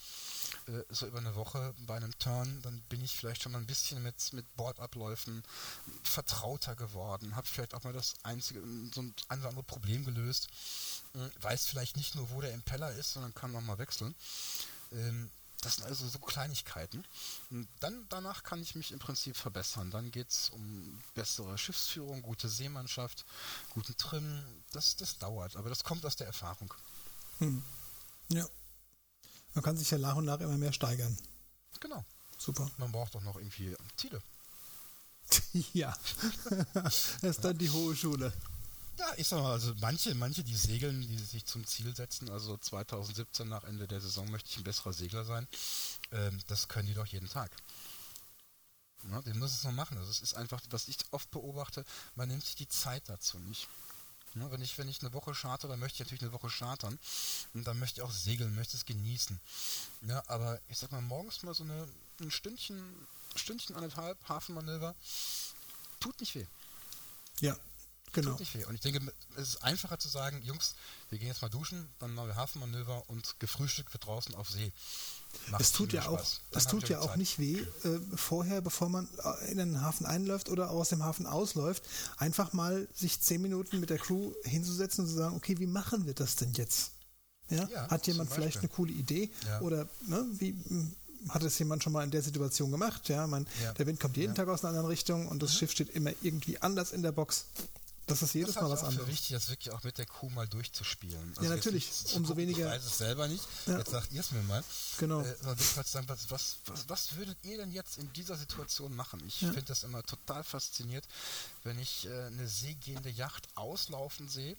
Äh, 0.67 0.81
so 0.89 1.05
über 1.05 1.19
eine 1.19 1.35
Woche 1.35 1.75
bei 1.85 1.95
einem 1.95 2.17
Turn, 2.17 2.61
dann 2.63 2.81
bin 2.89 3.03
ich 3.03 3.15
vielleicht 3.15 3.43
schon 3.43 3.51
mal 3.51 3.59
ein 3.59 3.67
bisschen 3.67 4.01
mit, 4.01 4.33
mit 4.33 4.55
Bordabläufen 4.55 5.43
vertrauter 6.03 6.75
geworden, 6.75 7.35
habe 7.35 7.47
vielleicht 7.47 7.75
auch 7.75 7.83
mal 7.83 7.93
das 7.93 8.15
einzige, 8.23 8.61
so 8.93 9.01
ein 9.01 9.39
oder 9.39 9.49
andere 9.49 9.63
Problem 9.63 10.03
gelöst, 10.03 10.47
äh, 11.13 11.43
weiß 11.43 11.67
vielleicht 11.67 11.95
nicht 11.95 12.15
nur, 12.15 12.29
wo 12.31 12.41
der 12.41 12.53
Impeller 12.53 12.91
ist, 12.93 13.13
sondern 13.13 13.35
kann 13.35 13.51
nochmal 13.51 13.77
wechseln. 13.77 14.15
Ähm, 14.91 15.29
das 15.61 15.75
sind 15.75 15.85
also 15.85 16.07
so 16.07 16.19
Kleinigkeiten. 16.19 17.05
Und 17.49 17.67
dann 17.79 18.05
danach 18.09 18.43
kann 18.43 18.61
ich 18.61 18.75
mich 18.75 18.91
im 18.91 18.99
Prinzip 18.99 19.35
verbessern. 19.35 19.91
Dann 19.91 20.11
geht 20.11 20.29
es 20.29 20.49
um 20.49 21.01
bessere 21.13 21.57
Schiffsführung, 21.57 22.21
gute 22.21 22.49
Seemannschaft, 22.49 23.25
guten 23.69 23.95
Trim. 23.97 24.43
Das, 24.71 24.95
das 24.95 25.17
dauert, 25.17 25.55
aber 25.55 25.69
das 25.69 25.83
kommt 25.83 26.05
aus 26.05 26.15
der 26.15 26.27
Erfahrung. 26.27 26.73
Hm. 27.39 27.63
Ja. 28.29 28.47
Man 29.53 29.63
kann 29.63 29.77
sich 29.77 29.89
ja 29.89 29.97
nach 29.97 30.15
und 30.15 30.25
nach 30.25 30.39
immer 30.39 30.57
mehr 30.57 30.73
steigern. 30.73 31.17
Genau. 31.79 32.03
Super. 32.37 32.69
Man 32.77 32.91
braucht 32.91 33.15
doch 33.15 33.21
noch 33.21 33.37
irgendwie 33.37 33.75
Ziele. 33.97 34.21
ja. 35.73 35.95
das 36.73 37.17
ist 37.21 37.43
dann 37.43 37.57
die 37.57 37.69
hohe 37.69 37.95
Schule. 37.95 38.33
Ja, 38.97 39.13
ich 39.17 39.27
sag 39.27 39.41
mal, 39.41 39.51
also 39.51 39.73
manche, 39.81 40.15
manche, 40.15 40.43
die 40.43 40.55
segeln, 40.55 41.01
die 41.01 41.17
sich 41.17 41.45
zum 41.45 41.65
Ziel 41.65 41.93
setzen, 41.95 42.29
also 42.29 42.57
2017 42.57 43.47
nach 43.47 43.65
Ende 43.65 43.87
der 43.87 43.99
Saison 43.99 44.29
möchte 44.31 44.49
ich 44.49 44.57
ein 44.57 44.63
besserer 44.63 44.93
Segler 44.93 45.25
sein, 45.25 45.47
ähm, 46.11 46.39
das 46.47 46.69
können 46.69 46.87
die 46.87 46.93
doch 46.93 47.05
jeden 47.05 47.27
Tag. 47.27 47.51
Ja, 49.11 49.21
die 49.21 49.33
müssen 49.33 49.55
es 49.55 49.63
noch 49.63 49.71
machen. 49.71 49.97
Also 49.97 50.09
es 50.09 50.21
ist 50.21 50.35
einfach, 50.35 50.61
was 50.69 50.87
ich 50.87 50.97
oft 51.11 51.29
beobachte, 51.31 51.85
man 52.15 52.29
nimmt 52.29 52.43
sich 52.43 52.55
die 52.55 52.69
Zeit 52.69 53.03
dazu 53.07 53.37
nicht. 53.39 53.67
Ja, 54.35 54.51
wenn 54.51 54.61
ich, 54.61 54.77
wenn 54.77 54.89
ich 54.89 55.01
eine 55.01 55.13
Woche 55.13 55.33
charter, 55.33 55.67
dann 55.67 55.79
möchte 55.79 55.95
ich 55.95 55.99
natürlich 55.99 56.23
eine 56.23 56.33
Woche 56.33 56.49
chartern. 56.49 56.97
Und 57.53 57.65
dann 57.67 57.77
möchte 57.79 57.99
ich 57.99 58.01
auch 58.01 58.11
segeln, 58.11 58.55
möchte 58.55 58.75
es 58.77 58.85
genießen. 58.85 59.39
Ja, 60.07 60.23
aber 60.27 60.59
ich 60.69 60.77
sag 60.77 60.91
mal, 60.91 61.01
morgens 61.01 61.43
mal 61.43 61.53
so 61.53 61.63
eine, 61.63 61.87
ein 62.19 62.31
Stündchen, 62.31 62.83
Stündchen, 63.35 63.75
anderthalb, 63.75 64.17
Hafenmanöver, 64.27 64.95
tut 65.99 66.19
nicht 66.19 66.35
weh. 66.35 66.45
Ja, 67.41 67.55
Genau. 68.15 68.31
Tut 68.31 68.39
nicht 68.39 68.55
weh. 68.55 68.63
Und 68.63 68.75
ich 68.75 68.81
denke, 68.81 69.01
es 69.35 69.49
ist 69.49 69.63
einfacher 69.63 69.99
zu 69.99 70.07
sagen, 70.07 70.41
Jungs, 70.41 70.75
wir 71.09 71.19
gehen 71.19 71.27
jetzt 71.27 71.41
mal 71.41 71.49
duschen, 71.49 71.87
dann 71.99 72.15
machen 72.15 72.29
wir 72.29 72.35
Hafenmanöver 72.37 73.03
und 73.09 73.39
gefrühstückt 73.39 73.93
wird 73.93 74.05
draußen 74.05 74.33
auf 74.35 74.49
See. 74.49 74.71
Macht 75.49 75.61
es 75.61 75.73
tut 75.73 75.91
ja 75.91 76.07
auch, 76.07 76.23
es 76.51 76.67
tut 76.67 76.87
ja 76.87 77.01
auch 77.01 77.17
nicht 77.17 77.39
weh, 77.39 77.57
äh, 77.57 77.99
vorher, 78.15 78.61
bevor 78.61 78.87
man 78.87 79.09
in 79.49 79.57
den 79.57 79.81
Hafen 79.81 80.05
einläuft 80.05 80.47
oder 80.47 80.71
aus 80.71 80.89
dem 80.89 81.03
Hafen 81.03 81.25
ausläuft, 81.25 81.83
einfach 82.15 82.53
mal 82.53 82.87
sich 82.93 83.19
zehn 83.19 83.41
Minuten 83.41 83.81
mit 83.81 83.89
der 83.89 83.99
Crew 83.99 84.31
hinzusetzen 84.45 85.03
und 85.03 85.09
zu 85.09 85.17
sagen, 85.17 85.35
okay, 85.35 85.59
wie 85.59 85.67
machen 85.67 86.05
wir 86.05 86.13
das 86.13 86.37
denn 86.37 86.53
jetzt? 86.53 86.91
Ja? 87.49 87.67
ja 87.67 87.89
Hat 87.89 88.07
jemand 88.07 88.31
vielleicht 88.31 88.59
eine 88.59 88.69
coole 88.69 88.93
Idee? 88.93 89.29
Ja. 89.45 89.59
Oder 89.59 89.89
ne, 90.07 90.25
wie 90.31 90.51
hm, 90.51 90.95
hat 91.27 91.43
es 91.43 91.59
jemand 91.59 91.83
schon 91.83 91.91
mal 91.91 92.03
in 92.05 92.11
der 92.11 92.21
Situation 92.21 92.71
gemacht? 92.71 93.09
Ja, 93.09 93.27
man, 93.27 93.45
ja. 93.61 93.73
der 93.73 93.87
Wind 93.87 93.99
kommt 93.99 94.15
jeden 94.15 94.35
Tag 94.35 94.47
aus 94.47 94.63
einer 94.63 94.69
anderen 94.69 94.87
Richtung 94.87 95.27
und 95.27 95.43
das 95.43 95.53
mhm. 95.53 95.57
Schiff 95.57 95.71
steht 95.71 95.89
immer 95.89 96.11
irgendwie 96.21 96.61
anders 96.61 96.93
in 96.93 97.01
der 97.01 97.11
Box. 97.11 97.47
Das 98.07 98.21
ist 98.21 98.33
jedes 98.35 98.53
das 98.53 98.63
Mal 98.63 98.69
was 98.69 98.83
anderes. 98.83 98.97
Das 98.97 99.07
ist 99.07 99.11
wichtig, 99.11 99.29
das 99.31 99.49
wirklich 99.49 99.71
auch 99.71 99.83
mit 99.83 99.97
der 99.97 100.05
Kuh 100.05 100.29
mal 100.29 100.47
durchzuspielen. 100.47 101.33
Also 101.35 101.49
ja, 101.49 101.55
natürlich. 101.55 101.89
Umso 102.13 102.19
gucken, 102.19 102.37
weniger. 102.37 102.67
Ich 102.67 102.73
weiß 102.73 102.85
es 102.85 102.97
selber 102.97 103.27
nicht. 103.27 103.43
Ja. 103.65 103.79
Jetzt 103.79 103.91
sagt 103.91 104.11
ihr 104.11 104.19
es 104.19 104.31
mir 104.31 104.43
mal. 104.43 104.63
Genau. 104.99 105.21
Äh, 105.21 105.35
sagen, 105.83 106.07
was, 106.07 106.29
was, 106.29 106.57
was, 106.67 106.89
was, 106.89 107.15
würdet 107.15 107.37
ihr 107.43 107.57
denn 107.57 107.71
jetzt 107.71 107.97
in 107.97 108.11
dieser 108.13 108.37
Situation 108.37 108.95
machen? 108.95 109.23
Ich 109.25 109.41
ja. 109.41 109.47
finde 109.47 109.65
das 109.65 109.83
immer 109.83 110.03
total 110.03 110.43
fasziniert, 110.43 111.05
wenn 111.63 111.79
ich 111.79 112.07
äh, 112.07 112.25
eine 112.25 112.47
seegehende 112.47 113.09
Yacht 113.09 113.47
auslaufen 113.55 114.29
sehe. 114.29 114.55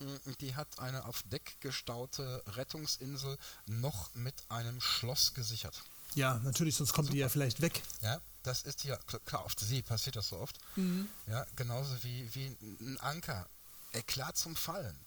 Mm, 0.00 0.32
die 0.40 0.56
hat 0.56 0.78
eine 0.78 1.04
auf 1.04 1.22
Deck 1.24 1.56
gestaute 1.60 2.42
Rettungsinsel 2.48 3.38
noch 3.66 4.12
mit 4.14 4.34
einem 4.48 4.80
Schloss 4.80 5.34
gesichert. 5.34 5.82
Ja, 6.14 6.40
natürlich, 6.42 6.76
sonst 6.76 6.92
kommt 6.92 7.06
Super. 7.06 7.14
die 7.14 7.20
ja 7.20 7.28
vielleicht 7.28 7.60
weg. 7.60 7.82
Ja, 8.02 8.20
das 8.48 8.62
ist 8.62 8.84
ja, 8.84 8.96
klar, 9.26 9.44
auf 9.44 9.54
der 9.54 9.68
See 9.68 9.82
passiert 9.82 10.16
das 10.16 10.28
so 10.28 10.38
oft. 10.38 10.58
Mhm. 10.76 11.08
Ja, 11.26 11.46
genauso 11.54 12.02
wie, 12.02 12.34
wie 12.34 12.56
ein 12.80 12.98
Anker. 13.00 13.48
Eklat 13.92 14.36
zum 14.36 14.56
Fallen. 14.56 14.98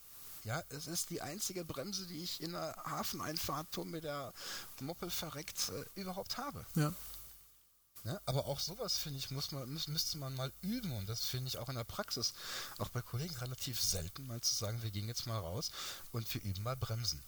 Ja, 0.43 0.63
es 0.69 0.87
ist 0.87 1.09
die 1.09 1.21
einzige 1.21 1.65
Bremse, 1.65 2.05
die 2.07 2.23
ich 2.23 2.41
in 2.41 2.53
der 2.53 2.75
Hafeneinfahrt, 2.85 3.77
mir 3.85 4.01
der 4.01 4.33
Moppel 4.79 5.09
verreckt, 5.09 5.69
äh, 5.69 5.99
überhaupt 5.99 6.37
habe. 6.37 6.65
Ja. 6.75 6.93
Ja, 8.03 8.19
aber 8.25 8.45
auch 8.45 8.59
sowas, 8.59 8.97
finde 8.97 9.19
ich, 9.19 9.29
muss 9.29 9.51
man, 9.51 9.71
müß, 9.71 9.87
müsste 9.87 10.17
man 10.17 10.35
mal 10.35 10.51
üben 10.61 10.91
und 10.93 11.07
das 11.07 11.23
finde 11.23 11.49
ich 11.49 11.59
auch 11.59 11.69
in 11.69 11.75
der 11.75 11.83
Praxis, 11.83 12.33
auch 12.79 12.89
bei 12.89 13.01
Kollegen 13.03 13.35
relativ 13.35 13.79
selten, 13.79 14.25
mal 14.25 14.41
zu 14.41 14.55
sagen, 14.55 14.81
wir 14.81 14.89
gehen 14.89 15.07
jetzt 15.07 15.27
mal 15.27 15.37
raus 15.37 15.69
und 16.11 16.31
wir 16.33 16.41
üben 16.41 16.63
mal 16.63 16.75
Bremsen 16.75 17.21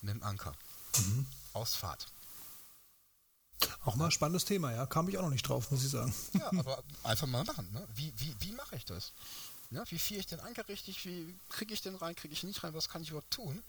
mit 0.00 0.14
dem 0.14 0.22
Anker. 0.22 0.54
Mhm. 0.96 1.26
Ausfahrt. 1.52 2.06
Auch 3.84 3.96
mal 3.96 4.06
ein 4.06 4.10
spannendes 4.10 4.44
Thema, 4.44 4.72
ja. 4.72 4.86
Kam 4.86 5.08
ich 5.08 5.18
auch 5.18 5.22
noch 5.22 5.30
nicht 5.30 5.48
drauf, 5.48 5.70
muss 5.70 5.84
ich 5.84 5.90
sagen. 5.90 6.14
Ja, 6.32 6.50
aber 6.58 6.82
einfach 7.02 7.26
mal 7.26 7.44
machen. 7.44 7.68
Ne? 7.72 7.86
Wie, 7.94 8.12
wie, 8.16 8.34
wie 8.40 8.52
mache 8.52 8.76
ich 8.76 8.84
das? 8.84 9.12
Ja, 9.70 9.82
wie 9.90 9.98
fiere 9.98 10.20
ich 10.20 10.26
den 10.26 10.40
Anker 10.40 10.68
richtig? 10.68 11.04
Wie 11.04 11.34
kriege 11.48 11.74
ich 11.74 11.82
den 11.82 11.96
rein? 11.96 12.14
Kriege 12.14 12.32
ich 12.32 12.44
nicht 12.44 12.62
rein? 12.62 12.74
Was 12.74 12.88
kann 12.88 13.02
ich 13.02 13.10
überhaupt 13.10 13.30
tun? 13.30 13.62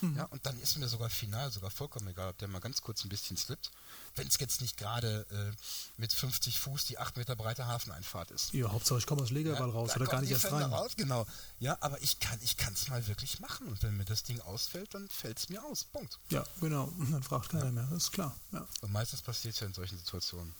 Mhm. 0.00 0.16
Ja, 0.16 0.24
und 0.24 0.44
dann 0.46 0.58
ist 0.60 0.76
mir 0.78 0.88
sogar 0.88 1.10
final 1.10 1.50
sogar 1.50 1.70
vollkommen 1.70 2.08
egal, 2.08 2.30
ob 2.30 2.38
der 2.38 2.48
mal 2.48 2.60
ganz 2.60 2.80
kurz 2.80 3.04
ein 3.04 3.08
bisschen 3.08 3.36
slippt. 3.36 3.70
Wenn 4.16 4.26
es 4.28 4.38
jetzt 4.38 4.60
nicht 4.60 4.76
gerade 4.76 5.26
äh, 5.30 6.00
mit 6.00 6.12
50 6.12 6.58
Fuß 6.58 6.84
die 6.84 6.98
8 6.98 7.16
Meter 7.16 7.36
breite 7.36 7.66
Hafeneinfahrt 7.66 8.30
ist. 8.30 8.52
Ja, 8.52 8.70
Hauptsache 8.70 8.98
ich 8.98 9.06
komme 9.06 9.22
aus 9.22 9.30
Legerball 9.30 9.68
ja, 9.68 9.74
raus 9.74 9.96
oder 9.96 10.06
gar 10.06 10.20
nicht 10.20 10.30
erst 10.30 10.50
rein. 10.52 10.64
Raus, 10.64 10.92
genau. 10.96 11.26
Ja, 11.58 11.76
aber 11.80 12.00
ich 12.02 12.20
kann 12.20 12.38
ich 12.42 12.56
es 12.58 12.88
mal 12.88 13.06
wirklich 13.06 13.40
machen. 13.40 13.66
Und 13.66 13.82
wenn 13.82 13.96
mir 13.96 14.04
das 14.04 14.22
Ding 14.22 14.40
ausfällt, 14.40 14.94
dann 14.94 15.08
fällt 15.08 15.38
es 15.38 15.48
mir 15.48 15.64
aus. 15.64 15.84
Punkt. 15.84 16.18
Ja, 16.30 16.44
genau. 16.60 16.92
Dann 17.10 17.22
fragt 17.22 17.50
keiner 17.50 17.66
ja. 17.66 17.70
mehr. 17.72 17.88
Das 17.90 18.04
ist 18.04 18.12
klar. 18.12 18.36
Ja. 18.52 18.66
Und 18.80 18.92
meistens 18.92 19.22
passiert 19.22 19.54
es 19.54 19.60
ja 19.60 19.66
in 19.66 19.74
solchen 19.74 19.98
Situationen. 19.98 20.54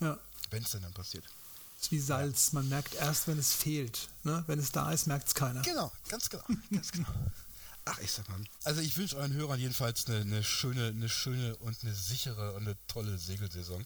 Ja. 0.00 0.18
Wenn 0.50 0.62
es 0.62 0.70
denn 0.70 0.82
dann 0.82 0.92
passiert. 0.92 1.24
Es 1.76 1.84
ist 1.84 1.92
wie 1.92 2.00
Salz. 2.00 2.52
Man 2.52 2.68
merkt 2.68 2.94
erst, 2.94 3.26
wenn 3.28 3.38
es 3.38 3.52
fehlt. 3.52 4.08
Ne? 4.22 4.44
Wenn 4.46 4.58
es 4.58 4.72
da 4.72 4.90
ist, 4.92 5.06
merkt 5.06 5.28
es 5.28 5.34
keiner. 5.34 5.62
Genau, 5.62 5.92
ganz 6.08 6.30
genau. 6.30 6.44
Ganz 6.70 6.92
genau. 6.92 7.08
Ach, 7.86 7.98
ich 7.98 8.12
sag 8.12 8.28
mal. 8.28 8.40
Also 8.64 8.80
ich 8.80 8.96
wünsche 8.96 9.16
euren 9.16 9.32
Hörern 9.34 9.60
jedenfalls 9.60 10.06
eine, 10.06 10.20
eine, 10.20 10.42
schöne, 10.42 10.88
eine 10.88 11.08
schöne 11.08 11.56
und 11.56 11.76
eine 11.82 11.94
sichere 11.94 12.52
und 12.54 12.62
eine 12.62 12.76
tolle 12.88 13.18
Segelsaison. 13.18 13.84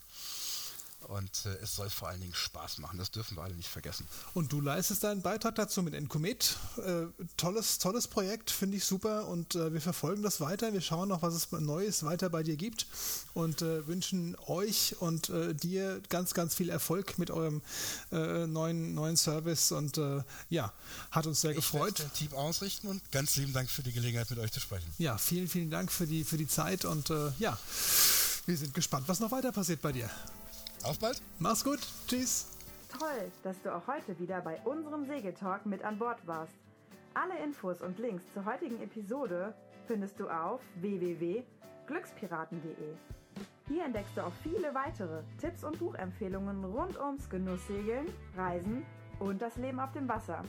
Und 1.07 1.47
äh, 1.47 1.51
es 1.63 1.77
soll 1.77 1.89
vor 1.91 2.09
allen 2.09 2.21
Dingen 2.21 2.35
Spaß 2.35 2.79
machen, 2.79 2.99
das 2.99 3.11
dürfen 3.11 3.37
wir 3.37 3.43
alle 3.43 3.55
nicht 3.55 3.69
vergessen. 3.69 4.07
Und 4.35 4.53
du 4.53 4.61
leistest 4.61 5.05
deinen 5.05 5.23
Beitrag 5.23 5.55
dazu 5.55 5.83
mit 5.83 5.95
Encomet. 5.95 6.57
Äh, 6.85 7.07
tolles, 7.37 7.79
tolles 7.79 8.09
Projekt, 8.09 8.51
finde 8.51 8.77
ich 8.77 8.85
super. 8.85 9.29
Und 9.29 9.55
äh, 9.55 9.73
wir 9.73 9.81
verfolgen 9.81 10.23
das 10.23 10.41
weiter. 10.41 10.73
Wir 10.73 10.81
schauen 10.81 11.09
noch, 11.09 11.23
was 11.23 11.35
es 11.35 11.51
Neues 11.53 12.03
weiter 12.03 12.31
bei 12.31 12.43
dir 12.43 12.57
gibt. 12.57 12.87
Und 13.33 13.63
äh, 13.63 13.87
wünschen 13.87 14.37
euch 14.47 14.97
und 14.99 15.31
äh, 15.31 15.55
dir 15.55 16.03
ganz, 16.09 16.35
ganz 16.35 16.55
viel 16.55 16.69
Erfolg 16.69 17.19
mit 17.19 17.31
eurem 17.31 17.63
äh, 18.11 18.47
neuen, 18.47 18.95
neuen 18.95 19.17
Service. 19.17 19.73
Und 19.73 20.01
ja, 20.51 20.73
hat 21.11 21.27
uns 21.27 21.41
sehr 21.41 21.53
ich 21.53 21.57
gefreut. 21.57 22.01
Ich 22.01 22.29
Team 22.29 22.37
ausrichten 22.37 22.89
und 22.89 23.11
ganz 23.13 23.37
lieben 23.37 23.53
Dank 23.53 23.71
für 23.71 23.83
die 23.83 23.93
Gelegenheit, 23.93 24.29
mit 24.31 24.39
euch 24.39 24.53
zu 24.53 24.61
sprechen. 24.61 24.87
Ja, 24.99 25.17
vielen, 25.19 25.49
vielen 25.49 25.71
Dank 25.71 25.91
für 25.91 26.07
die, 26.07 26.25
für 26.25 26.37
die 26.37 26.47
Zeit. 26.47 26.85
Und 26.85 27.13
ja, 27.39 27.59
wir 28.47 28.57
sind 28.57 28.75
gespannt, 28.75 29.09
was 29.09 29.21
noch 29.21 29.31
weiter 29.31 29.53
passiert 29.53 29.81
bei 29.83 29.93
dir. 29.93 30.11
Auf 30.85 30.99
bald. 30.99 31.23
Mach's 31.39 31.65
gut. 31.65 31.81
Tschüss. 32.07 32.49
Toll, 32.89 33.31
dass 33.43 33.61
du 33.63 33.75
auch 33.75 33.87
heute 33.87 34.19
wieder 34.19 34.41
bei 34.41 34.59
unserem 34.65 35.05
Segeltalk 35.05 35.67
mit 35.67 35.85
an 35.85 35.99
Bord 35.99 36.27
warst. 36.27 36.55
Alle 37.15 37.39
Infos 37.45 37.83
und 37.83 37.99
Links 37.99 38.23
zur 38.33 38.45
heutigen 38.45 38.81
Episode 38.83 39.55
findest 39.87 40.19
du 40.21 40.29
auf 40.29 40.61
www.glückspiraten.de. 40.77 42.95
Hier 43.69 43.85
entdeckst 43.85 44.17
du 44.17 44.23
auch 44.23 44.33
viele 44.43 44.75
weitere 44.75 45.23
Tipps 45.41 45.63
und 45.65 45.79
Buchempfehlungen 45.79 46.65
rund 46.65 46.99
ums 46.99 47.29
Genusssegeln, 47.29 48.07
Reisen 48.37 48.87
und 49.19 49.43
das 49.43 49.57
Leben 49.57 49.81
auf 49.81 49.93
dem 49.93 50.09
Wasser. 50.09 50.43